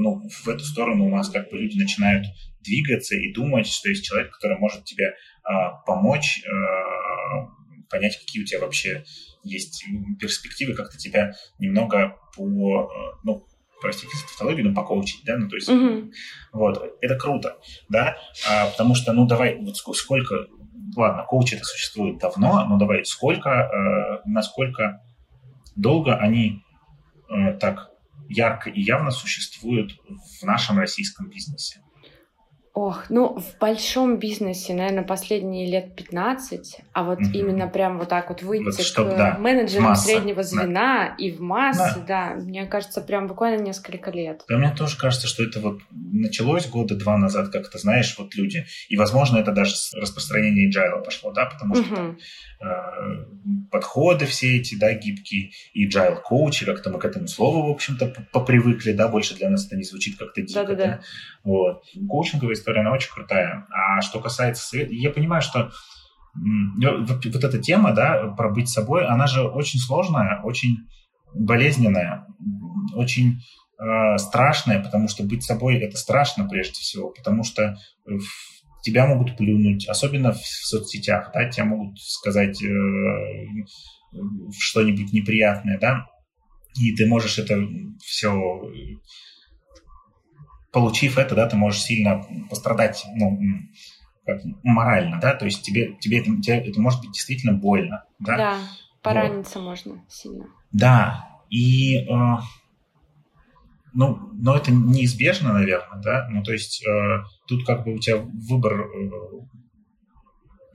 ну, 0.00 0.28
в 0.28 0.48
эту 0.48 0.64
сторону 0.64 1.06
у 1.06 1.10
нас 1.10 1.28
как 1.28 1.50
бы 1.50 1.58
люди 1.58 1.78
начинают 1.78 2.26
двигаться 2.62 3.14
и 3.14 3.32
думать, 3.32 3.66
что 3.66 3.88
есть 3.88 4.04
человек, 4.04 4.32
который 4.32 4.58
может 4.58 4.84
тебе 4.84 5.14
а, 5.44 5.70
помочь 5.86 6.42
а, 6.46 7.48
понять, 7.88 8.18
какие 8.18 8.42
у 8.42 8.46
тебя 8.46 8.60
вообще 8.60 9.04
есть 9.42 9.84
перспективы, 10.18 10.74
как-то 10.74 10.98
тебя 10.98 11.32
немного 11.58 12.18
по, 12.36 12.90
ну, 13.24 13.46
простите 13.80 14.14
за 14.16 14.24
тавтологию, 14.24 14.68
но 14.68 14.74
покоучить, 14.74 15.24
да, 15.24 15.36
ну, 15.38 15.48
то 15.48 15.56
есть, 15.56 15.68
mm-hmm. 15.68 16.12
вот, 16.52 16.98
это 17.00 17.16
круто, 17.16 17.58
да, 17.88 18.18
а, 18.48 18.66
потому 18.66 18.94
что, 18.94 19.12
ну, 19.12 19.26
давай, 19.26 19.56
вот 19.56 19.76
сколько 19.76 20.46
ладно, 20.96 21.24
коучи 21.24 21.54
это 21.54 21.64
существует 21.64 22.18
давно, 22.18 22.64
но 22.66 22.76
давай, 22.78 23.04
сколько, 23.04 23.48
э, 23.50 24.20
насколько 24.24 25.02
долго 25.76 26.16
они 26.16 26.62
э, 27.28 27.52
так 27.54 27.90
ярко 28.28 28.70
и 28.70 28.80
явно 28.80 29.10
существуют 29.10 29.92
в 30.40 30.44
нашем 30.44 30.78
российском 30.78 31.28
бизнесе? 31.28 31.80
Ох, 32.72 33.10
ну 33.10 33.36
в 33.36 33.58
большом 33.58 34.18
бизнесе, 34.18 34.74
наверное, 34.74 35.02
последние 35.02 35.68
лет 35.68 35.96
15, 35.96 36.78
а 36.92 37.02
вот 37.02 37.18
mm-hmm. 37.18 37.32
именно 37.32 37.66
прям 37.66 37.98
вот 37.98 38.08
так 38.08 38.28
вот 38.28 38.42
выйти 38.42 38.62
вот 38.62 38.80
чтоб, 38.80 39.08
к 39.08 39.16
да, 39.16 39.36
менеджерам 39.38 39.86
масса, 39.86 40.06
среднего 40.06 40.44
звена 40.44 41.08
да. 41.08 41.14
и 41.18 41.32
в 41.32 41.40
массы, 41.40 41.98
да. 42.06 42.34
да, 42.36 42.40
мне 42.40 42.66
кажется, 42.66 43.00
прям 43.00 43.26
буквально 43.26 43.60
несколько 43.60 44.12
лет. 44.12 44.44
Да, 44.48 44.56
мне 44.56 44.70
тоже 44.70 44.96
кажется, 44.96 45.26
что 45.26 45.42
это 45.42 45.58
вот 45.58 45.80
началось 45.90 46.68
года 46.68 46.94
два 46.94 47.18
назад, 47.18 47.48
как-то, 47.48 47.76
знаешь, 47.78 48.14
вот 48.16 48.36
люди, 48.36 48.64
и, 48.88 48.96
возможно, 48.96 49.38
это 49.38 49.50
даже 49.50 49.74
с 49.74 49.92
распространения 49.92 50.70
agile 50.70 51.02
пошло, 51.02 51.32
да, 51.32 51.46
потому 51.46 51.74
что 51.74 51.92
mm-hmm. 51.92 52.16
э, 52.60 53.66
подходы 53.72 54.26
все 54.26 54.58
эти, 54.58 54.76
да, 54.76 54.94
гибкие, 54.94 55.50
и 55.74 55.88
agile 55.88 56.20
коучи, 56.22 56.64
как-то 56.64 56.90
мы 56.90 57.00
к 57.00 57.04
этому 57.04 57.26
слову, 57.26 57.66
в 57.66 57.70
общем-то, 57.72 58.14
попривыкли, 58.30 58.92
да, 58.92 59.08
больше 59.08 59.34
для 59.34 59.50
нас 59.50 59.66
это 59.66 59.74
не 59.74 59.82
звучит 59.82 60.16
как-то 60.16 60.40
дико, 60.40 60.60
Да-да-да. 60.60 60.86
да, 60.86 61.00
вот. 61.42 61.82
Коучинговая 62.08 62.59
история, 62.60 62.80
она 62.80 62.92
очень 62.92 63.12
крутая. 63.12 63.66
А 63.70 64.00
что 64.02 64.20
касается 64.20 64.64
совета, 64.64 64.92
я 64.92 65.10
понимаю, 65.10 65.42
что 65.42 65.70
вот, 66.34 67.24
вот 67.24 67.44
эта 67.44 67.58
тема, 67.58 67.92
да, 67.92 68.28
про 68.36 68.50
быть 68.50 68.68
собой, 68.68 69.06
она 69.06 69.26
же 69.26 69.42
очень 69.42 69.80
сложная, 69.80 70.40
очень 70.42 70.76
болезненная, 71.34 72.26
очень 72.94 73.40
э, 73.78 74.18
страшная, 74.18 74.82
потому 74.82 75.08
что 75.08 75.24
быть 75.24 75.42
собой 75.42 75.78
это 75.78 75.96
страшно 75.96 76.48
прежде 76.48 76.80
всего, 76.80 77.10
потому 77.10 77.42
что 77.42 77.76
тебя 78.82 79.06
могут 79.06 79.36
плюнуть, 79.36 79.88
особенно 79.88 80.32
в, 80.32 80.40
в 80.40 80.66
соцсетях, 80.66 81.30
да, 81.34 81.48
тебя 81.48 81.64
могут 81.64 81.98
сказать 81.98 82.62
э, 82.62 82.68
что-нибудь 84.58 85.12
неприятное, 85.12 85.78
да, 85.78 86.06
и 86.78 86.94
ты 86.94 87.06
можешь 87.06 87.38
это 87.38 87.58
все 88.02 88.32
получив 90.72 91.18
это, 91.18 91.34
да, 91.34 91.48
ты 91.48 91.56
можешь 91.56 91.82
сильно 91.82 92.24
пострадать, 92.48 93.04
ну, 93.14 93.38
как, 94.24 94.40
морально, 94.62 95.18
да, 95.20 95.34
то 95.34 95.44
есть 95.44 95.62
тебе, 95.62 95.96
тебе, 96.00 96.20
это, 96.20 96.30
тебе 96.40 96.58
это 96.58 96.80
может 96.80 97.00
быть 97.00 97.12
действительно 97.12 97.52
больно, 97.52 98.04
да. 98.18 98.36
Да, 98.36 98.58
пораниться 99.02 99.58
вот. 99.58 99.64
можно 99.66 100.04
сильно. 100.08 100.46
Да, 100.72 101.28
и, 101.48 101.98
э, 101.98 102.36
ну, 103.92 104.30
но 104.32 104.56
это 104.56 104.70
неизбежно, 104.70 105.52
наверное, 105.52 106.00
да, 106.02 106.28
ну, 106.30 106.42
то 106.42 106.52
есть 106.52 106.84
э, 106.86 107.24
тут 107.46 107.66
как 107.66 107.84
бы 107.84 107.94
у 107.94 107.98
тебя 107.98 108.18
выбор 108.18 108.82
э, 108.82 109.10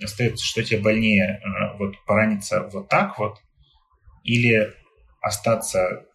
остается, 0.04 0.46
что 0.46 0.64
тебе 0.64 0.82
больнее, 0.82 1.39
э, 1.39 1.78
вот 1.78 1.96
пораниться 2.06 2.68
вот 2.72 2.89
так 2.89 3.18
вот 3.20 3.38
или 4.24 4.74
остаться 5.22 6.06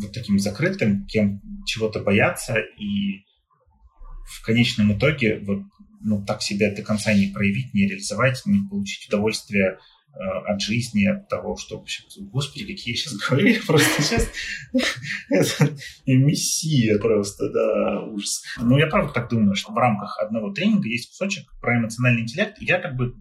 вот 0.00 0.12
таким 0.12 0.38
закрытым, 0.38 1.06
кем 1.06 1.40
чего-то 1.66 2.00
бояться 2.00 2.56
и 2.58 3.24
в 4.26 4.42
конечном 4.44 4.96
итоге 4.96 5.40
вот 5.40 5.62
ну, 6.02 6.24
так 6.24 6.42
себя 6.42 6.74
до 6.74 6.82
конца 6.82 7.12
не 7.12 7.26
проявить, 7.26 7.74
не 7.74 7.86
реализовать, 7.86 8.42
не 8.46 8.66
получить 8.68 9.06
удовольствие 9.08 9.78
э, 10.14 10.18
от 10.46 10.62
жизни, 10.62 11.06
от 11.06 11.28
того, 11.28 11.56
что 11.56 11.78
вообще, 11.78 12.04
господи, 12.32 12.66
какие 12.66 12.94
я 12.94 12.98
сейчас 12.98 13.14
говорю, 13.16 13.54
просто 13.66 14.02
сейчас 14.02 14.28
мессия 16.06 16.98
просто, 16.98 17.50
да, 17.50 18.02
ужас. 18.04 18.42
Ну, 18.60 18.78
я 18.78 18.86
правда 18.86 19.12
так 19.12 19.28
думаю, 19.28 19.54
что 19.54 19.72
в 19.72 19.76
рамках 19.76 20.18
одного 20.20 20.52
тренинга 20.52 20.88
есть 20.88 21.10
кусочек 21.10 21.44
про 21.60 21.78
эмоциональный 21.78 22.22
интеллект, 22.22 22.60
и 22.60 22.64
я 22.64 22.78
как 22.78 22.96
бы 22.96 23.14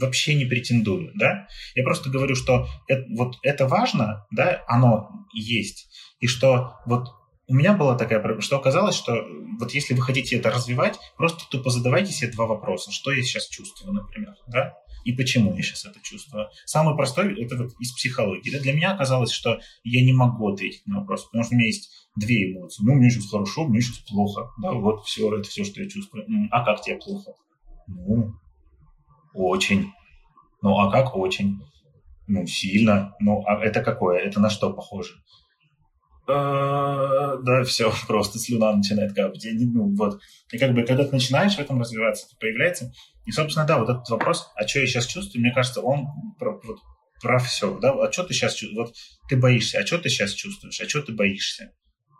вообще 0.00 0.34
не 0.34 0.44
претендую, 0.44 1.12
да. 1.14 1.48
Я 1.74 1.84
просто 1.84 2.10
говорю, 2.10 2.34
что 2.34 2.66
это, 2.88 3.04
вот 3.10 3.36
это 3.42 3.66
важно, 3.66 4.26
да, 4.30 4.62
оно 4.66 5.26
есть, 5.34 5.88
и 6.20 6.26
что 6.26 6.76
вот 6.86 7.08
у 7.48 7.54
меня 7.54 7.74
была 7.74 7.96
такая 7.96 8.20
проблема, 8.20 8.40
что 8.40 8.56
оказалось, 8.56 8.94
что 8.94 9.26
вот 9.58 9.72
если 9.74 9.94
вы 9.94 10.02
хотите 10.02 10.36
это 10.36 10.50
развивать, 10.50 10.98
просто 11.16 11.44
тупо 11.50 11.70
задавайте 11.70 12.12
себе 12.12 12.30
два 12.30 12.46
вопроса. 12.46 12.90
Что 12.92 13.12
я 13.12 13.22
сейчас 13.22 13.48
чувствую, 13.48 13.92
например, 13.92 14.34
да? 14.46 14.74
И 15.04 15.12
почему 15.12 15.54
я 15.54 15.62
сейчас 15.62 15.84
это 15.84 16.00
чувствую? 16.00 16.46
Самый 16.64 16.96
простой– 16.96 17.38
это 17.44 17.56
вот 17.56 17.72
из 17.80 17.92
психологии. 17.92 18.50
Да? 18.50 18.60
Для 18.60 18.72
меня 18.72 18.92
оказалось, 18.92 19.32
что 19.32 19.60
я 19.82 20.02
не 20.02 20.12
могу 20.12 20.52
ответить 20.52 20.86
на 20.86 21.00
вопрос, 21.00 21.24
потому 21.24 21.44
что 21.44 21.54
у 21.54 21.58
меня 21.58 21.66
есть 21.66 21.90
две 22.16 22.52
эмоции. 22.52 22.84
Ну, 22.84 22.94
мне 22.94 23.10
сейчас 23.10 23.28
хорошо, 23.28 23.64
мне 23.64 23.80
сейчас 23.80 23.98
плохо. 23.98 24.52
Да, 24.62 24.72
вот 24.72 25.04
все, 25.04 25.36
это 25.36 25.48
все, 25.48 25.64
что 25.64 25.82
я 25.82 25.88
чувствую. 25.88 26.24
А 26.50 26.64
как 26.64 26.82
тебе 26.82 26.96
плохо? 26.96 27.32
Ну, 27.88 28.34
очень. 29.34 29.92
Ну, 30.62 30.78
а 30.78 30.90
как 30.90 31.16
очень? 31.16 31.58
Ну, 32.26 32.46
сильно. 32.46 33.14
Ну, 33.20 33.42
а 33.46 33.62
это 33.62 33.82
какое? 33.82 34.18
Это 34.18 34.40
на 34.40 34.50
что 34.50 34.72
похоже? 34.72 35.14
А, 36.28 37.36
да, 37.38 37.64
все, 37.64 37.92
просто 38.06 38.38
слюна 38.38 38.72
начинает 38.72 39.12
капать. 39.14 39.46
Ну, 39.52 39.94
вот. 39.96 40.20
И 40.52 40.58
как 40.58 40.74
бы, 40.74 40.84
когда 40.84 41.04
ты 41.04 41.12
начинаешь 41.12 41.56
в 41.56 41.60
этом 41.60 41.80
развиваться, 41.80 42.26
это 42.26 42.36
появляется. 42.38 42.92
И, 43.26 43.32
собственно, 43.32 43.66
да, 43.66 43.78
вот 43.78 43.88
этот 43.88 44.08
вопрос, 44.08 44.50
а 44.54 44.66
что 44.66 44.80
я 44.80 44.86
сейчас 44.86 45.06
чувствую, 45.06 45.42
мне 45.42 45.52
кажется, 45.52 45.80
он 45.80 46.06
про, 46.38 46.60
вот, 46.64 46.78
про 47.20 47.38
все. 47.38 47.78
Да? 47.78 47.92
А 47.92 48.12
что 48.12 48.24
ты 48.24 48.34
сейчас 48.34 48.54
чувствуешь? 48.54 48.88
Вот 48.88 48.96
ты 49.28 49.36
боишься, 49.36 49.78
а 49.78 49.86
что 49.86 49.98
ты 49.98 50.08
сейчас 50.08 50.32
чувствуешь? 50.32 50.80
А 50.80 50.88
что 50.88 51.02
ты 51.02 51.12
боишься? 51.12 51.72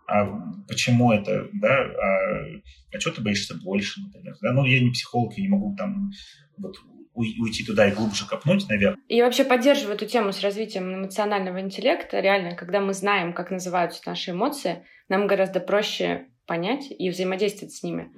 А 0.06 0.26
почему 0.68 1.12
это, 1.12 1.48
да? 1.54 1.74
А, 1.74 2.94
а 2.94 3.00
что 3.00 3.10
ты 3.12 3.22
боишься 3.22 3.54
больше, 3.54 4.00
например? 4.00 4.36
Да? 4.42 4.52
Ну, 4.52 4.64
я 4.64 4.80
не 4.80 4.90
психолог, 4.90 5.36
я 5.36 5.42
не 5.42 5.48
могу 5.48 5.74
там 5.76 6.10
вот 6.58 6.74
уйти 7.14 7.64
туда 7.64 7.88
и 7.88 7.92
глубже 7.92 8.26
копнуть, 8.26 8.68
наверное. 8.68 9.00
И 9.08 9.22
вообще 9.22 9.44
поддерживаю 9.44 9.96
эту 9.96 10.06
тему 10.06 10.32
с 10.32 10.40
развитием 10.40 10.94
эмоционального 10.94 11.60
интеллекта. 11.60 12.20
Реально, 12.20 12.54
когда 12.54 12.80
мы 12.80 12.94
знаем, 12.94 13.32
как 13.32 13.50
называются 13.50 14.02
наши 14.06 14.30
эмоции, 14.30 14.86
нам 15.08 15.26
гораздо 15.26 15.60
проще 15.60 16.28
понять 16.46 16.86
и 16.90 17.10
взаимодействовать 17.10 17.74
с 17.74 17.82
ними. 17.82 18.10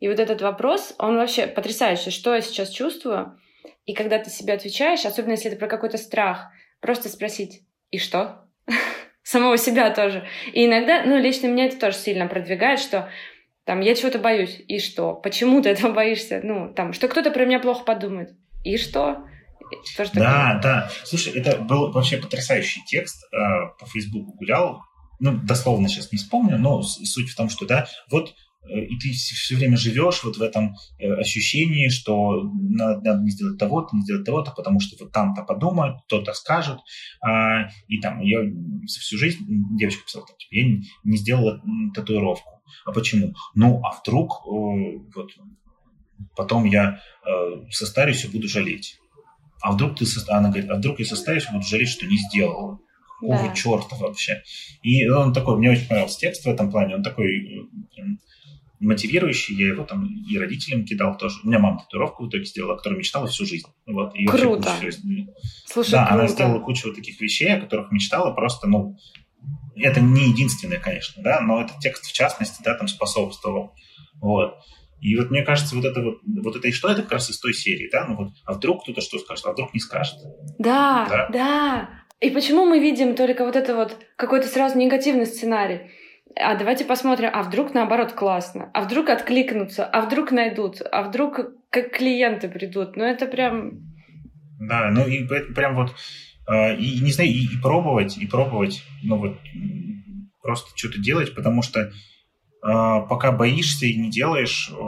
И 0.00 0.08
вот 0.08 0.20
этот 0.20 0.42
вопрос, 0.42 0.94
он 0.98 1.16
вообще 1.16 1.46
потрясающий. 1.46 2.10
Что 2.10 2.34
я 2.34 2.40
сейчас 2.40 2.70
чувствую? 2.70 3.38
И 3.84 3.94
когда 3.94 4.18
ты 4.18 4.30
себе 4.30 4.54
отвечаешь, 4.54 5.04
особенно 5.04 5.32
если 5.32 5.50
это 5.50 5.58
про 5.58 5.66
какой-то 5.66 5.98
страх, 5.98 6.50
просто 6.80 7.08
спросить 7.08 7.62
«И 7.90 7.98
что?» 7.98 8.46
Самого 9.22 9.56
себя 9.56 9.90
тоже. 9.90 10.26
И 10.52 10.66
иногда, 10.66 11.04
ну, 11.04 11.16
лично 11.16 11.46
меня 11.46 11.66
это 11.66 11.78
тоже 11.78 11.96
сильно 11.96 12.26
продвигает, 12.26 12.80
что 12.80 13.08
там, 13.64 13.80
я 13.80 13.94
чего-то 13.94 14.18
боюсь. 14.18 14.60
И 14.66 14.78
что? 14.78 15.14
Почему 15.14 15.62
ты 15.62 15.70
этого 15.70 15.92
боишься? 15.92 16.40
Ну, 16.42 16.72
там, 16.74 16.92
что 16.92 17.08
кто-то 17.08 17.30
про 17.30 17.44
меня 17.44 17.60
плохо 17.60 17.84
подумает. 17.84 18.34
И 18.64 18.76
что? 18.76 19.24
что 19.84 20.10
да, 20.14 20.60
да. 20.62 20.90
Слушай, 21.04 21.32
это 21.34 21.58
был 21.58 21.92
вообще 21.92 22.18
потрясающий 22.18 22.82
текст. 22.86 23.24
Э, 23.32 23.68
по 23.78 23.86
Фейсбуку 23.86 24.32
гулял. 24.32 24.82
Ну, 25.20 25.38
дословно 25.38 25.88
сейчас 25.88 26.12
не 26.12 26.18
вспомню, 26.18 26.58
но 26.58 26.82
суть 26.82 27.30
в 27.30 27.36
том, 27.36 27.48
что, 27.48 27.64
да, 27.64 27.86
вот 28.10 28.34
э, 28.68 28.80
и 28.84 28.98
ты 28.98 29.12
все 29.12 29.56
время 29.56 29.76
живешь 29.76 30.22
вот 30.24 30.36
в 30.36 30.42
этом 30.42 30.74
э, 30.98 31.12
ощущении, 31.14 31.88
что 31.88 32.42
надо, 32.42 33.00
надо 33.02 33.22
не 33.22 33.30
сделать 33.30 33.58
того-то, 33.58 33.96
не 33.96 34.02
сделать 34.02 34.24
того-то, 34.24 34.52
потому 34.52 34.80
что 34.80 34.96
вот 35.02 35.12
там-то 35.12 35.42
подумают, 35.42 36.02
кто-то 36.06 36.32
скажет. 36.34 36.78
А, 37.20 37.68
и 37.88 38.00
там 38.00 38.20
я 38.20 38.40
всю 38.86 39.16
жизнь, 39.16 39.44
девочка 39.78 40.04
писала, 40.04 40.26
типа, 40.26 40.54
я 40.54 40.64
не, 41.04 41.16
сделала 41.16 41.62
татуировку. 41.94 42.62
А 42.84 42.92
почему? 42.92 43.34
Ну, 43.54 43.80
а 43.84 43.92
вдруг 44.00 44.44
вот 44.44 45.30
потом 46.36 46.64
я 46.64 47.00
э, 47.26 47.30
состарюсь 47.70 48.24
и 48.24 48.28
буду 48.28 48.48
жалеть. 48.48 48.98
А 49.60 49.72
вдруг 49.72 49.96
ты, 49.96 50.04
она 50.28 50.48
говорит, 50.48 50.70
а 50.70 50.74
вдруг 50.74 50.98
я 50.98 51.04
состарюсь 51.04 51.46
и 51.48 51.52
буду 51.52 51.64
жалеть, 51.64 51.88
что 51.88 52.06
не 52.06 52.16
сделал. 52.16 52.80
Какого 53.20 53.48
да. 53.48 53.54
черта 53.54 53.96
вообще? 53.96 54.42
И 54.82 55.08
он 55.08 55.32
такой, 55.32 55.56
мне 55.56 55.70
очень 55.70 55.86
понравился 55.86 56.18
текст 56.18 56.44
в 56.44 56.48
этом 56.48 56.70
плане, 56.70 56.96
он 56.96 57.04
такой 57.04 57.28
э, 57.28 58.02
мотивирующий, 58.80 59.54
я 59.54 59.68
его 59.68 59.84
там 59.84 60.08
и 60.28 60.36
родителям 60.36 60.84
кидал 60.84 61.16
тоже. 61.16 61.38
У 61.44 61.46
меня 61.46 61.60
мама 61.60 61.80
татуировку 61.80 62.24
в 62.24 62.28
итоге 62.28 62.44
сделала, 62.44 62.76
которую 62.76 62.98
мечтала 62.98 63.28
всю 63.28 63.46
жизнь. 63.46 63.68
Вот, 63.86 64.14
и 64.16 64.26
круто. 64.26 64.72
Кучу, 64.80 64.96
Слушай, 65.66 65.92
да, 65.92 66.06
круто. 66.06 66.14
она 66.14 66.28
сделала 66.28 66.58
кучу 66.58 66.88
вот 66.88 66.96
таких 66.96 67.20
вещей, 67.20 67.54
о 67.54 67.60
которых 67.60 67.92
мечтала, 67.92 68.32
просто, 68.34 68.66
ну, 68.66 68.98
это 69.76 70.00
не 70.00 70.28
единственное, 70.28 70.78
конечно, 70.78 71.22
да, 71.22 71.40
но 71.40 71.62
этот 71.62 71.78
текст 71.78 72.04
в 72.06 72.12
частности, 72.12 72.60
да, 72.64 72.74
там 72.74 72.88
способствовал. 72.88 73.74
Вот. 74.20 74.54
И 75.02 75.16
вот 75.16 75.32
мне 75.32 75.42
кажется, 75.42 75.74
вот 75.74 75.84
это 75.84 76.00
вот, 76.00 76.20
вот 76.24 76.54
это 76.54 76.68
и 76.68 76.72
что, 76.72 76.88
это 76.88 77.02
как 77.02 77.12
раз 77.12 77.28
из 77.28 77.40
той 77.40 77.52
серии, 77.52 77.88
да, 77.90 78.06
ну 78.06 78.16
вот, 78.16 78.28
а 78.44 78.52
вдруг 78.52 78.84
кто-то 78.84 79.00
что 79.00 79.18
скажет, 79.18 79.44
а 79.46 79.52
вдруг 79.52 79.74
не 79.74 79.80
скажет. 79.80 80.14
Да, 80.60 81.06
да, 81.10 81.28
да. 81.32 81.90
И 82.20 82.30
почему 82.30 82.64
мы 82.64 82.78
видим 82.78 83.16
только 83.16 83.44
вот 83.44 83.56
это 83.56 83.74
вот 83.74 83.98
какой-то 84.14 84.46
сразу 84.46 84.78
негативный 84.78 85.26
сценарий? 85.26 85.90
А 86.36 86.54
давайте 86.54 86.84
посмотрим, 86.84 87.30
а 87.32 87.42
вдруг 87.42 87.74
наоборот 87.74 88.12
классно, 88.12 88.70
а 88.72 88.82
вдруг 88.82 89.10
откликнутся, 89.10 89.84
а 89.84 90.02
вдруг 90.02 90.30
найдут, 90.30 90.80
а 90.92 91.02
вдруг 91.02 91.40
как 91.68 91.90
клиенты 91.90 92.48
придут. 92.48 92.94
Ну 92.94 93.02
это 93.02 93.26
прям... 93.26 93.80
Да, 94.60 94.88
ну 94.92 95.04
и 95.04 95.26
прям 95.26 95.74
вот, 95.74 95.96
э, 96.48 96.76
и 96.76 97.00
не 97.00 97.10
знаю, 97.10 97.28
и, 97.28 97.42
и 97.42 97.60
пробовать, 97.60 98.16
и 98.18 98.26
пробовать, 98.28 98.84
ну 99.02 99.16
вот 99.16 99.36
просто 100.40 100.70
что-то 100.76 101.00
делать, 101.00 101.34
потому 101.34 101.62
что 101.62 101.90
пока 102.62 103.32
боишься 103.32 103.86
и 103.86 103.96
не 103.96 104.10
делаешь, 104.10 104.70
э, 104.70 104.82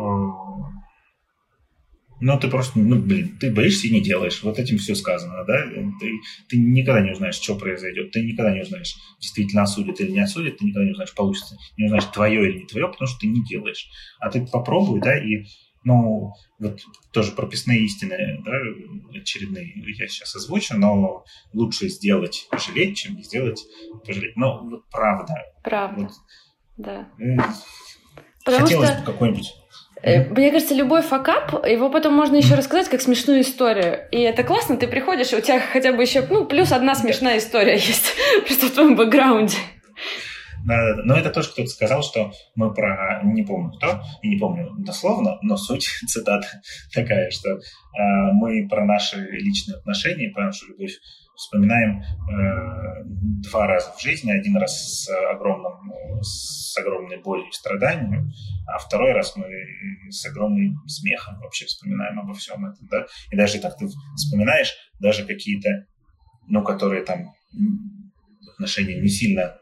но 2.20 2.38
ты 2.38 2.48
просто, 2.48 2.78
ну, 2.78 2.96
блин, 2.96 3.36
ты 3.38 3.52
боишься 3.52 3.86
и 3.86 3.92
не 3.92 4.00
делаешь. 4.00 4.42
Вот 4.42 4.58
этим 4.58 4.78
все 4.78 4.94
сказано, 4.94 5.44
да? 5.44 5.62
Ты, 6.00 6.12
ты 6.48 6.56
никогда 6.56 7.00
не 7.00 7.12
узнаешь, 7.12 7.34
что 7.34 7.56
произойдет. 7.56 8.12
Ты 8.12 8.22
никогда 8.22 8.54
не 8.54 8.62
узнаешь, 8.62 8.94
действительно 9.20 9.62
осудят 9.62 10.00
или 10.00 10.12
не 10.12 10.20
осудят. 10.20 10.58
Ты 10.58 10.64
никогда 10.64 10.86
не 10.86 10.92
узнаешь, 10.92 11.14
получится. 11.14 11.56
Не 11.76 11.86
узнаешь, 11.86 12.04
твое 12.06 12.48
или 12.48 12.60
не 12.60 12.66
твое, 12.66 12.88
потому 12.88 13.08
что 13.08 13.18
ты 13.20 13.26
не 13.26 13.44
делаешь. 13.44 13.88
А 14.20 14.30
ты 14.30 14.46
попробуй, 14.46 15.00
да, 15.00 15.18
и 15.18 15.44
ну, 15.84 16.32
вот 16.58 16.80
тоже 17.12 17.32
прописные 17.32 17.84
истины, 17.84 18.42
да, 18.42 18.52
очередные 19.18 19.70
я 19.98 20.08
сейчас 20.08 20.34
озвучу, 20.34 20.78
но 20.78 21.24
лучше 21.52 21.88
сделать 21.88 22.46
пожалеть, 22.50 22.96
чем 22.96 23.16
не 23.16 23.22
сделать 23.22 23.62
пожалеть. 24.06 24.34
Ну, 24.36 24.70
вот 24.70 24.88
правда. 24.88 25.34
Правда, 25.62 26.04
вот. 26.04 26.12
Да. 26.76 27.06
Потому 28.44 28.64
Хотелось 28.64 28.90
что... 28.90 28.98
бы 29.00 29.06
какой-нибудь 29.06 29.54
Э, 30.04 30.28
мне 30.28 30.50
кажется, 30.50 30.74
любой 30.74 31.00
факап, 31.00 31.66
его 31.66 31.88
потом 31.88 32.12
можно 32.14 32.36
еще 32.36 32.54
рассказать 32.54 32.90
как 32.90 33.00
смешную 33.00 33.40
историю. 33.40 34.06
И 34.12 34.18
это 34.18 34.44
классно, 34.44 34.76
ты 34.76 34.86
приходишь, 34.86 35.32
и 35.32 35.36
у 35.36 35.40
тебя 35.40 35.60
хотя 35.60 35.92
бы 35.94 36.02
еще, 36.02 36.26
ну, 36.28 36.44
плюс 36.44 36.72
одна 36.72 36.94
смешная 36.94 37.38
история 37.38 37.74
есть 37.74 38.14
просто 38.46 38.66
в 38.66 38.72
твоем 38.72 38.96
бэкграунде. 38.96 39.56
Да, 40.66 40.76
да, 40.76 40.94
да. 40.96 41.02
Но 41.04 41.16
это 41.16 41.30
тоже 41.30 41.50
кто-то 41.50 41.68
сказал, 41.68 42.02
что 42.02 42.32
мы 42.54 42.72
про, 42.74 43.22
не 43.24 43.44
помню 43.44 43.72
кто, 43.72 44.02
и 44.20 44.28
не 44.28 44.36
помню 44.36 44.74
дословно, 44.78 45.38
но 45.40 45.56
суть 45.56 45.86
цитата 46.06 46.48
такая, 46.92 47.30
что 47.30 47.50
э, 47.50 47.58
мы 48.32 48.68
про 48.68 48.84
наши 48.84 49.16
личные 49.16 49.78
отношения, 49.78 50.30
про 50.34 50.46
нашу 50.46 50.68
любовь 50.68 50.98
вспоминаем 51.36 52.00
э, 52.00 53.04
два 53.42 53.66
раза 53.66 53.92
в 53.92 54.00
жизни. 54.00 54.30
Один 54.30 54.56
раз 54.56 55.04
с, 55.04 55.08
огромным, 55.30 56.22
с 56.22 56.76
огромной 56.78 57.18
болью 57.18 57.48
и 57.48 57.52
страданием, 57.52 58.30
а 58.66 58.78
второй 58.78 59.12
раз 59.12 59.36
мы 59.36 59.46
с 60.10 60.24
огромным 60.26 60.76
смехом 60.86 61.38
вообще 61.40 61.66
вспоминаем 61.66 62.20
обо 62.20 62.34
всем 62.34 62.64
этом. 62.64 62.86
Да? 62.90 63.06
И 63.30 63.36
даже 63.36 63.60
так 63.60 63.76
ты 63.76 63.86
вспоминаешь, 64.16 64.74
даже 65.00 65.24
какие-то, 65.24 65.86
ну, 66.46 66.62
которые 66.62 67.02
там 67.02 67.34
отношения 68.52 69.00
не 69.00 69.08
сильно 69.08 69.58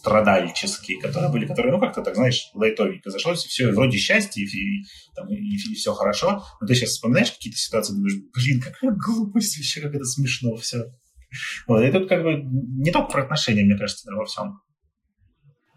страдальческие, 0.00 1.00
которые 1.00 1.30
были, 1.30 1.46
которые, 1.46 1.72
ну, 1.72 1.80
как-то 1.80 2.02
так, 2.02 2.14
знаешь, 2.14 2.50
лайтовенько 2.54 3.10
зашлось, 3.10 3.44
и 3.44 3.48
все, 3.48 3.70
вроде 3.72 3.98
счастье, 3.98 4.44
и, 4.44 4.84
там, 5.14 5.28
и, 5.28 5.34
и 5.34 5.74
все 5.74 5.92
хорошо, 5.92 6.42
но 6.60 6.66
ты 6.66 6.74
сейчас 6.74 6.90
вспоминаешь 6.90 7.32
какие-то 7.32 7.58
ситуации, 7.58 7.92
думаешь, 7.92 8.16
блин, 8.34 8.60
какая 8.60 8.92
глупость 8.92 9.58
вообще, 9.58 9.80
как 9.82 9.94
это 9.94 10.04
смешно 10.04 10.56
все. 10.56 10.86
Вот, 11.66 11.82
и 11.82 11.92
тут 11.92 12.08
как 12.08 12.22
бы 12.22 12.42
не 12.42 12.90
только 12.90 13.12
про 13.12 13.22
отношения, 13.24 13.62
мне 13.62 13.76
кажется, 13.76 14.06
да, 14.08 14.16
во 14.16 14.24
всем. 14.24 14.60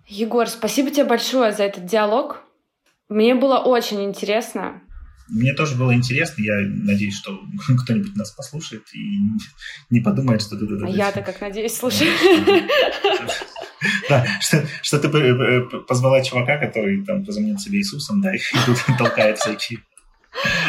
Егор, 0.07 0.47
спасибо 0.47 0.89
тебе 0.89 1.03
большое 1.03 1.51
за 1.51 1.63
этот 1.63 1.85
диалог. 1.85 2.41
Мне 3.09 3.35
было 3.35 3.59
очень 3.59 4.03
интересно. 4.03 4.81
Мне 5.29 5.53
тоже 5.53 5.75
было 5.75 5.93
интересно. 5.93 6.41
Я 6.41 6.55
надеюсь, 6.65 7.17
что 7.17 7.39
кто-нибудь 7.83 8.15
нас 8.15 8.31
послушает 8.31 8.83
и 8.93 9.19
не 9.89 9.99
подумает, 9.99 10.41
что 10.41 10.57
ты... 10.57 10.65
А 10.85 10.89
я-то 10.89 11.21
как 11.25 11.41
надеюсь, 11.41 11.75
слушай. 11.75 12.07
Да, 14.09 14.25
что, 14.39 14.65
что 14.81 14.99
ты 14.99 15.09
позвала 15.87 16.21
чувака, 16.21 16.57
который 16.57 17.03
там 17.05 17.23
возомнил 17.23 17.57
себя 17.57 17.77
Иисусом, 17.77 18.21
да, 18.21 18.33
и 18.33 18.39
тут 18.65 18.77
толкает 18.97 19.37
всякие 19.37 19.79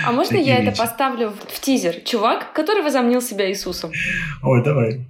а 0.04 0.12
можно 0.12 0.36
я 0.36 0.58
это 0.58 0.76
поставлю 0.76 1.30
в 1.30 1.60
тизер? 1.60 2.00
Чувак, 2.02 2.52
который 2.52 2.82
возомнил 2.82 3.22
себя 3.22 3.50
Иисусом. 3.50 3.92
Ой, 4.42 4.62
давай. 4.62 5.06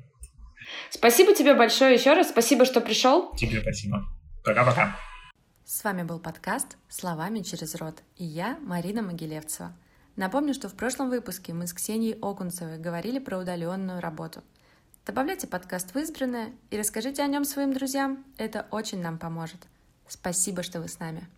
Спасибо 0.90 1.34
тебе 1.34 1.55
большое 1.55 1.94
еще 1.94 2.14
раз. 2.14 2.28
Спасибо, 2.28 2.64
что 2.64 2.80
пришел. 2.80 3.34
Тебе 3.34 3.61
спасибо. 3.61 4.05
Пока-пока. 4.44 4.96
С 5.64 5.82
вами 5.82 6.02
был 6.02 6.20
подкаст 6.20 6.76
«Словами 6.88 7.40
через 7.40 7.74
рот» 7.74 8.02
и 8.16 8.24
я, 8.24 8.59
Марина 8.61 9.02
Могилевцева. 9.02 9.74
Напомню, 10.14 10.55
что 10.55 10.68
в 10.68 10.74
прошлом 10.74 11.11
выпуске 11.11 11.52
мы 11.52 11.66
с 11.66 11.72
Ксенией 11.72 12.16
Окунцевой 12.20 12.78
говорили 12.78 13.18
про 13.18 13.38
удаленную 13.38 14.00
работу. 14.00 14.44
Добавляйте 15.07 15.46
подкаст 15.46 15.94
в 15.94 15.98
избранное 15.98 16.52
и 16.70 16.78
расскажите 16.78 17.22
о 17.22 17.26
нем 17.26 17.44
своим 17.44 17.74
друзьям. 17.74 18.24
Это 18.38 18.66
очень 18.70 19.02
нам 19.02 19.18
поможет. 19.18 19.61
Спасибо, 20.09 20.62
что 20.62 20.80
вы 20.80 20.88
с 20.88 20.98
нами. 20.98 21.28